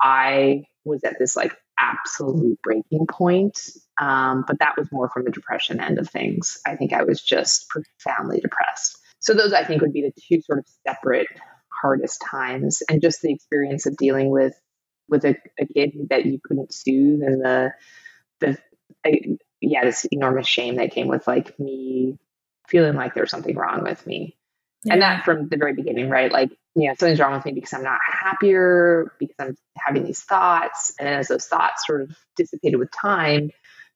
I 0.00 0.64
was 0.84 1.04
at 1.04 1.18
this 1.18 1.36
like 1.36 1.56
absolute 1.78 2.60
breaking 2.62 3.06
point. 3.08 3.58
Um, 4.00 4.44
but 4.46 4.58
that 4.58 4.74
was 4.76 4.88
more 4.92 5.08
from 5.08 5.24
the 5.24 5.30
depression 5.30 5.80
end 5.80 5.98
of 5.98 6.08
things. 6.08 6.58
I 6.66 6.76
think 6.76 6.92
I 6.92 7.04
was 7.04 7.22
just 7.22 7.68
profoundly 7.68 8.40
depressed. 8.40 8.98
So 9.20 9.34
those 9.34 9.52
I 9.52 9.64
think 9.64 9.82
would 9.82 9.92
be 9.92 10.02
the 10.02 10.20
two 10.28 10.42
sort 10.42 10.60
of 10.60 10.66
separate 10.86 11.28
hardest 11.72 12.22
times, 12.28 12.82
and 12.88 13.02
just 13.02 13.22
the 13.22 13.32
experience 13.32 13.86
of 13.86 13.96
dealing 13.96 14.30
with 14.30 14.54
with 15.08 15.24
a, 15.24 15.36
a 15.58 15.66
kid 15.66 15.92
that 16.10 16.26
you 16.26 16.38
couldn't 16.42 16.72
soothe, 16.72 17.22
and 17.22 17.42
the 17.42 17.72
the 18.40 18.58
I, 19.04 19.20
yeah 19.60 19.84
this 19.84 20.06
enormous 20.10 20.46
shame 20.46 20.76
that 20.76 20.92
came 20.92 21.08
with 21.08 21.26
like 21.26 21.58
me 21.58 22.18
feeling 22.68 22.94
like 22.94 23.14
there's 23.14 23.30
something 23.30 23.56
wrong 23.56 23.82
with 23.82 24.06
me, 24.06 24.36
yeah. 24.84 24.94
and 24.94 25.02
that 25.02 25.24
from 25.24 25.48
the 25.48 25.56
very 25.56 25.74
beginning, 25.74 26.10
right? 26.10 26.30
Like 26.32 26.50
you 26.76 26.88
know, 26.88 26.94
something's 26.98 27.18
wrong 27.18 27.32
with 27.32 27.46
me 27.46 27.52
because 27.52 27.72
I'm 27.72 27.82
not 27.82 27.98
happier, 28.06 29.12
because 29.18 29.36
I'm 29.40 29.56
having 29.78 30.04
these 30.04 30.20
thoughts. 30.20 30.94
And 31.00 31.08
as 31.08 31.28
those 31.28 31.46
thoughts 31.46 31.86
sort 31.86 32.02
of 32.02 32.14
dissipated 32.36 32.78
with 32.78 32.90
time, 32.92 33.50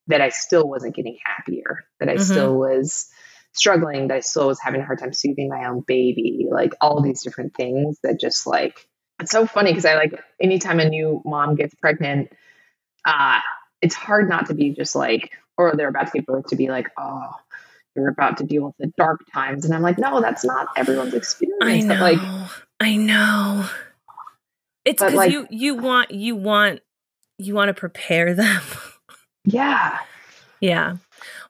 that 0.07 0.23
I 0.23 0.31
still 0.31 0.67
wasn't 0.67 0.97
getting 0.97 1.19
happier, 1.23 1.85
that 2.01 2.09
I 2.09 2.15
mm-hmm. 2.15 2.23
still 2.23 2.59
was 2.59 3.11
struggling, 3.53 4.09
that 4.09 4.15
I 4.15 4.21
still 4.21 4.47
was 4.47 4.61
having 4.61 4.81
a 4.81 4.87
hard 4.87 4.99
time 4.99 5.13
soothing 5.13 5.51
my 5.51 5.67
own 5.67 5.83
baby, 5.87 6.47
like 6.51 6.75
all 6.81 7.03
these 7.03 7.23
different 7.23 7.55
things 7.55 7.99
that 8.03 8.19
just 8.19 8.47
like, 8.47 8.89
it's 9.21 9.31
so 9.31 9.45
funny 9.45 9.73
because 9.73 9.85
I 9.85 9.97
like 9.97 10.19
anytime 10.41 10.81
a 10.81 10.89
new 10.89 11.21
mom 11.27 11.57
gets 11.57 11.75
pregnant, 11.75 12.33
uh, 13.05 13.41
it's 13.83 13.95
hard 13.95 14.29
not 14.29 14.47
to 14.47 14.55
be 14.55 14.71
just 14.71 14.97
like, 14.97 15.33
or 15.59 15.75
they're 15.77 15.89
about 15.89 16.07
to 16.07 16.13
give 16.19 16.27
birth 16.27 16.47
to 16.47 16.57
be 16.57 16.69
like, 16.69 16.89
oh, 16.99 17.33
you're 17.97 18.09
about 18.09 18.37
to 18.39 18.45
deal 18.45 18.65
with 18.65 18.77
the 18.79 18.93
dark 18.97 19.21
times. 19.33 19.65
And 19.65 19.75
I'm 19.75 19.83
like, 19.83 19.99
no, 19.99 20.21
that's 20.21 20.45
not 20.45 20.69
everyone's 20.77 21.15
experience. 21.15 21.59
I 21.63 21.81
know. 21.81 21.99
But 21.99 22.01
like, 22.01 22.51
I 22.81 22.97
know. 22.97 23.69
It's 24.85 25.03
because 25.03 25.15
like- 25.15 25.33
you 25.33 25.47
you 25.51 25.75
want 25.75 26.11
you 26.11 26.37
want 26.37 26.81
you 27.39 27.55
want 27.55 27.69
to 27.69 27.75
prepare 27.75 28.35
them. 28.35 28.63
yeah, 29.45 29.99
yeah. 30.61 30.97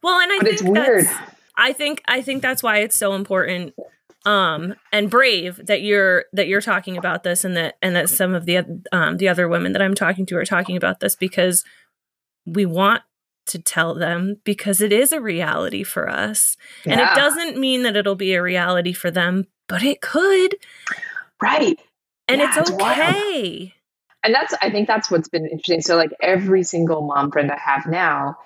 Well, 0.02 0.18
and 0.20 0.32
I 0.32 0.38
but 0.38 0.44
think 0.46 0.54
it's 0.54 0.62
weird. 0.62 1.04
that's 1.06 1.18
I 1.56 1.72
think 1.72 2.02
I 2.08 2.22
think 2.22 2.42
that's 2.42 2.62
why 2.62 2.78
it's 2.78 2.96
so 2.96 3.14
important 3.14 3.74
um 4.26 4.74
and 4.92 5.08
brave 5.08 5.58
that 5.64 5.80
you're 5.80 6.26
that 6.34 6.46
you're 6.46 6.60
talking 6.60 6.98
about 6.98 7.22
this 7.22 7.42
and 7.42 7.56
that 7.56 7.76
and 7.80 7.96
that 7.96 8.10
some 8.10 8.34
of 8.34 8.44
the 8.44 8.58
um 8.92 9.16
the 9.16 9.28
other 9.28 9.48
women 9.48 9.72
that 9.72 9.80
I'm 9.80 9.94
talking 9.94 10.26
to 10.26 10.36
are 10.36 10.44
talking 10.44 10.76
about 10.76 11.00
this 11.00 11.16
because 11.16 11.64
we 12.46 12.66
want 12.66 13.02
to 13.50 13.58
tell 13.58 13.94
them 13.94 14.36
because 14.44 14.80
it 14.80 14.92
is 14.92 15.12
a 15.12 15.20
reality 15.20 15.82
for 15.84 16.08
us. 16.08 16.56
And 16.84 17.00
it 17.00 17.08
doesn't 17.14 17.58
mean 17.58 17.82
that 17.84 17.96
it'll 17.96 18.14
be 18.16 18.34
a 18.34 18.42
reality 18.42 18.92
for 18.92 19.10
them, 19.10 19.46
but 19.68 19.82
it 19.82 20.00
could. 20.00 20.56
Right. 21.42 21.78
And 22.28 22.40
Yeah, 22.40 22.48
it's 22.58 22.70
it's 22.70 22.70
wild. 22.70 22.98
okay. 22.98 23.74
and 24.22 24.34
that's 24.34 24.54
i 24.62 24.70
think 24.70 24.86
that's 24.86 25.10
what's 25.10 25.28
been 25.28 25.46
interesting 25.46 25.80
so 25.80 25.96
like 25.96 26.10
every 26.22 26.62
single 26.62 27.00
mom 27.02 27.30
friend 27.32 27.50
i 27.50 27.56
have 27.58 27.86
now 27.86 28.36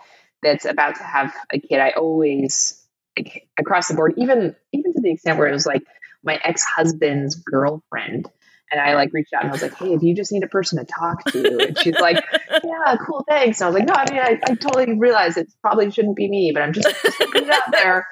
that's 0.43 0.65
about 0.65 0.95
to 0.97 1.03
have 1.03 1.35
a 1.53 1.59
kid 1.59 1.81
i 1.81 1.91
always 1.91 2.81
like, 3.19 3.49
across 3.59 3.89
the 3.89 3.95
board 3.95 4.15
even 4.17 4.55
even 4.73 4.93
to 4.95 5.01
the 5.03 5.11
extent 5.11 5.37
where 5.39 5.49
it 5.49 5.53
was 5.53 5.67
like 5.67 5.83
my 6.23 6.39
ex-husband's 6.43 7.35
girlfriend 7.35 8.31
and 8.75 8.83
i 8.83 8.95
like 8.95 9.11
reached 9.13 9.33
out 9.33 9.43
and 9.43 9.51
i 9.51 9.53
was 9.53 9.63
like 9.63 9.75
hey 9.75 9.93
if 9.95 10.03
you 10.03 10.15
just 10.15 10.33
need 10.33 10.43
a 10.43 10.49
person 10.49 10.79
to 10.79 10.85
talk 10.85 11.25
to 11.25 11.67
and 11.67 11.79
she's 11.79 11.99
like 11.99 12.23
yeah 12.51 12.97
cool 13.07 13.25
thanks 13.29 13.61
and 13.61 13.67
i 13.67 13.71
was 13.71 13.79
like 13.79 13.89
no 13.89 13.95
i 13.95 14.11
mean 14.11 14.21
i, 14.21 14.51
I 14.51 14.55
totally 14.55 14.99
realize 14.99 15.37
it 15.37 15.49
probably 15.63 15.91
shouldn't 15.91 16.17
be 16.17 16.29
me 16.29 16.51
but 16.53 16.63
i'm 16.63 16.73
just, 16.73 16.89
just 16.89 17.19
putting 17.19 17.45
it 17.45 17.51
out 17.51 17.71
there 17.71 18.09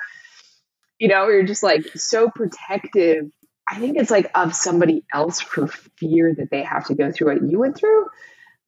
you 0.98 1.08
know 1.08 1.28
you're 1.28 1.42
just 1.42 1.62
like 1.62 1.84
so 1.96 2.30
protective 2.30 3.26
I 3.68 3.78
think 3.78 3.96
it's 3.96 4.10
like 4.10 4.30
of 4.34 4.54
somebody 4.54 5.04
else 5.12 5.40
for 5.40 5.66
fear 5.66 6.34
that 6.36 6.50
they 6.50 6.62
have 6.62 6.86
to 6.86 6.94
go 6.94 7.10
through 7.10 7.32
what 7.32 7.50
you 7.50 7.58
went 7.58 7.76
through. 7.76 8.06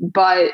But 0.01 0.53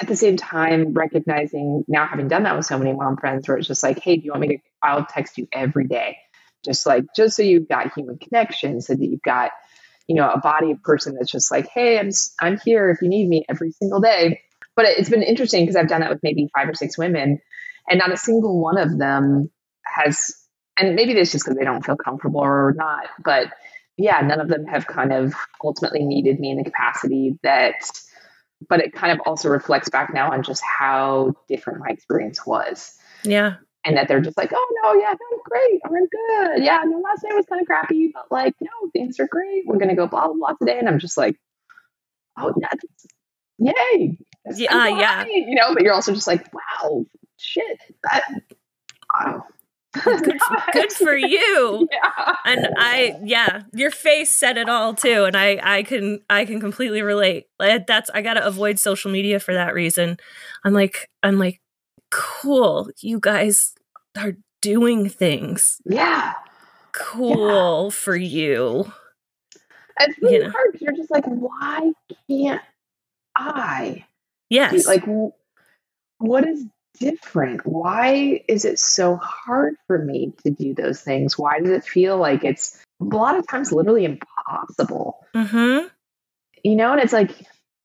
at 0.00 0.08
the 0.08 0.16
same 0.16 0.36
time, 0.36 0.92
recognizing 0.92 1.84
now 1.88 2.06
having 2.06 2.28
done 2.28 2.42
that 2.42 2.56
with 2.56 2.66
so 2.66 2.78
many 2.78 2.92
mom 2.92 3.16
friends 3.16 3.48
where 3.48 3.56
it's 3.56 3.68
just 3.68 3.82
like, 3.82 4.00
hey, 4.00 4.16
do 4.16 4.24
you 4.24 4.32
want 4.32 4.40
me 4.42 4.48
to? 4.48 4.58
I'll 4.82 5.06
text 5.06 5.38
you 5.38 5.48
every 5.52 5.86
day. 5.86 6.18
Just 6.64 6.86
like, 6.86 7.04
just 7.14 7.36
so 7.36 7.42
you've 7.42 7.68
got 7.68 7.94
human 7.94 8.18
connection, 8.18 8.80
so 8.80 8.94
that 8.94 9.04
you've 9.04 9.22
got, 9.22 9.52
you 10.06 10.14
know, 10.16 10.30
a 10.30 10.38
body 10.38 10.70
of 10.70 10.82
person 10.82 11.14
that's 11.14 11.30
just 11.30 11.50
like, 11.50 11.68
hey, 11.72 11.98
I'm, 11.98 12.10
I'm 12.40 12.58
here 12.64 12.90
if 12.90 13.02
you 13.02 13.08
need 13.08 13.28
me 13.28 13.44
every 13.48 13.72
single 13.72 14.00
day. 14.00 14.40
But 14.74 14.86
it's 14.86 15.08
been 15.08 15.22
interesting 15.22 15.62
because 15.62 15.76
I've 15.76 15.88
done 15.88 16.00
that 16.00 16.10
with 16.10 16.22
maybe 16.22 16.48
five 16.54 16.68
or 16.68 16.74
six 16.74 16.98
women, 16.98 17.40
and 17.88 17.98
not 17.98 18.12
a 18.12 18.16
single 18.16 18.60
one 18.60 18.78
of 18.78 18.98
them 18.98 19.50
has 19.84 20.32
and 20.78 20.94
maybe 20.94 21.12
it's 21.12 21.32
just 21.32 21.44
because 21.44 21.56
they 21.56 21.64
don't 21.64 21.84
feel 21.84 21.96
comfortable 21.96 22.40
or 22.40 22.74
not 22.76 23.06
but 23.24 23.46
yeah 23.96 24.20
none 24.20 24.40
of 24.40 24.48
them 24.48 24.66
have 24.66 24.86
kind 24.86 25.12
of 25.12 25.34
ultimately 25.64 26.04
needed 26.04 26.38
me 26.38 26.50
in 26.50 26.58
the 26.58 26.64
capacity 26.64 27.38
that 27.42 27.74
but 28.68 28.80
it 28.80 28.92
kind 28.92 29.12
of 29.12 29.20
also 29.26 29.48
reflects 29.48 29.88
back 29.88 30.12
now 30.12 30.32
on 30.32 30.42
just 30.42 30.62
how 30.62 31.32
different 31.48 31.80
my 31.80 31.88
experience 31.88 32.44
was 32.44 32.98
Yeah. 33.26 33.56
And 33.86 33.96
that 33.96 34.08
they're 34.08 34.20
just 34.20 34.36
like 34.36 34.52
oh 34.52 34.74
no 34.82 34.94
yeah 35.00 35.12
no 35.12 35.38
great 35.44 35.80
i'm 35.84 35.92
good 35.92 36.62
yeah 36.62 36.82
no 36.84 36.98
last 36.98 37.24
night 37.24 37.34
was 37.34 37.46
kind 37.46 37.60
of 37.60 37.66
crappy 37.66 38.10
but 38.12 38.26
like 38.30 38.54
no 38.60 38.90
things 38.92 39.18
are 39.20 39.28
great 39.28 39.62
we're 39.66 39.78
gonna 39.78 39.94
go 39.94 40.06
blah 40.06 40.26
blah 40.26 40.34
blah 40.34 40.52
today 40.60 40.78
and 40.78 40.88
i'm 40.88 40.98
just 40.98 41.16
like 41.16 41.36
oh 42.38 42.52
that's 42.60 42.84
yay 43.58 44.18
That's 44.44 44.60
Yeah, 44.60 44.72
so 44.72 44.78
uh, 44.80 44.98
yeah. 44.98 45.24
you 45.26 45.54
know 45.54 45.72
but 45.72 45.82
you're 45.82 45.94
also 45.94 46.12
just 46.12 46.26
like 46.26 46.52
wow 46.52 47.04
shit 47.36 47.78
that 48.02 48.22
wow 49.14 49.44
oh, 49.44 49.52
Good, 50.04 50.38
good 50.74 50.92
for 50.92 51.16
you. 51.16 51.88
yeah. 51.92 52.34
And 52.44 52.68
I 52.76 53.16
yeah, 53.24 53.62
your 53.72 53.90
face 53.90 54.30
said 54.30 54.58
it 54.58 54.68
all 54.68 54.92
too 54.92 55.24
and 55.24 55.34
I 55.34 55.58
I 55.62 55.82
can 55.84 56.20
I 56.28 56.44
can 56.44 56.60
completely 56.60 57.00
relate. 57.00 57.46
That's 57.58 58.10
I 58.10 58.20
got 58.20 58.34
to 58.34 58.44
avoid 58.44 58.78
social 58.78 59.10
media 59.10 59.40
for 59.40 59.54
that 59.54 59.72
reason. 59.72 60.18
I'm 60.64 60.74
like 60.74 61.08
I'm 61.22 61.38
like 61.38 61.62
cool. 62.10 62.90
You 63.00 63.20
guys 63.20 63.74
are 64.16 64.34
doing 64.62 65.08
things. 65.08 65.80
Yeah. 65.84 66.34
Cool 66.92 67.90
for 67.90 68.16
you. 68.16 68.90
It's 69.98 70.18
really 70.20 70.36
You 70.36 70.42
know. 70.44 70.50
hard 70.50 70.78
you're 70.80 70.92
just 70.96 71.10
like, 71.10 71.24
why 71.26 71.92
can't 72.28 72.62
I? 73.34 74.04
Yes. 74.50 74.86
Like, 74.86 75.04
what 76.18 76.46
is 76.46 76.64
different? 76.98 77.66
Why 77.66 78.42
is 78.48 78.64
it 78.64 78.78
so 78.78 79.16
hard 79.16 79.74
for 79.86 79.98
me 79.98 80.32
to 80.44 80.50
do 80.50 80.74
those 80.74 81.00
things? 81.00 81.38
Why 81.38 81.60
does 81.60 81.70
it 81.70 81.84
feel 81.84 82.16
like 82.16 82.44
it's 82.44 82.82
a 83.00 83.04
lot 83.04 83.38
of 83.38 83.46
times 83.46 83.72
literally 83.72 84.04
impossible? 84.04 85.26
mhm. 85.34 85.90
You 86.62 86.76
know, 86.76 86.92
and 86.92 87.00
it's 87.00 87.12
like, 87.12 87.30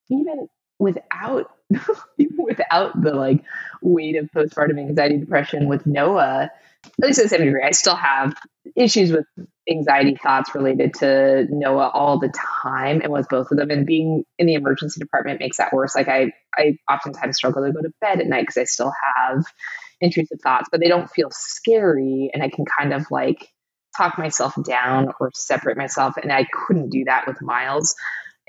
even 0.09 0.47
without 0.79 1.51
without 2.37 3.01
the 3.01 3.13
like 3.13 3.43
weight 3.81 4.15
of 4.15 4.29
postpartum 4.35 4.79
anxiety 4.79 5.17
depression 5.17 5.67
with 5.67 5.85
Noah, 5.85 6.49
at 6.85 6.91
least 6.99 7.17
to 7.17 7.23
the 7.23 7.29
same 7.29 7.45
degree, 7.45 7.63
I 7.63 7.71
still 7.71 7.95
have 7.95 8.33
issues 8.75 9.11
with 9.11 9.25
anxiety 9.69 10.15
thoughts 10.15 10.53
related 10.55 10.93
to 10.95 11.45
Noah 11.49 11.89
all 11.89 12.19
the 12.19 12.33
time 12.63 13.01
and 13.01 13.11
with 13.11 13.29
both 13.29 13.51
of 13.51 13.57
them. 13.57 13.69
And 13.69 13.85
being 13.85 14.23
in 14.37 14.47
the 14.47 14.55
emergency 14.55 14.99
department 14.99 15.39
makes 15.39 15.57
that 15.57 15.73
worse. 15.73 15.95
Like 15.95 16.07
I, 16.07 16.31
I 16.57 16.77
oftentimes 16.91 17.37
struggle 17.37 17.65
to 17.65 17.71
go 17.71 17.81
to 17.81 17.93
bed 18.01 18.19
at 18.19 18.27
night 18.27 18.41
because 18.41 18.57
I 18.57 18.63
still 18.65 18.91
have 19.15 19.43
intrusive 19.99 20.39
thoughts, 20.41 20.69
but 20.71 20.79
they 20.79 20.87
don't 20.87 21.09
feel 21.09 21.29
scary. 21.31 22.31
And 22.33 22.41
I 22.41 22.49
can 22.49 22.65
kind 22.65 22.93
of 22.93 23.05
like 23.11 23.47
talk 23.95 24.17
myself 24.17 24.55
down 24.63 25.09
or 25.19 25.31
separate 25.35 25.77
myself. 25.77 26.17
And 26.17 26.31
I 26.31 26.45
couldn't 26.51 26.89
do 26.89 27.03
that 27.05 27.27
with 27.27 27.41
Miles. 27.41 27.95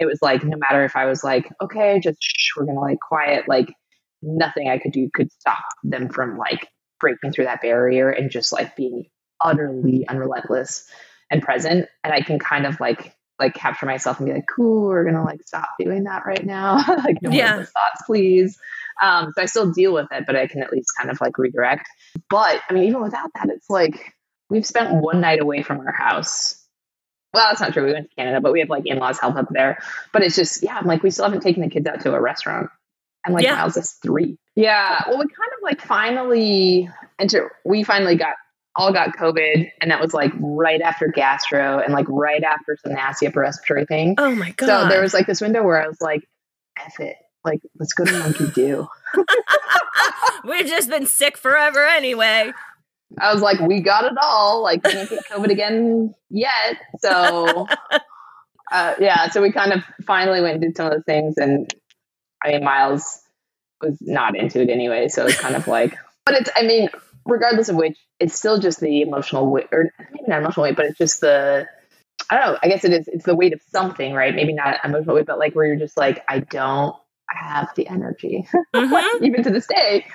It 0.03 0.07
was 0.07 0.20
like, 0.20 0.44
no 0.44 0.57
matter 0.59 0.84
if 0.84 0.96
I 0.96 1.07
was 1.07 1.22
like, 1.24 1.48
okay, 1.62 2.00
just 2.03 2.18
shh, 2.20 2.50
we're 2.57 2.66
to 2.66 2.72
like 2.72 2.98
quiet, 3.00 3.48
like 3.48 3.72
nothing 4.20 4.68
I 4.68 4.78
could 4.78 4.92
do 4.92 5.09
could 5.14 5.32
stop 5.32 5.64
them 5.84 6.09
from 6.11 6.36
like 6.36 6.68
breaking 7.00 7.32
through 7.32 7.44
that 7.46 7.62
barrier 7.62 8.11
and 8.11 8.30
just 8.30 8.53
like 8.53 8.76
being 8.76 9.07
utterly 9.40 10.07
unrelentless 10.09 10.88
and 11.30 11.42
present. 11.42 11.88
And 12.05 12.12
i 12.12 12.20
can 12.20 12.38
kind 12.38 12.66
of 12.66 12.78
like 12.78 13.14
like 13.40 13.55
capture 13.55 13.86
myself 13.86 14.18
and 14.20 14.26
be 14.26 14.32
like 14.32 14.44
cool 14.55 14.82
we're 14.88 15.05
gonna 15.05 15.24
like 15.24 15.40
stop 15.44 15.68
doing 15.78 16.05
that 16.05 16.24
right 16.26 16.44
now. 16.44 16.76
Like 17.05 17.16
no 17.22 17.30
Yeah. 17.32 17.55
more 17.57 17.64
thoughts 17.64 18.03
please. 18.07 18.57
Um 19.03 19.32
so 19.34 19.42
i 19.42 19.46
still 19.46 19.72
deal 19.72 19.92
with 19.92 20.07
it 20.12 20.24
but 20.26 20.36
i 20.36 20.46
can 20.46 20.62
at 20.62 20.72
least 20.72 20.90
kind 20.98 21.11
of 21.11 21.20
like 21.20 21.38
redirect. 21.38 21.86
But 22.30 22.61
i 22.68 22.72
mean 22.72 22.84
even 22.84 23.03
without 23.03 23.30
that 23.34 23.48
it's 23.48 23.68
like 23.70 24.12
we've 24.50 24.66
spent 24.66 25.03
one 25.03 25.20
night 25.20 25.40
away 25.40 25.62
from 25.62 25.80
our 25.80 25.92
house 25.92 26.61
well 27.35 27.47
that's 27.49 27.61
not 27.61 27.72
true 27.72 27.85
we 27.87 27.93
went 27.93 28.09
to 28.09 28.14
canada 28.16 28.41
but 28.41 28.53
we 28.53 28.61
have 28.61 28.68
like 28.68 28.87
in-laws 28.87 29.18
help 29.18 29.37
up 29.37 29.49
there 29.51 29.78
but 30.12 30.22
it's 30.22 30.37
just 30.37 30.62
yeah 30.62 30.76
i'm 30.78 30.87
like 30.87 31.03
we 31.03 31.11
still 31.11 31.24
haven't 31.24 31.41
taken 31.41 31.62
the 31.62 31.68
kids 31.70 31.87
out 31.87 32.01
to 32.01 32.12
a 32.14 32.20
restaurant 32.20 32.68
and 33.24 33.35
like 33.35 33.45
Yeah. 33.45 33.57
miles 33.57 33.76
is 33.76 33.93
three 34.03 34.37
yeah 34.57 35.03
well 35.09 35.18
we 35.18 35.24
kind 35.24 35.53
of 35.57 35.62
like 35.62 35.80
finally 35.80 36.89
enter 37.18 37.53
we 37.64 37.83
finally 37.85 38.16
got 38.16 38.35
all 38.74 38.91
got 38.91 39.14
COVID, 39.18 39.70
and 39.83 39.91
that 39.91 40.01
was 40.01 40.14
like 40.14 40.33
right 40.41 40.80
after 40.80 41.07
gastro 41.07 41.78
and 41.78 41.93
like 41.93 42.07
right 42.09 42.43
after 42.43 42.78
some 42.83 42.95
nasty 42.95 43.26
upper 43.26 43.41
respiratory 43.41 43.85
thing. 43.85 44.14
Oh 44.16 44.35
my 44.35 44.53
god. 44.53 44.66
So 44.66 44.89
there 44.89 45.03
was 45.03 45.12
like 45.12 45.26
this 45.26 45.43
window 45.43 45.62
where 45.62 45.83
I 45.85 45.87
was 45.87 46.01
like, 46.01 46.26
"F 46.78 46.99
it, 46.99 47.16
like 47.45 47.61
let's 47.78 47.93
go 47.93 48.07
to 48.07 48.18
Monkey 48.18 48.47
Do." 48.47 48.89
We've 50.45 50.66
just 50.66 50.89
been 50.89 51.05
sick 51.07 51.37
forever 51.37 51.85
anyway. 51.85 52.53
I 53.18 53.32
was 53.32 53.42
like, 53.42 53.60
"We 53.60 53.80
got 53.80 54.04
it 54.04 54.12
all. 54.20 54.62
Like, 54.62 54.84
we 54.84 54.92
can't 54.92 55.08
get 55.10 55.24
COVID 55.30 55.50
again 55.50 56.14
yet." 56.30 56.76
So, 57.00 57.66
uh, 58.72 58.94
yeah. 58.98 59.28
So 59.30 59.42
we 59.42 59.52
kind 59.52 59.72
of 59.72 59.84
finally 60.06 60.40
went 60.40 60.54
and 60.54 60.62
did 60.62 60.76
some 60.76 60.86
of 60.86 60.92
those 60.92 61.04
things, 61.04 61.36
and 61.38 61.72
I 62.42 62.52
mean, 62.52 62.64
Miles 62.64 63.20
was 63.80 63.98
not 64.00 64.36
into 64.36 64.60
it 64.60 64.70
anyway. 64.70 65.08
So 65.08 65.26
it's 65.26 65.40
kind 65.40 65.56
of 65.56 65.66
like, 65.68 65.96
but 66.26 66.34
it's. 66.34 66.50
I 66.56 66.62
mean, 66.62 66.88
regardless 67.26 67.68
of 67.68 67.76
which, 67.76 67.98
it's 68.20 68.34
still 68.38 68.58
just 68.58 68.80
the 68.80 69.02
emotional 69.02 69.50
weight, 69.50 69.68
or 69.72 69.90
maybe 70.12 70.24
not 70.28 70.40
emotional 70.40 70.64
weight, 70.64 70.76
but 70.76 70.86
it's 70.86 70.98
just 70.98 71.20
the. 71.20 71.66
I 72.30 72.38
don't 72.38 72.52
know. 72.52 72.58
I 72.62 72.68
guess 72.68 72.84
it 72.84 72.92
is. 72.92 73.08
It's 73.08 73.24
the 73.24 73.34
weight 73.34 73.52
of 73.52 73.60
something, 73.70 74.14
right? 74.14 74.34
Maybe 74.34 74.52
not 74.52 74.78
emotional 74.84 75.16
weight, 75.16 75.26
but 75.26 75.38
like 75.38 75.54
where 75.54 75.66
you're 75.66 75.76
just 75.76 75.96
like, 75.96 76.22
I 76.28 76.38
don't 76.38 76.94
have 77.28 77.70
the 77.74 77.86
energy, 77.88 78.46
Mhm. 78.74 79.22
even 79.22 79.42
to 79.42 79.50
this 79.50 79.66
day. 79.66 80.06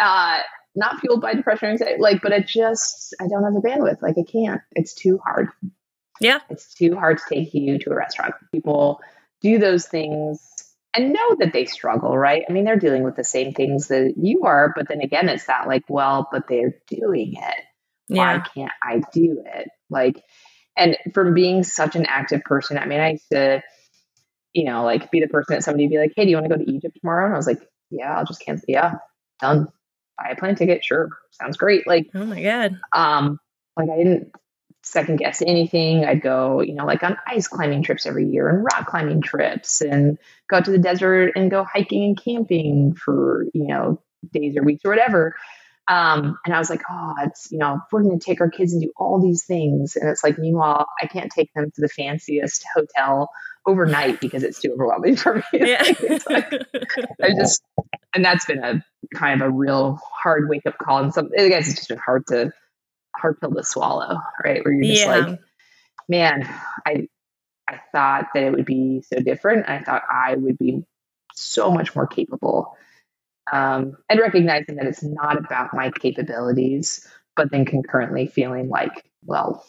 Uh, 0.00 0.38
not 0.74 1.00
fueled 1.00 1.20
by 1.20 1.34
depression 1.34 1.68
or 1.68 1.70
anxiety, 1.72 2.00
like, 2.00 2.22
but 2.22 2.32
it 2.32 2.46
just, 2.46 3.14
I 3.20 3.26
don't 3.26 3.44
have 3.44 3.54
the 3.54 3.66
bandwidth. 3.66 4.02
Like, 4.02 4.16
I 4.18 4.30
can't. 4.30 4.60
It's 4.72 4.94
too 4.94 5.18
hard. 5.24 5.48
Yeah. 6.20 6.40
It's 6.48 6.74
too 6.74 6.94
hard 6.94 7.18
to 7.18 7.24
take 7.28 7.54
you 7.54 7.78
to 7.78 7.90
a 7.90 7.94
restaurant. 7.96 8.34
People 8.52 9.00
do 9.40 9.58
those 9.58 9.86
things 9.86 10.46
and 10.94 11.12
know 11.12 11.36
that 11.38 11.52
they 11.52 11.64
struggle, 11.64 12.16
right? 12.16 12.44
I 12.48 12.52
mean, 12.52 12.64
they're 12.64 12.78
dealing 12.78 13.04
with 13.04 13.16
the 13.16 13.24
same 13.24 13.52
things 13.52 13.88
that 13.88 14.14
you 14.16 14.42
are, 14.44 14.72
but 14.76 14.88
then 14.88 15.00
again, 15.00 15.28
it's 15.28 15.46
that 15.46 15.66
like, 15.66 15.84
well, 15.88 16.28
but 16.30 16.48
they're 16.48 16.74
doing 16.88 17.34
it. 17.36 17.64
Why 18.08 18.34
yeah. 18.34 18.42
can't 18.54 18.72
I 18.82 19.02
do 19.12 19.42
it? 19.46 19.68
Like, 19.88 20.22
and 20.76 20.96
from 21.14 21.34
being 21.34 21.62
such 21.62 21.96
an 21.96 22.06
active 22.06 22.42
person, 22.42 22.76
I 22.76 22.86
mean, 22.86 23.00
I 23.00 23.12
used 23.12 23.30
to, 23.32 23.62
you 24.52 24.64
know, 24.64 24.84
like 24.84 25.10
be 25.10 25.20
the 25.20 25.28
person 25.28 25.54
that 25.54 25.62
somebody 25.62 25.84
would 25.84 25.90
be 25.92 25.98
like, 25.98 26.12
hey, 26.16 26.24
do 26.24 26.30
you 26.30 26.36
want 26.36 26.48
to 26.48 26.56
go 26.56 26.64
to 26.64 26.70
Egypt 26.70 26.98
tomorrow? 27.00 27.26
And 27.26 27.34
I 27.34 27.36
was 27.36 27.46
like, 27.46 27.60
yeah, 27.90 28.16
I'll 28.16 28.24
just 28.24 28.44
cancel. 28.44 28.66
Yeah, 28.68 28.94
done. 29.40 29.68
Buy 30.20 30.30
a 30.30 30.36
plane 30.36 30.54
ticket. 30.54 30.84
Sure. 30.84 31.08
Sounds 31.30 31.56
great. 31.56 31.86
Like, 31.86 32.10
oh 32.14 32.24
my 32.24 32.42
God. 32.42 32.78
Um, 32.94 33.40
like 33.76 33.88
I 33.88 33.96
didn't 33.96 34.32
second 34.82 35.18
guess 35.18 35.42
anything. 35.42 36.04
I'd 36.04 36.22
go, 36.22 36.60
you 36.60 36.74
know, 36.74 36.86
like 36.86 37.02
on 37.02 37.16
ice 37.26 37.48
climbing 37.48 37.82
trips 37.82 38.06
every 38.06 38.26
year 38.26 38.48
and 38.48 38.64
rock 38.64 38.86
climbing 38.86 39.22
trips 39.22 39.80
and 39.80 40.18
go 40.48 40.56
out 40.56 40.64
to 40.66 40.70
the 40.70 40.78
desert 40.78 41.32
and 41.36 41.50
go 41.50 41.64
hiking 41.64 42.04
and 42.04 42.22
camping 42.22 42.94
for, 42.94 43.46
you 43.54 43.66
know, 43.66 44.02
days 44.32 44.56
or 44.56 44.62
weeks 44.62 44.84
or 44.84 44.90
whatever. 44.90 45.34
Um, 45.88 46.38
and 46.44 46.54
I 46.54 46.58
was 46.58 46.70
like, 46.70 46.82
oh, 46.88 47.14
it's, 47.22 47.50
you 47.50 47.58
know, 47.58 47.80
we're 47.90 48.02
going 48.02 48.18
to 48.18 48.24
take 48.24 48.40
our 48.40 48.50
kids 48.50 48.72
and 48.72 48.82
do 48.82 48.92
all 48.96 49.20
these 49.20 49.44
things. 49.44 49.96
And 49.96 50.08
it's 50.08 50.22
like, 50.22 50.38
meanwhile, 50.38 50.86
I 51.02 51.06
can't 51.06 51.32
take 51.32 51.52
them 51.52 51.70
to 51.74 51.80
the 51.80 51.88
fanciest 51.88 52.64
hotel 52.74 53.30
overnight 53.70 54.20
because 54.20 54.42
it's 54.42 54.60
too 54.60 54.72
overwhelming 54.72 55.16
for 55.16 55.36
me. 55.36 55.42
Yeah. 55.52 55.82
like, 56.28 56.52
I 57.22 57.30
just, 57.38 57.62
and 58.14 58.24
that's 58.24 58.44
been 58.44 58.62
a 58.62 58.84
kind 59.14 59.40
of 59.40 59.48
a 59.48 59.50
real 59.50 60.00
hard 60.22 60.48
wake 60.48 60.66
up 60.66 60.78
call. 60.78 61.02
And 61.02 61.14
some, 61.14 61.30
I 61.38 61.48
guess 61.48 61.68
it's 61.68 61.76
just 61.76 61.88
been 61.88 61.98
hard 61.98 62.26
to, 62.28 62.52
hard 63.16 63.40
pill 63.40 63.52
to 63.52 63.62
swallow, 63.62 64.20
right? 64.44 64.64
Where 64.64 64.72
you're 64.74 64.84
just 64.84 65.04
yeah. 65.04 65.16
like, 65.16 65.38
man, 66.08 66.48
I, 66.86 67.08
I 67.68 67.80
thought 67.92 68.28
that 68.34 68.42
it 68.42 68.52
would 68.52 68.66
be 68.66 69.02
so 69.02 69.20
different. 69.20 69.68
I 69.68 69.80
thought 69.80 70.02
I 70.10 70.34
would 70.34 70.58
be 70.58 70.84
so 71.34 71.70
much 71.70 71.94
more 71.94 72.06
capable 72.06 72.76
um, 73.50 73.96
and 74.08 74.20
recognizing 74.20 74.76
that 74.76 74.86
it's 74.86 75.02
not 75.02 75.38
about 75.38 75.74
my 75.74 75.90
capabilities, 75.90 77.06
but 77.36 77.50
then 77.50 77.64
concurrently 77.64 78.26
feeling 78.26 78.68
like, 78.68 79.10
well, 79.24 79.64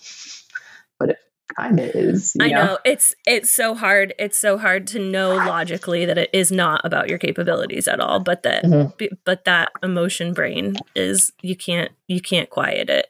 but 1.00 1.12
it 1.12 1.18
kind 1.56 1.80
of 1.80 1.86
is. 1.96 2.36
I 2.40 2.50
know? 2.50 2.66
know 2.66 2.78
it's 2.86 3.16
it's 3.26 3.52
so 3.52 3.76
hard. 3.76 4.14
It's 4.20 4.38
so 4.38 4.58
hard 4.58 4.88
to 4.88 5.00
know 5.00 5.36
logically 5.36 6.06
that 6.06 6.18
it 6.18 6.30
is 6.34 6.52
not 6.52 6.82
about 6.84 7.10
your 7.10 7.18
capabilities 7.18 7.88
at 7.88 8.00
all, 8.00 8.20
but 8.20 8.44
that 8.44 8.64
mm-hmm. 8.64 9.06
but 9.26 9.46
that 9.46 9.72
emotion 9.84 10.34
brain 10.34 10.78
is 10.96 11.32
you 11.42 11.56
can't 11.56 11.92
you 12.08 12.22
can't 12.22 12.50
quiet 12.50 12.90
it. 12.90 13.08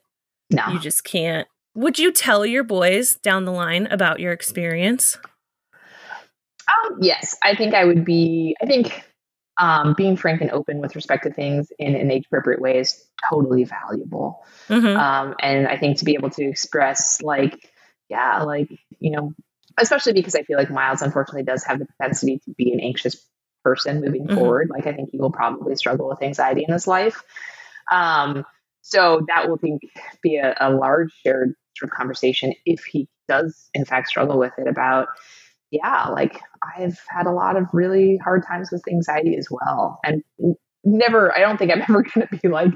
No, 0.49 0.67
you 0.69 0.79
just 0.79 1.03
can't. 1.03 1.47
Would 1.75 1.99
you 1.99 2.11
tell 2.11 2.45
your 2.45 2.63
boys 2.63 3.15
down 3.15 3.45
the 3.45 3.51
line 3.51 3.87
about 3.87 4.19
your 4.19 4.33
experience? 4.33 5.17
Um, 6.67 6.97
yes, 7.01 7.37
I 7.43 7.55
think 7.55 7.73
I 7.73 7.85
would 7.85 8.05
be. 8.05 8.55
I 8.61 8.65
think 8.65 9.03
um, 9.61 9.93
being 9.95 10.17
frank 10.17 10.41
and 10.41 10.51
open 10.51 10.79
with 10.79 10.95
respect 10.95 11.23
to 11.23 11.31
things 11.31 11.71
in 11.77 11.95
an 11.95 12.09
age 12.11 12.25
appropriate 12.25 12.61
way 12.61 12.79
is 12.79 13.05
totally 13.29 13.63
valuable. 13.63 14.43
Mm-hmm. 14.67 14.97
Um, 14.97 15.35
and 15.39 15.67
I 15.67 15.77
think 15.77 15.97
to 15.97 16.05
be 16.05 16.15
able 16.15 16.31
to 16.31 16.43
express, 16.43 17.21
like, 17.21 17.70
yeah, 18.11 18.43
like, 18.43 18.69
you 18.99 19.11
know, 19.11 19.33
especially 19.79 20.13
because 20.13 20.35
I 20.35 20.43
feel 20.43 20.57
like 20.57 20.69
Miles 20.69 21.01
unfortunately 21.01 21.43
does 21.43 21.63
have 21.63 21.79
the 21.79 21.85
propensity 21.85 22.39
to 22.45 22.53
be 22.55 22.73
an 22.73 22.79
anxious 22.79 23.15
person 23.63 24.01
moving 24.01 24.27
mm-hmm. 24.27 24.37
forward. 24.37 24.69
Like, 24.69 24.85
I 24.85 24.93
think 24.93 25.09
he 25.11 25.17
will 25.17 25.31
probably 25.31 25.75
struggle 25.75 26.09
with 26.09 26.21
anxiety 26.21 26.65
in 26.67 26.73
his 26.73 26.87
life. 26.87 27.23
Um, 27.91 28.45
so 28.81 29.25
that 29.27 29.49
will 29.49 29.57
think 29.57 29.81
be 30.21 30.37
a, 30.37 30.55
a 30.59 30.69
large 30.69 31.11
shared 31.23 31.53
sort 31.77 31.91
of 31.91 31.97
conversation 31.97 32.53
if 32.65 32.83
he 32.83 33.07
does 33.27 33.69
in 33.73 33.85
fact 33.85 34.09
struggle 34.09 34.37
with 34.37 34.51
it 34.57 34.67
about 34.67 35.07
yeah, 35.71 36.09
like 36.09 36.39
I've 36.77 36.99
had 37.07 37.25
a 37.25 37.31
lot 37.31 37.55
of 37.55 37.67
really 37.73 38.17
hard 38.17 38.45
times 38.45 38.69
with 38.71 38.83
anxiety 38.89 39.37
as 39.37 39.47
well. 39.49 39.99
And 40.03 40.21
never, 40.83 41.35
I 41.35 41.39
don't 41.39 41.57
think 41.57 41.71
I'm 41.71 41.81
ever 41.89 42.03
going 42.03 42.27
to 42.27 42.37
be 42.37 42.49
like, 42.49 42.71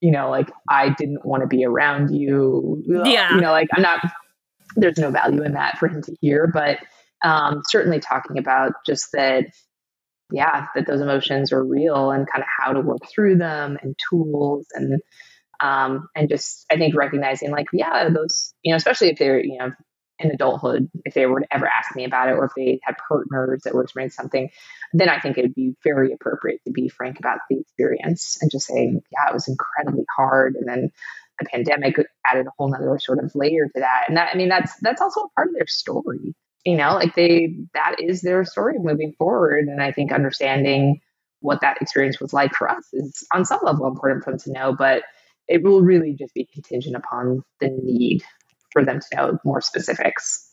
you 0.00 0.12
know, 0.12 0.30
like 0.30 0.50
I 0.68 0.90
didn't 0.90 1.24
want 1.24 1.42
to 1.42 1.46
be 1.46 1.64
around 1.64 2.14
you. 2.14 2.82
Yeah. 2.86 3.34
You 3.34 3.40
know, 3.40 3.50
like 3.50 3.68
I'm 3.74 3.82
not, 3.82 4.00
there's 4.76 4.98
no 4.98 5.10
value 5.10 5.42
in 5.42 5.52
that 5.52 5.78
for 5.78 5.88
him 5.88 6.02
to 6.02 6.16
hear. 6.20 6.46
But 6.46 6.78
um, 7.22 7.62
certainly 7.68 8.00
talking 8.00 8.38
about 8.38 8.72
just 8.86 9.08
that, 9.12 9.44
yeah, 10.32 10.66
that 10.74 10.86
those 10.86 11.00
emotions 11.00 11.52
are 11.52 11.64
real 11.64 12.10
and 12.10 12.26
kind 12.30 12.42
of 12.42 12.48
how 12.58 12.72
to 12.72 12.80
work 12.80 13.02
through 13.12 13.38
them 13.38 13.76
and 13.82 13.96
tools 14.10 14.66
and, 14.72 15.00
um, 15.60 16.08
and 16.14 16.28
just 16.28 16.64
I 16.70 16.76
think 16.76 16.94
recognizing 16.94 17.50
like, 17.50 17.66
yeah, 17.72 18.08
those, 18.08 18.54
you 18.62 18.72
know, 18.72 18.76
especially 18.76 19.08
if 19.08 19.18
they're, 19.18 19.44
you 19.44 19.58
know, 19.58 19.70
in 20.20 20.30
adulthood, 20.30 20.90
if 21.04 21.14
they 21.14 21.26
were 21.26 21.40
to 21.40 21.46
ever 21.50 21.66
ask 21.66 21.96
me 21.96 22.04
about 22.04 22.28
it, 22.28 22.32
or 22.32 22.44
if 22.44 22.52
they 22.54 22.78
had 22.82 22.94
partners 23.08 23.62
that 23.64 23.74
were 23.74 23.82
experiencing 23.82 24.22
something, 24.22 24.50
then 24.92 25.08
I 25.08 25.18
think 25.18 25.38
it 25.38 25.42
would 25.42 25.54
be 25.54 25.74
very 25.82 26.12
appropriate 26.12 26.60
to 26.66 26.72
be 26.72 26.88
frank 26.88 27.18
about 27.18 27.38
the 27.48 27.58
experience 27.58 28.36
and 28.40 28.50
just 28.50 28.66
say, 28.66 28.92
yeah, 29.12 29.30
it 29.30 29.32
was 29.32 29.48
incredibly 29.48 30.04
hard. 30.14 30.56
And 30.56 30.68
then 30.68 30.90
the 31.40 31.46
pandemic 31.46 31.96
added 32.30 32.46
a 32.46 32.50
whole 32.56 32.70
nother 32.70 32.98
sort 32.98 33.18
of 33.18 33.32
layer 33.34 33.66
to 33.66 33.80
that. 33.80 34.04
And 34.08 34.16
that, 34.16 34.30
I 34.32 34.36
mean, 34.36 34.48
that's, 34.48 34.72
that's 34.80 35.00
also 35.00 35.22
a 35.22 35.28
part 35.30 35.48
of 35.48 35.54
their 35.54 35.66
story, 35.66 36.34
you 36.64 36.76
know, 36.76 36.94
like 36.94 37.14
they, 37.14 37.56
that 37.74 37.96
is 37.98 38.22
their 38.22 38.44
story 38.44 38.74
moving 38.78 39.14
forward. 39.18 39.66
And 39.66 39.82
I 39.82 39.90
think 39.92 40.12
understanding 40.12 41.00
what 41.40 41.62
that 41.62 41.80
experience 41.80 42.20
was 42.20 42.32
like 42.32 42.52
for 42.54 42.70
us 42.70 42.86
is 42.92 43.26
on 43.34 43.44
some 43.44 43.60
level 43.62 43.86
important 43.86 44.22
for 44.22 44.30
them 44.30 44.40
to 44.40 44.52
know, 44.52 44.74
but 44.76 45.02
it 45.48 45.62
will 45.62 45.82
really 45.82 46.14
just 46.18 46.34
be 46.34 46.48
contingent 46.52 46.94
upon 46.94 47.42
the 47.60 47.68
need 47.82 48.22
for 48.72 48.84
them 48.84 49.00
to 49.00 49.16
know 49.16 49.38
more 49.44 49.60
specifics. 49.60 50.46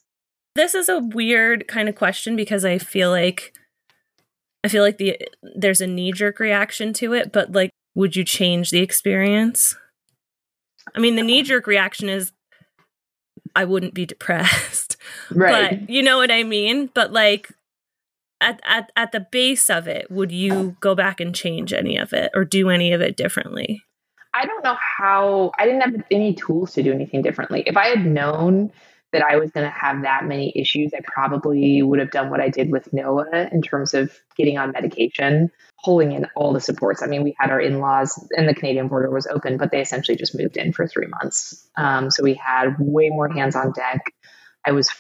This 0.56 0.74
is 0.74 0.90
a 0.90 1.00
weird 1.00 1.68
kind 1.68 1.88
of 1.88 1.96
question 1.96 2.36
because 2.36 2.66
I 2.66 2.80
feel 2.80 3.12
like 3.12 3.54
I 4.64 4.70
feel 4.70 4.82
like 4.82 4.98
the 4.98 5.18
there's 5.56 5.82
a 5.82 5.88
knee 5.88 6.12
jerk 6.12 6.40
reaction 6.40 6.94
to 6.94 7.14
it, 7.14 7.32
but 7.32 7.52
like 7.52 7.70
would 7.94 8.16
you 8.16 8.24
change 8.24 8.72
the 8.72 8.80
experience? 8.80 9.76
I 10.96 11.00
mean, 11.00 11.16
the 11.16 11.24
knee 11.24 11.44
jerk 11.44 11.68
reaction 11.68 12.10
is 12.10 12.32
I 13.56 13.66
wouldn't 13.66 13.94
be 13.94 14.06
depressed. 14.06 14.98
Right. 15.30 15.82
But 15.82 15.90
you 15.90 16.04
know 16.04 16.18
what 16.18 16.32
I 16.32 16.44
mean? 16.44 16.90
But 16.94 17.12
like 17.12 17.52
at, 18.42 18.62
at 18.66 18.92
at 18.96 19.12
the 19.12 19.20
base 19.20 19.70
of 19.70 19.88
it, 19.88 20.10
would 20.10 20.32
you 20.32 20.76
go 20.80 20.96
back 20.96 21.20
and 21.20 21.34
change 21.34 21.74
any 21.74 21.98
of 21.98 22.14
it 22.14 22.32
or 22.34 22.46
do 22.46 22.70
any 22.70 22.94
of 22.94 23.02
it 23.02 23.18
differently? 23.18 23.84
I 24.34 24.46
don't 24.46 24.64
know 24.64 24.76
how 24.76 25.52
I 25.58 25.66
didn't 25.66 25.82
have 25.82 26.04
any 26.12 26.34
tools 26.34 26.74
to 26.74 26.84
do 26.84 26.94
anything 26.94 27.22
differently. 27.22 27.64
If 27.66 27.78
I 27.78 27.88
had 27.88 28.06
known 28.06 28.72
that 29.18 29.26
I 29.28 29.38
was 29.38 29.50
going 29.50 29.66
to 29.66 29.76
have 29.76 30.04
that 30.04 30.26
many 30.26 30.54
issues, 30.56 30.94
I 30.94 31.00
probably 31.04 31.82
would 31.82 31.98
have 31.98 32.12
done 32.12 32.30
what 32.30 32.40
I 32.40 32.50
did 32.50 32.72
with 32.72 32.94
Noah 32.94 33.50
in 33.52 33.64
terms 33.64 33.96
of 33.96 34.12
getting 34.36 34.60
on 34.60 34.74
medication, 34.74 35.50
pulling 35.84 36.12
in 36.12 36.28
all 36.36 36.54
the 36.54 36.62
supports. 36.62 37.02
I 37.02 37.08
mean, 37.08 37.24
we 37.24 37.36
had 37.40 37.50
our 37.50 37.60
in 37.60 37.80
laws, 37.80 38.24
and 38.38 38.48
the 38.48 38.54
Canadian 38.54 38.90
border 38.90 39.10
was 39.10 39.26
open, 39.26 39.58
but 39.58 39.72
they 39.72 39.82
essentially 39.82 40.18
just 40.18 40.38
moved 40.38 40.56
in 40.56 40.72
for 40.72 40.86
three 40.86 41.08
months. 41.08 41.68
Um, 41.76 42.12
so 42.12 42.22
we 42.22 42.36
had 42.36 42.76
way 42.80 43.10
more 43.10 43.28
hands 43.28 43.56
on 43.56 43.72
deck. 43.72 44.02
I 44.64 44.72
was 44.72 44.92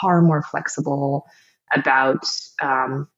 far 0.00 0.22
more 0.22 0.42
flexible 0.42 1.26
about 1.74 2.24
um, 2.62 3.08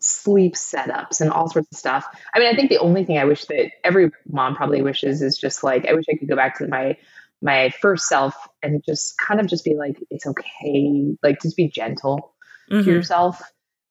sleep 0.00 0.54
setups 0.54 1.20
and 1.20 1.30
all 1.30 1.50
sorts 1.50 1.68
of 1.72 1.78
stuff. 1.78 2.06
I 2.34 2.38
mean, 2.38 2.48
I 2.48 2.56
think 2.56 2.70
the 2.70 2.78
only 2.78 3.04
thing 3.04 3.18
I 3.18 3.26
wish 3.26 3.44
that 3.46 3.70
every 3.82 4.12
mom 4.26 4.54
probably 4.54 4.80
wishes 4.80 5.20
is 5.20 5.36
just 5.36 5.62
like 5.62 5.86
I 5.86 5.92
wish 5.92 6.04
I 6.10 6.16
could 6.16 6.28
go 6.28 6.36
back 6.36 6.58
to 6.58 6.68
my 6.68 6.96
my 7.44 7.70
first 7.80 8.08
self 8.08 8.34
and 8.62 8.82
just 8.84 9.18
kind 9.18 9.38
of 9.38 9.46
just 9.46 9.64
be 9.64 9.76
like, 9.76 10.02
it's 10.10 10.26
okay, 10.26 11.14
like 11.22 11.40
just 11.42 11.56
be 11.56 11.68
gentle 11.68 12.34
mm-hmm. 12.70 12.82
to 12.82 12.90
yourself. 12.90 13.40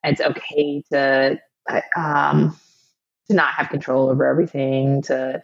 It's 0.04 0.20
okay 0.20 0.84
to 0.92 1.40
um 1.96 2.58
to 3.28 3.36
not 3.36 3.54
have 3.54 3.70
control 3.70 4.10
over 4.10 4.26
everything. 4.26 5.04
To 5.04 5.42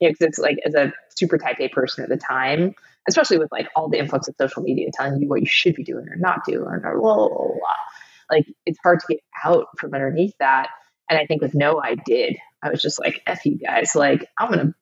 you 0.00 0.08
know, 0.08 0.12
because 0.12 0.26
it's 0.26 0.38
like 0.38 0.58
as 0.66 0.74
a 0.74 0.92
super 1.14 1.38
type 1.38 1.60
A 1.60 1.68
person 1.68 2.02
at 2.02 2.10
the 2.10 2.16
time, 2.16 2.74
especially 3.08 3.38
with 3.38 3.52
like 3.52 3.68
all 3.76 3.88
the 3.88 3.98
influx 3.98 4.28
of 4.28 4.34
social 4.38 4.62
media 4.62 4.90
telling 4.92 5.22
you 5.22 5.28
what 5.28 5.40
you 5.40 5.46
should 5.46 5.76
be 5.76 5.84
doing 5.84 6.08
or 6.08 6.16
not 6.16 6.44
doing 6.44 6.66
or 6.66 6.98
blah, 7.00 7.14
blah, 7.14 7.28
blah, 7.28 7.56
like 8.30 8.46
it's 8.66 8.78
hard 8.82 9.00
to 9.00 9.06
get 9.08 9.20
out 9.44 9.66
from 9.78 9.94
underneath 9.94 10.34
that. 10.40 10.70
And 11.08 11.18
I 11.18 11.26
think 11.26 11.42
with 11.42 11.54
Noah, 11.54 11.82
I 11.84 11.94
did. 11.94 12.36
I 12.62 12.70
was 12.70 12.80
just 12.80 12.98
like, 12.98 13.22
F 13.26 13.44
you 13.44 13.58
guys. 13.58 13.94
Like, 13.94 14.26
I'm 14.38 14.52
to, 14.52 14.74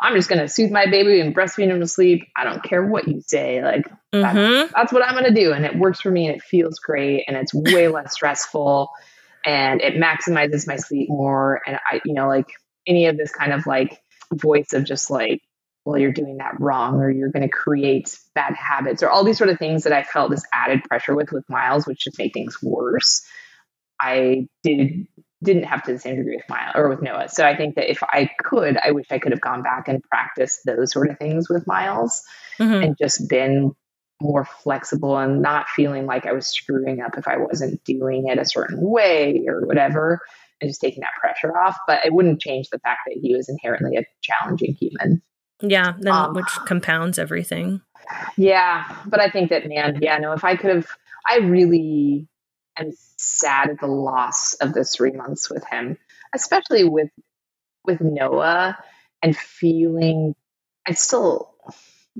I'm 0.00 0.16
just 0.16 0.28
going 0.28 0.40
to 0.40 0.48
soothe 0.48 0.70
my 0.70 0.86
baby 0.86 1.20
and 1.20 1.34
breastfeed 1.34 1.68
him 1.68 1.80
to 1.80 1.86
sleep. 1.86 2.26
I 2.34 2.44
don't 2.44 2.62
care 2.62 2.84
what 2.84 3.06
you 3.06 3.20
say. 3.20 3.62
Like, 3.62 3.86
mm-hmm. 4.14 4.20
that's, 4.22 4.72
that's 4.72 4.92
what 4.92 5.04
I'm 5.04 5.12
going 5.12 5.32
to 5.32 5.40
do. 5.40 5.52
And 5.52 5.66
it 5.66 5.76
works 5.76 6.00
for 6.00 6.10
me 6.10 6.26
and 6.26 6.36
it 6.36 6.42
feels 6.42 6.78
great 6.78 7.24
and 7.28 7.36
it's 7.36 7.52
way 7.52 7.88
less 7.92 8.14
stressful 8.14 8.90
and 9.44 9.80
it 9.80 9.94
maximizes 9.94 10.66
my 10.66 10.76
sleep 10.76 11.08
more. 11.10 11.60
And 11.66 11.78
I, 11.90 12.00
you 12.04 12.14
know, 12.14 12.28
like 12.28 12.46
any 12.86 13.06
of 13.06 13.16
this 13.16 13.30
kind 13.30 13.52
of 13.52 13.66
like 13.66 14.00
voice 14.32 14.72
of 14.72 14.84
just 14.84 15.10
like, 15.10 15.42
well, 15.84 15.98
you're 15.98 16.12
doing 16.12 16.36
that 16.38 16.60
wrong, 16.60 16.96
or 16.96 17.10
you're 17.10 17.30
going 17.30 17.42
to 17.42 17.48
create 17.48 18.18
bad 18.34 18.54
habits, 18.54 19.02
or 19.02 19.08
all 19.08 19.24
these 19.24 19.38
sort 19.38 19.48
of 19.48 19.58
things 19.58 19.84
that 19.84 19.94
I 19.94 20.02
felt 20.02 20.30
this 20.30 20.44
added 20.52 20.84
pressure 20.84 21.14
with 21.14 21.32
with 21.32 21.48
Miles, 21.48 21.86
which 21.86 22.04
just 22.04 22.18
made 22.18 22.34
things 22.34 22.62
worse. 22.62 23.24
I 23.98 24.46
did 24.62 25.06
didn't 25.42 25.64
have 25.64 25.82
to 25.84 25.92
the 25.92 25.98
same 25.98 26.16
degree 26.16 26.36
with 26.36 26.48
Miles 26.48 26.74
or 26.74 26.88
with 26.88 27.02
Noah. 27.02 27.28
So 27.28 27.46
I 27.46 27.56
think 27.56 27.76
that 27.76 27.90
if 27.90 28.02
I 28.02 28.30
could, 28.42 28.76
I 28.76 28.90
wish 28.90 29.06
I 29.10 29.18
could 29.18 29.32
have 29.32 29.40
gone 29.40 29.62
back 29.62 29.88
and 29.88 30.02
practiced 30.02 30.60
those 30.66 30.92
sort 30.92 31.10
of 31.10 31.18
things 31.18 31.48
with 31.48 31.66
Miles 31.66 32.22
mm-hmm. 32.58 32.82
and 32.82 32.96
just 32.98 33.28
been 33.28 33.72
more 34.20 34.44
flexible 34.44 35.16
and 35.16 35.40
not 35.40 35.68
feeling 35.68 36.04
like 36.04 36.26
I 36.26 36.32
was 36.32 36.46
screwing 36.46 37.00
up 37.00 37.16
if 37.16 37.26
I 37.26 37.38
wasn't 37.38 37.82
doing 37.84 38.28
it 38.28 38.38
a 38.38 38.44
certain 38.44 38.78
way 38.80 39.44
or 39.48 39.66
whatever, 39.66 40.20
and 40.60 40.68
just 40.68 40.80
taking 40.80 41.00
that 41.00 41.18
pressure 41.18 41.56
off. 41.56 41.78
But 41.86 42.04
it 42.04 42.12
wouldn't 42.12 42.42
change 42.42 42.68
the 42.68 42.78
fact 42.80 43.00
that 43.06 43.18
he 43.20 43.34
was 43.34 43.48
inherently 43.48 43.96
a 43.96 44.04
challenging 44.20 44.74
human. 44.74 45.22
Yeah, 45.62 45.94
then 45.98 46.12
um, 46.12 46.34
which 46.34 46.48
compounds 46.66 47.18
everything. 47.18 47.80
Yeah, 48.36 48.84
but 49.06 49.20
I 49.20 49.30
think 49.30 49.50
that 49.50 49.66
man, 49.66 49.98
yeah, 50.02 50.18
no, 50.18 50.32
if 50.32 50.44
I 50.44 50.56
could 50.56 50.74
have, 50.74 50.86
I 51.26 51.38
really 51.38 52.28
am 52.76 52.92
sad 53.16 53.70
at 53.70 53.80
the 53.80 53.86
loss 53.86 54.54
of 54.54 54.72
the 54.72 54.84
three 54.84 55.12
months 55.12 55.50
with 55.50 55.64
him, 55.64 55.98
especially 56.34 56.84
with 56.84 57.10
with 57.84 58.00
Noah, 58.00 58.78
and 59.22 59.36
feeling. 59.36 60.34
I 60.86 60.92
still 60.92 61.54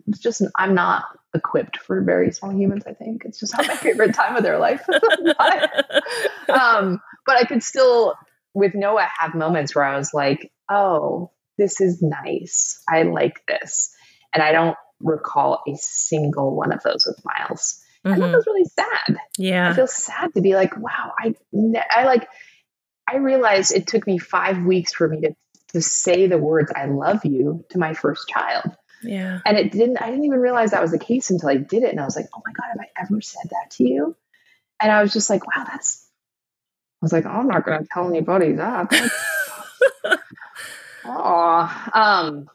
it's 0.07 0.19
just 0.19 0.43
I'm 0.57 0.75
not 0.75 1.05
equipped 1.35 1.79
for 1.79 2.03
very 2.03 2.33
small 2.33 2.53
humans. 2.53 2.85
I 2.87 2.95
think 2.95 3.25
it's 3.25 3.41
just 3.41 3.57
not 3.57 3.67
my 3.67 3.77
favorite 3.77 4.15
time 4.15 4.37
of 4.37 4.43
their 4.43 4.59
life. 4.59 4.85
um, 6.49 7.01
but 7.27 7.37
I 7.37 7.45
could 7.47 7.63
still, 7.63 8.15
with 8.55 8.75
Noah, 8.75 9.09
have 9.19 9.35
moments 9.35 9.75
where 9.75 9.85
I 9.85 9.97
was 9.97 10.13
like, 10.15 10.51
"Oh, 10.71 11.31
this 11.59 11.81
is 11.81 12.03
nice. 12.03 12.83
I 12.89 13.03
like 13.03 13.43
this," 13.47 13.95
and 14.35 14.43
I 14.43 14.53
don't 14.53 14.77
recall 15.01 15.63
a 15.67 15.75
single 15.77 16.55
one 16.55 16.73
of 16.73 16.83
those 16.83 17.07
with 17.07 17.25
Miles. 17.25 17.83
Mm-hmm. 18.05 18.15
And 18.15 18.23
that 18.23 18.37
was 18.37 18.47
really 18.47 18.65
sad. 18.65 19.19
Yeah, 19.37 19.71
I 19.71 19.75
feel 19.75 19.87
sad 19.87 20.35
to 20.35 20.41
be 20.41 20.55
like, 20.55 20.77
"Wow, 20.77 21.13
I, 21.19 21.35
I 21.91 22.05
like." 22.05 22.29
I 23.09 23.17
realized 23.17 23.73
it 23.73 23.89
took 23.89 24.07
me 24.07 24.19
five 24.19 24.63
weeks 24.65 24.93
for 24.95 25.09
me 25.09 25.21
to 25.23 25.35
to 25.73 25.83
say 25.83 26.27
the 26.27 26.39
words 26.39 26.73
"I 26.75 26.87
love 26.87 27.25
you" 27.25 27.65
to 27.71 27.79
my 27.79 27.95
first 27.95 28.29
child. 28.29 28.77
Yeah. 29.03 29.41
And 29.45 29.57
it 29.57 29.73
didn't, 29.73 30.01
I 30.01 30.11
didn't 30.11 30.25
even 30.25 30.41
realize 30.41 30.73
that 30.73 30.83
was 30.83 30.91
the 30.91 30.99
case 30.99 31.31
until 31.31 31.49
I 31.49 31.57
did 31.57 31.83
it. 31.83 31.91
And 31.91 32.01
I 32.01 32.05
was 32.05 32.17
like, 32.17 32.27
oh 32.35 32.43
my 32.45 32.53
God, 32.53 32.67
have 32.69 32.81
I 32.81 33.03
ever 33.03 33.21
said 33.21 33.51
that 33.51 33.71
to 33.73 33.85
you? 33.85 34.17
And 34.81 34.91
I 34.91 35.03
was 35.03 35.13
just 35.13 35.31
like, 35.31 35.47
wow, 35.47 35.65
that's, 35.65 36.07
I 37.03 37.05
was 37.05 37.13
like, 37.13 37.27
I'm 37.27 37.49
not 37.49 37.65
going 37.65 37.81
to 37.81 37.89
tell 37.91 38.09
anybody 38.09 38.53
that. 38.53 38.93
Oh, 41.05 41.91
um, 41.95 42.49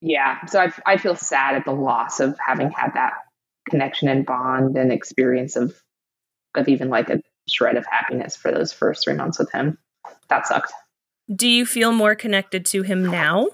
yeah. 0.00 0.44
So 0.46 0.60
I, 0.60 0.72
I 0.84 0.96
feel 0.98 1.16
sad 1.16 1.56
at 1.56 1.64
the 1.64 1.72
loss 1.72 2.20
of 2.20 2.36
having 2.44 2.70
had 2.70 2.94
that 2.94 3.14
connection 3.68 4.08
and 4.08 4.26
bond 4.26 4.76
and 4.76 4.92
experience 4.92 5.56
of, 5.56 5.74
of 6.54 6.68
even 6.68 6.88
like 6.88 7.10
a 7.10 7.20
shred 7.48 7.76
of 7.76 7.86
happiness 7.86 8.36
for 8.36 8.52
those 8.52 8.72
first 8.72 9.04
three 9.04 9.14
months 9.14 9.38
with 9.38 9.50
him. 9.52 9.78
That 10.28 10.46
sucked. 10.46 10.72
Do 11.34 11.48
you 11.48 11.64
feel 11.66 11.92
more 11.92 12.14
connected 12.14 12.66
to 12.66 12.82
him 12.82 13.06
now? 13.06 13.48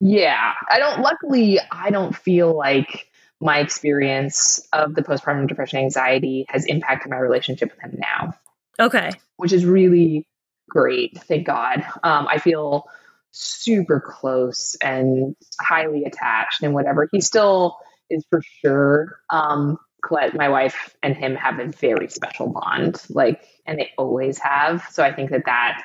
Yeah, 0.00 0.52
I 0.70 0.78
don't. 0.78 1.00
Luckily, 1.00 1.58
I 1.70 1.90
don't 1.90 2.14
feel 2.14 2.56
like 2.56 3.08
my 3.40 3.58
experience 3.58 4.66
of 4.72 4.94
the 4.94 5.02
postpartum 5.02 5.48
depression 5.48 5.78
anxiety 5.78 6.46
has 6.48 6.64
impacted 6.66 7.10
my 7.10 7.18
relationship 7.18 7.70
with 7.72 7.80
him 7.80 7.98
now. 7.98 8.34
Okay, 8.78 9.10
which 9.36 9.52
is 9.52 9.64
really 9.64 10.26
great. 10.68 11.18
Thank 11.22 11.46
God. 11.46 11.84
Um, 12.02 12.28
I 12.28 12.38
feel 12.38 12.88
super 13.30 14.00
close 14.00 14.76
and 14.82 15.34
highly 15.60 16.04
attached, 16.04 16.62
and 16.62 16.74
whatever 16.74 17.08
he 17.10 17.20
still 17.20 17.78
is 18.10 18.24
for 18.30 18.42
sure. 18.62 19.20
Um, 19.30 19.78
Colette, 20.04 20.34
my 20.34 20.48
wife, 20.48 20.96
and 21.02 21.16
him 21.16 21.34
have 21.34 21.58
a 21.58 21.66
very 21.66 22.08
special 22.08 22.48
bond, 22.48 23.02
like, 23.10 23.44
and 23.66 23.78
they 23.78 23.90
always 23.98 24.38
have. 24.38 24.86
So 24.92 25.02
I 25.02 25.12
think 25.12 25.30
that 25.30 25.46
that. 25.46 25.82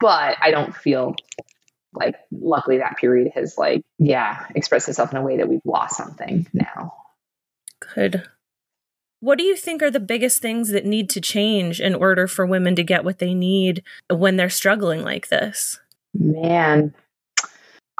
But 0.00 0.36
I 0.40 0.50
don't 0.50 0.74
feel 0.74 1.16
like 1.94 2.16
luckily 2.32 2.78
that 2.78 2.96
period 2.96 3.32
has 3.34 3.56
like 3.56 3.82
yeah 3.98 4.46
expressed 4.54 4.88
itself 4.88 5.12
in 5.12 5.18
a 5.18 5.22
way 5.22 5.36
that 5.36 5.48
we've 5.48 5.60
lost 5.64 5.96
something 5.96 6.46
now 6.52 6.92
good 7.94 8.24
what 9.20 9.38
do 9.38 9.44
you 9.44 9.56
think 9.56 9.82
are 9.82 9.90
the 9.90 10.00
biggest 10.00 10.42
things 10.42 10.70
that 10.70 10.84
need 10.84 11.08
to 11.08 11.20
change 11.20 11.80
in 11.80 11.94
order 11.94 12.26
for 12.26 12.44
women 12.44 12.74
to 12.76 12.82
get 12.82 13.04
what 13.04 13.18
they 13.18 13.32
need 13.32 13.82
when 14.10 14.36
they're 14.36 14.50
struggling 14.50 15.02
like 15.02 15.28
this 15.28 15.78
man 16.14 16.94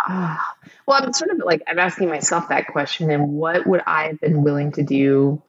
well 0.87 1.03
i'm 1.03 1.13
sort 1.13 1.31
of 1.31 1.39
like 1.45 1.63
i'm 1.69 1.79
asking 1.79 2.09
myself 2.09 2.49
that 2.49 2.69
question 2.69 3.11
and 3.11 3.29
what 3.33 3.67
would 3.67 3.83
i 3.87 4.09
have 4.09 4.21
been 4.21 4.43
willing 4.43 4.73
to 4.73 4.83
do 4.83 5.43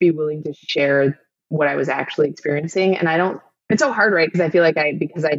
be 0.00 0.10
willing 0.10 0.42
to 0.42 0.52
share 0.54 1.18
what 1.48 1.68
i 1.68 1.76
was 1.76 1.88
actually 1.88 2.28
experiencing 2.28 2.96
and 2.96 3.08
i 3.08 3.16
don't 3.16 3.40
it's 3.70 3.82
so 3.82 3.92
hard 3.92 4.12
right 4.12 4.28
because 4.28 4.40
i 4.40 4.50
feel 4.50 4.62
like 4.62 4.76
i 4.76 4.92
because 4.92 5.24
i 5.24 5.36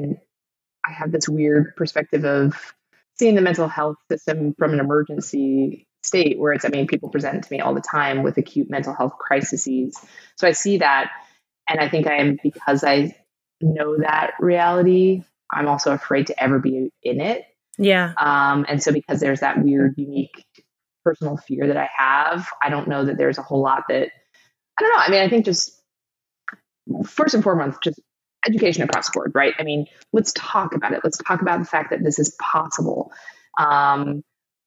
I 0.85 0.91
have 0.93 1.11
this 1.11 1.29
weird 1.29 1.75
perspective 1.75 2.25
of 2.25 2.73
seeing 3.17 3.35
the 3.35 3.41
mental 3.41 3.67
health 3.67 3.97
system 4.09 4.55
from 4.57 4.73
an 4.73 4.79
emergency 4.79 5.87
state 6.03 6.39
where 6.39 6.53
it's, 6.53 6.65
I 6.65 6.69
mean, 6.69 6.87
people 6.87 7.09
present 7.09 7.43
to 7.43 7.53
me 7.53 7.59
all 7.59 7.73
the 7.75 7.81
time 7.81 8.23
with 8.23 8.37
acute 8.37 8.69
mental 8.69 8.93
health 8.95 9.13
crises. 9.19 9.63
So 10.37 10.47
I 10.47 10.51
see 10.53 10.77
that. 10.79 11.11
And 11.69 11.79
I 11.79 11.89
think 11.89 12.07
I 12.07 12.17
am, 12.17 12.37
because 12.41 12.83
I 12.83 13.15
know 13.61 13.97
that 13.97 14.31
reality, 14.39 15.23
I'm 15.51 15.67
also 15.67 15.93
afraid 15.93 16.27
to 16.27 16.43
ever 16.43 16.59
be 16.59 16.91
in 17.03 17.21
it. 17.21 17.43
Yeah. 17.79 18.13
Um, 18.17 18.65
and 18.67 18.83
so 18.83 18.91
because 18.91 19.19
there's 19.21 19.39
that 19.39 19.63
weird, 19.63 19.95
unique 19.97 20.45
personal 21.03 21.37
fear 21.37 21.67
that 21.67 21.77
I 21.77 21.89
have, 21.97 22.47
I 22.61 22.69
don't 22.69 22.89
know 22.89 23.05
that 23.05 23.17
there's 23.17 23.37
a 23.37 23.41
whole 23.41 23.61
lot 23.61 23.85
that, 23.87 24.09
I 24.77 24.81
don't 24.81 24.89
know. 24.89 24.99
I 24.99 25.09
mean, 25.09 25.21
I 25.21 25.29
think 25.29 25.45
just 25.45 25.81
first 27.05 27.33
and 27.33 27.43
foremost, 27.43 27.81
just 27.81 27.99
education 28.45 28.83
across 28.83 29.07
the 29.07 29.11
board, 29.13 29.31
right? 29.33 29.53
I 29.59 29.63
mean, 29.63 29.85
let's 30.11 30.33
talk 30.33 30.75
about 30.75 30.93
it. 30.93 31.01
Let's 31.03 31.17
talk 31.17 31.41
about 31.41 31.59
the 31.59 31.65
fact 31.65 31.91
that 31.91 32.03
this 32.03 32.19
is 32.19 32.35
possible. 32.41 33.11
Um, 33.57 34.23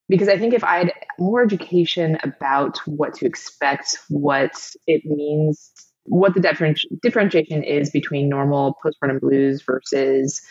because 0.09 0.29
I 0.29 0.39
think 0.39 0.55
if 0.55 0.65
I 0.65 0.79
had 0.79 0.93
more 1.19 1.43
education 1.43 2.19
about 2.23 2.79
what 2.87 3.15
to 3.15 3.27
expect, 3.27 3.99
what 4.09 4.53
it 4.87 5.05
means, 5.05 5.71
what 6.05 6.35
the 6.35 6.41
differenti- 6.41 7.01
differentiation 7.03 7.63
is 7.63 7.91
between 7.91 8.29
normal 8.29 8.77
postpartum 8.85 9.21
blues 9.21 9.63
versus 9.63 10.43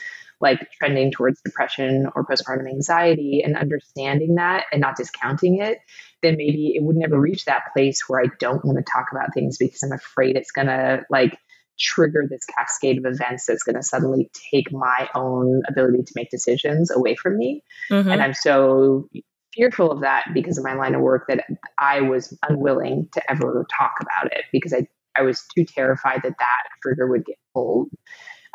like 0.41 0.59
trending 0.79 1.11
towards 1.11 1.41
depression 1.41 2.07
or 2.15 2.25
postpartum 2.25 2.67
anxiety 2.67 3.41
and 3.43 3.55
understanding 3.55 4.35
that 4.35 4.65
and 4.71 4.81
not 4.81 4.95
discounting 4.95 5.61
it, 5.61 5.79
then 6.21 6.37
maybe 6.37 6.73
it 6.75 6.83
would 6.83 6.95
never 6.95 7.19
reach 7.19 7.45
that 7.45 7.63
place 7.73 8.03
where 8.07 8.21
I 8.21 8.27
don't 8.39 8.63
want 8.65 8.77
to 8.77 8.91
talk 8.91 9.07
about 9.11 9.33
things 9.33 9.57
because 9.57 9.83
I'm 9.83 9.91
afraid 9.91 10.35
it's 10.35 10.51
going 10.51 10.67
to 10.67 11.03
like 11.09 11.37
trigger 11.79 12.25
this 12.29 12.45
cascade 12.45 12.97
of 12.97 13.05
events 13.05 13.45
that's 13.45 13.63
going 13.63 13.75
to 13.75 13.83
suddenly 13.83 14.29
take 14.51 14.71
my 14.71 15.09
own 15.15 15.63
ability 15.67 16.03
to 16.03 16.13
make 16.15 16.29
decisions 16.29 16.91
away 16.91 17.15
from 17.15 17.37
me. 17.37 17.63
Mm-hmm. 17.89 18.09
And 18.09 18.21
I'm 18.21 18.33
so 18.33 19.09
fearful 19.53 19.91
of 19.91 20.01
that 20.01 20.27
because 20.33 20.57
of 20.57 20.63
my 20.63 20.73
line 20.73 20.95
of 20.95 21.01
work 21.01 21.25
that 21.27 21.45
I 21.77 22.01
was 22.01 22.37
unwilling 22.47 23.09
to 23.13 23.31
ever 23.31 23.65
talk 23.77 23.93
about 23.99 24.31
it 24.31 24.45
because 24.51 24.73
I, 24.73 24.87
I 25.17 25.23
was 25.23 25.43
too 25.55 25.65
terrified 25.65 26.21
that 26.23 26.35
that 26.39 26.63
trigger 26.81 27.07
would 27.07 27.25
get 27.25 27.37
pulled. 27.53 27.89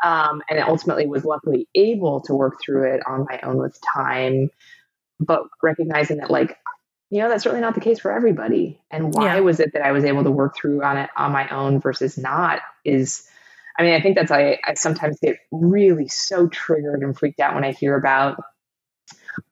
Um, 0.03 0.43
and 0.49 0.59
ultimately 0.59 1.07
was 1.07 1.25
luckily 1.25 1.67
able 1.73 2.21
to 2.21 2.35
work 2.35 2.59
through 2.63 2.93
it 2.93 3.01
on 3.07 3.25
my 3.27 3.39
own 3.41 3.57
with 3.57 3.77
time, 3.95 4.49
but 5.19 5.43
recognizing 5.63 6.17
that 6.17 6.29
like 6.29 6.57
you 7.09 7.21
know 7.21 7.29
that's 7.29 7.45
really 7.45 7.61
not 7.61 7.73
the 7.73 7.81
case 7.81 7.99
for 7.99 8.11
everybody 8.11 8.79
and 8.91 9.13
why 9.13 9.35
yeah. 9.35 9.39
was 9.39 9.59
it 9.59 9.73
that 9.73 9.81
i 9.81 9.91
was 9.91 10.03
able 10.03 10.23
to 10.23 10.31
work 10.31 10.55
through 10.55 10.83
on 10.83 10.97
it 10.97 11.09
on 11.15 11.31
my 11.31 11.47
own 11.49 11.79
versus 11.79 12.17
not 12.17 12.59
is 12.83 13.27
i 13.77 13.83
mean 13.83 13.93
i 13.93 14.01
think 14.01 14.15
that's 14.15 14.31
I, 14.31 14.59
I 14.63 14.73
sometimes 14.73 15.19
get 15.19 15.37
really 15.51 16.07
so 16.09 16.47
triggered 16.47 17.03
and 17.03 17.17
freaked 17.17 17.39
out 17.39 17.55
when 17.55 17.63
i 17.63 17.71
hear 17.71 17.95
about 17.95 18.43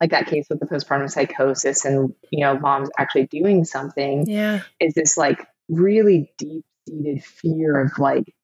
like 0.01 0.11
that 0.11 0.27
case 0.27 0.47
with 0.49 0.59
the 0.59 0.65
postpartum 0.65 1.09
psychosis 1.09 1.85
and 1.85 2.13
you 2.29 2.41
know 2.41 2.59
moms 2.59 2.89
actually 2.97 3.27
doing 3.27 3.63
something 3.63 4.27
yeah 4.27 4.61
is 4.79 4.93
this 4.93 5.17
like 5.17 5.45
really 5.69 6.31
deep 6.37 6.65
seated 6.87 7.23
fear 7.23 7.79
of 7.79 7.97
like 7.97 8.34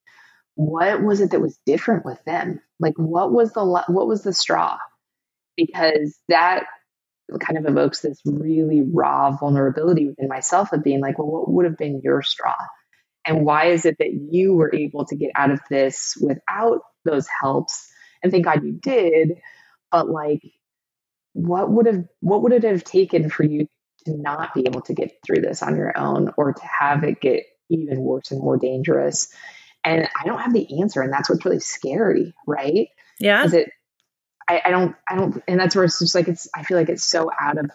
what 0.67 1.03
was 1.03 1.21
it 1.21 1.31
that 1.31 1.41
was 1.41 1.59
different 1.65 2.05
with 2.05 2.23
them 2.25 2.61
like 2.79 2.93
what 2.97 3.31
was 3.31 3.53
the 3.53 3.63
what 3.63 4.07
was 4.07 4.23
the 4.23 4.33
straw 4.33 4.77
because 5.57 6.17
that 6.29 6.65
kind 7.39 7.57
of 7.57 7.65
evokes 7.65 8.01
this 8.01 8.19
really 8.25 8.81
raw 8.81 9.31
vulnerability 9.31 10.07
within 10.07 10.27
myself 10.27 10.73
of 10.73 10.83
being 10.83 10.99
like, 11.01 11.17
well, 11.17 11.27
what 11.27 11.51
would 11.51 11.65
have 11.65 11.77
been 11.77 12.01
your 12.03 12.21
straw? 12.21 12.55
And 13.25 13.45
why 13.45 13.67
is 13.67 13.85
it 13.85 13.97
that 13.99 14.13
you 14.13 14.55
were 14.55 14.73
able 14.73 15.05
to 15.05 15.15
get 15.15 15.31
out 15.35 15.51
of 15.51 15.61
this 15.69 16.17
without 16.19 16.81
those 17.05 17.27
helps? 17.41 17.87
And 18.23 18.31
thank 18.31 18.45
God 18.45 18.63
you 18.63 18.73
did. 18.73 19.37
But 19.91 20.09
like, 20.09 20.41
what 21.33 21.71
would 21.71 21.85
have 21.85 22.05
what 22.19 22.43
would 22.43 22.51
it 22.53 22.63
have 22.63 22.83
taken 22.83 23.29
for 23.29 23.43
you 23.43 23.67
to 24.05 24.17
not 24.17 24.53
be 24.53 24.65
able 24.65 24.81
to 24.81 24.93
get 24.93 25.13
through 25.25 25.41
this 25.41 25.61
on 25.61 25.77
your 25.77 25.97
own 25.97 26.33
or 26.37 26.53
to 26.53 26.65
have 26.65 27.03
it 27.03 27.21
get 27.21 27.43
even 27.69 28.01
worse 28.01 28.31
and 28.31 28.41
more 28.41 28.57
dangerous? 28.57 29.33
And 29.83 30.07
I 30.19 30.25
don't 30.25 30.39
have 30.39 30.53
the 30.53 30.81
answer, 30.81 31.01
and 31.01 31.11
that's 31.11 31.29
what's 31.29 31.43
really 31.43 31.59
scary, 31.59 32.33
right? 32.45 32.89
Yeah. 33.19 33.39
Because 33.39 33.53
it 33.53 33.69
I, 34.51 34.61
I 34.65 34.71
don't, 34.71 34.95
I 35.09 35.15
don't, 35.15 35.41
and 35.47 35.59
that's 35.59 35.75
where 35.75 35.85
it's 35.85 35.99
just 35.99 36.13
like 36.13 36.27
it's. 36.27 36.49
I 36.53 36.63
feel 36.63 36.77
like 36.77 36.89
it's 36.89 37.05
so 37.05 37.31
out 37.39 37.57
of 37.57 37.71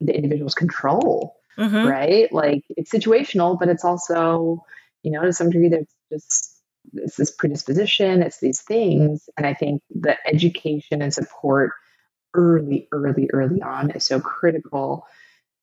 the 0.00 0.14
individual's 0.14 0.54
control, 0.54 1.36
mm-hmm. 1.58 1.88
right? 1.88 2.30
Like 2.32 2.64
it's 2.68 2.92
situational, 2.92 3.58
but 3.58 3.68
it's 3.68 3.84
also, 3.84 4.64
you 5.02 5.10
know, 5.10 5.22
to 5.22 5.32
some 5.32 5.48
degree, 5.48 5.70
there's 5.70 5.86
just 6.12 6.54
it's 6.94 7.16
this 7.16 7.30
predisposition, 7.30 8.22
it's 8.22 8.40
these 8.40 8.60
things, 8.60 9.28
and 9.36 9.46
I 9.46 9.54
think 9.54 9.82
the 9.90 10.16
education 10.26 11.00
and 11.00 11.14
support 11.14 11.72
early, 12.34 12.88
early, 12.92 13.30
early 13.32 13.62
on 13.62 13.90
is 13.92 14.04
so 14.04 14.20
critical 14.20 15.06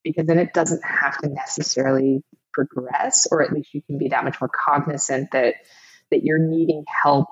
because 0.03 0.25
then 0.25 0.39
it 0.39 0.53
doesn't 0.53 0.83
have 0.83 1.17
to 1.19 1.29
necessarily 1.29 2.23
progress, 2.53 3.27
or 3.29 3.43
at 3.43 3.53
least 3.53 3.73
you 3.73 3.81
can 3.83 3.99
be 3.99 4.09
that 4.09 4.23
much 4.23 4.41
more 4.41 4.49
cognizant 4.49 5.29
that 5.31 5.55
that 6.11 6.23
you're 6.23 6.39
needing 6.39 6.83
help 7.03 7.27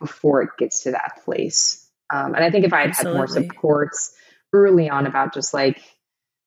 before 0.00 0.42
it 0.42 0.50
gets 0.58 0.84
to 0.84 0.92
that 0.92 1.20
place. 1.24 1.88
Um, 2.12 2.34
and 2.34 2.44
I 2.44 2.50
think 2.50 2.64
if 2.64 2.72
I 2.72 2.80
had 2.80 2.90
Absolutely. 2.90 3.12
had 3.12 3.18
more 3.18 3.28
supports 3.28 4.14
early 4.52 4.90
on 4.90 5.06
about 5.06 5.34
just 5.34 5.54
like, 5.54 5.80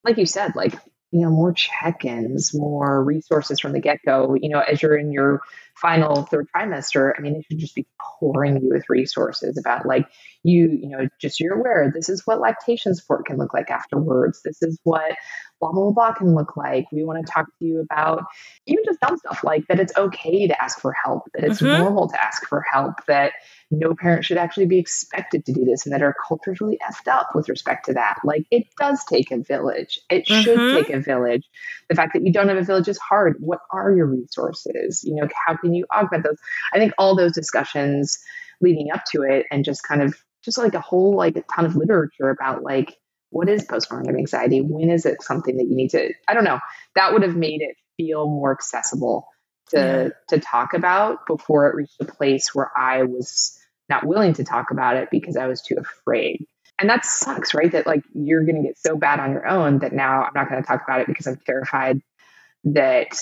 like 0.03 0.17
you 0.17 0.25
said, 0.25 0.55
like 0.55 0.75
you 1.15 1.21
know, 1.21 1.29
more 1.29 1.53
check-ins, 1.53 2.53
more 2.53 3.01
resources 3.01 3.61
from 3.61 3.71
the 3.71 3.79
get-go. 3.79 4.35
You 4.35 4.49
know, 4.49 4.59
as 4.59 4.81
you're 4.81 4.97
in 4.97 5.13
your 5.13 5.39
final 5.75 6.23
third 6.23 6.47
trimester, 6.53 7.13
I 7.17 7.21
mean, 7.21 7.37
it 7.37 7.45
should 7.47 7.59
just 7.59 7.73
be 7.73 7.87
pouring 8.19 8.61
you 8.61 8.69
with 8.69 8.89
resources 8.89 9.57
about 9.57 9.85
like 9.85 10.07
you, 10.43 10.69
you 10.69 10.89
know, 10.89 11.07
just 11.21 11.39
you're 11.39 11.57
aware 11.57 11.89
this 11.93 12.09
is 12.09 12.23
what 12.25 12.41
lactation 12.41 12.93
support 12.95 13.27
can 13.27 13.37
look 13.37 13.53
like 13.53 13.71
afterwards. 13.71 14.41
This 14.43 14.61
is 14.61 14.77
what 14.83 15.15
blah 15.71 15.83
blah 15.83 15.91
blah 15.91 16.13
can 16.13 16.33
look 16.33 16.57
like. 16.57 16.85
We 16.91 17.03
want 17.03 17.25
to 17.25 17.31
talk 17.31 17.45
to 17.45 17.65
you 17.65 17.79
about 17.79 18.25
even 18.65 18.83
just 18.85 18.99
dumb 18.99 19.17
stuff 19.17 19.43
like 19.43 19.65
that 19.67 19.79
it's 19.79 19.95
okay 19.97 20.47
to 20.47 20.63
ask 20.63 20.79
for 20.79 20.93
help, 20.93 21.23
that 21.33 21.43
it's 21.43 21.61
mm-hmm. 21.61 21.81
normal 21.83 22.09
to 22.09 22.23
ask 22.23 22.47
for 22.47 22.61
help, 22.61 23.05
that 23.07 23.33
no 23.71 23.95
parent 23.95 24.25
should 24.25 24.37
actually 24.37 24.65
be 24.67 24.79
expected 24.79 25.45
to 25.45 25.53
do 25.53 25.65
this 25.65 25.85
and 25.85 25.93
that 25.93 26.01
our 26.01 26.15
culture 26.27 26.51
is 26.51 26.61
really 26.61 26.79
effed 26.87 27.11
up 27.11 27.29
with 27.33 27.49
respect 27.49 27.85
to 27.85 27.93
that. 27.93 28.17
Like 28.23 28.45
it 28.51 28.67
does 28.79 29.03
take 29.05 29.31
a 29.31 29.37
village. 29.37 29.99
It 30.09 30.27
mm-hmm. 30.27 30.41
should 30.41 30.85
take 30.85 30.95
a 30.95 30.99
village. 30.99 31.47
The 31.89 31.95
fact 31.95 32.13
that 32.13 32.25
you 32.25 32.31
don't 32.31 32.49
have 32.49 32.57
a 32.57 32.63
village 32.63 32.87
is 32.87 32.97
hard. 32.97 33.37
What 33.39 33.59
are 33.71 33.93
your 33.93 34.07
resources? 34.07 35.03
You 35.03 35.15
know, 35.15 35.27
how 35.45 35.57
can 35.57 35.73
you 35.73 35.85
augment 35.95 36.23
those? 36.23 36.37
I 36.73 36.77
think 36.77 36.93
all 36.97 37.15
those 37.15 37.33
discussions 37.33 38.19
leading 38.61 38.91
up 38.93 39.03
to 39.11 39.23
it 39.23 39.45
and 39.51 39.65
just 39.65 39.83
kind 39.83 40.01
of 40.01 40.15
just 40.43 40.57
like 40.57 40.75
a 40.75 40.79
whole 40.79 41.15
like 41.15 41.35
a 41.35 41.43
ton 41.53 41.65
of 41.65 41.75
literature 41.75 42.29
about 42.29 42.63
like 42.63 42.95
what 43.35 43.49
is 43.49 43.67
postpartum 43.67 44.17
anxiety? 44.17 44.61
When 44.61 44.89
is 44.89 45.05
it 45.05 45.21
something 45.21 45.57
that 45.57 45.65
you 45.65 45.75
need 45.75 45.89
to 45.89 46.13
I 46.25 46.33
don't 46.33 46.45
know. 46.45 46.59
That 46.95 47.11
would 47.11 47.21
have 47.23 47.35
made 47.35 47.61
it 47.61 47.75
feel 47.97 48.27
more 48.27 48.53
accessible 48.53 49.27
to 49.71 49.77
yeah. 49.77 50.09
to 50.29 50.39
talk 50.39 50.73
about 50.73 51.25
before 51.27 51.67
it 51.67 51.75
reached 51.75 51.99
a 51.99 52.05
place 52.05 52.55
where 52.55 52.71
I 52.77 53.03
was 53.03 53.59
not 53.89 54.05
willing 54.05 54.33
to 54.35 54.45
talk 54.45 54.71
about 54.71 54.95
it 54.95 55.09
because 55.11 55.35
I 55.35 55.47
was 55.47 55.61
too 55.61 55.75
afraid. 55.77 56.45
And 56.79 56.89
that 56.89 57.03
sucks, 57.03 57.53
right? 57.53 57.71
That 57.73 57.85
like 57.85 58.03
you're 58.13 58.45
going 58.45 58.55
to 58.55 58.67
get 58.67 58.77
so 58.77 58.95
bad 58.95 59.19
on 59.19 59.31
your 59.31 59.45
own 59.45 59.79
that 59.79 59.91
now 59.91 60.23
I'm 60.23 60.33
not 60.33 60.49
going 60.49 60.61
to 60.61 60.67
talk 60.67 60.83
about 60.87 61.01
it 61.01 61.07
because 61.07 61.27
I'm 61.27 61.39
terrified 61.45 62.01
that 62.63 63.19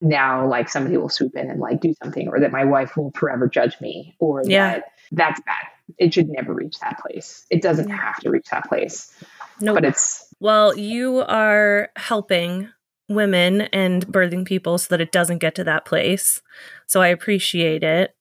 now 0.00 0.48
like 0.48 0.68
somebody 0.68 0.96
will 0.96 1.08
swoop 1.08 1.36
in 1.36 1.48
and 1.48 1.60
like 1.60 1.80
do 1.80 1.94
something 2.02 2.28
or 2.28 2.40
that 2.40 2.50
my 2.50 2.64
wife 2.64 2.96
will 2.96 3.12
forever 3.12 3.48
judge 3.48 3.80
me 3.80 4.16
or 4.18 4.42
yeah. 4.44 4.74
that 4.74 4.84
that's 5.12 5.40
bad. 5.42 5.66
It 5.96 6.14
should 6.14 6.28
never 6.28 6.52
reach 6.52 6.78
that 6.80 6.98
place. 7.00 7.46
It 7.50 7.62
doesn't 7.62 7.88
have 7.90 8.16
to 8.20 8.30
reach 8.30 8.48
that 8.50 8.68
place. 8.68 9.12
No, 9.60 9.72
nope. 9.72 9.76
but 9.76 9.84
it's 9.84 10.26
well, 10.40 10.76
you 10.76 11.20
are 11.20 11.90
helping 11.96 12.68
women 13.08 13.62
and 13.62 14.06
birthing 14.06 14.44
people 14.44 14.78
so 14.78 14.88
that 14.90 15.00
it 15.00 15.12
doesn't 15.12 15.38
get 15.38 15.54
to 15.56 15.64
that 15.64 15.84
place. 15.84 16.42
So 16.86 17.00
I 17.00 17.08
appreciate 17.08 17.82
it. 17.82 18.14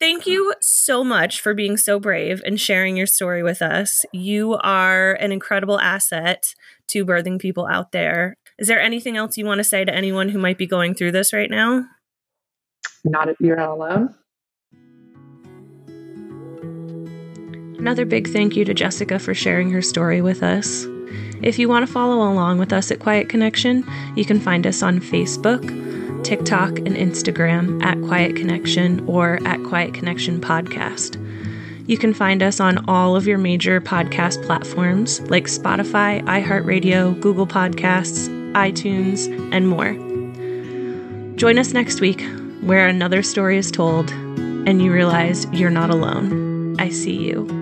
Thank 0.00 0.26
you 0.26 0.54
so 0.60 1.02
much 1.02 1.40
for 1.40 1.54
being 1.54 1.76
so 1.76 1.98
brave 1.98 2.40
and 2.46 2.60
sharing 2.60 2.96
your 2.96 3.06
story 3.06 3.42
with 3.42 3.60
us. 3.60 4.04
You 4.12 4.54
are 4.54 5.14
an 5.14 5.32
incredible 5.32 5.80
asset 5.80 6.54
to 6.88 7.04
birthing 7.04 7.40
people 7.40 7.66
out 7.66 7.90
there. 7.90 8.36
Is 8.58 8.68
there 8.68 8.80
anything 8.80 9.16
else 9.16 9.36
you 9.36 9.44
want 9.44 9.58
to 9.58 9.64
say 9.64 9.84
to 9.84 9.94
anyone 9.94 10.28
who 10.28 10.38
might 10.38 10.58
be 10.58 10.66
going 10.66 10.94
through 10.94 11.12
this 11.12 11.32
right 11.32 11.50
now? 11.50 11.84
Not 13.04 13.28
if 13.28 13.36
you're 13.40 13.56
not 13.56 13.70
alone. 13.70 14.14
Another 17.78 18.04
big 18.04 18.28
thank 18.28 18.56
you 18.56 18.64
to 18.64 18.74
Jessica 18.74 19.20
for 19.20 19.34
sharing 19.34 19.70
her 19.70 19.80
story 19.80 20.20
with 20.20 20.42
us. 20.42 20.84
If 21.42 21.60
you 21.60 21.68
want 21.68 21.86
to 21.86 21.92
follow 21.92 22.16
along 22.28 22.58
with 22.58 22.72
us 22.72 22.90
at 22.90 22.98
Quiet 22.98 23.28
Connection, 23.28 23.84
you 24.16 24.24
can 24.24 24.40
find 24.40 24.66
us 24.66 24.82
on 24.82 24.98
Facebook, 24.98 25.62
TikTok, 26.24 26.78
and 26.78 26.96
Instagram 26.96 27.80
at 27.84 28.00
Quiet 28.02 28.34
Connection 28.34 29.06
or 29.06 29.38
at 29.46 29.62
Quiet 29.62 29.94
Connection 29.94 30.40
Podcast. 30.40 31.24
You 31.86 31.96
can 31.96 32.12
find 32.12 32.42
us 32.42 32.58
on 32.58 32.84
all 32.88 33.14
of 33.14 33.28
your 33.28 33.38
major 33.38 33.80
podcast 33.80 34.44
platforms 34.44 35.20
like 35.30 35.44
Spotify, 35.44 36.20
iHeartRadio, 36.24 37.18
Google 37.20 37.46
Podcasts, 37.46 38.28
iTunes, 38.54 39.28
and 39.52 39.68
more. 39.68 39.94
Join 41.36 41.58
us 41.58 41.72
next 41.72 42.00
week 42.00 42.26
where 42.60 42.88
another 42.88 43.22
story 43.22 43.56
is 43.56 43.70
told 43.70 44.10
and 44.10 44.82
you 44.82 44.92
realize 44.92 45.46
you're 45.52 45.70
not 45.70 45.90
alone. 45.90 46.74
I 46.80 46.90
see 46.90 47.16
you. 47.16 47.57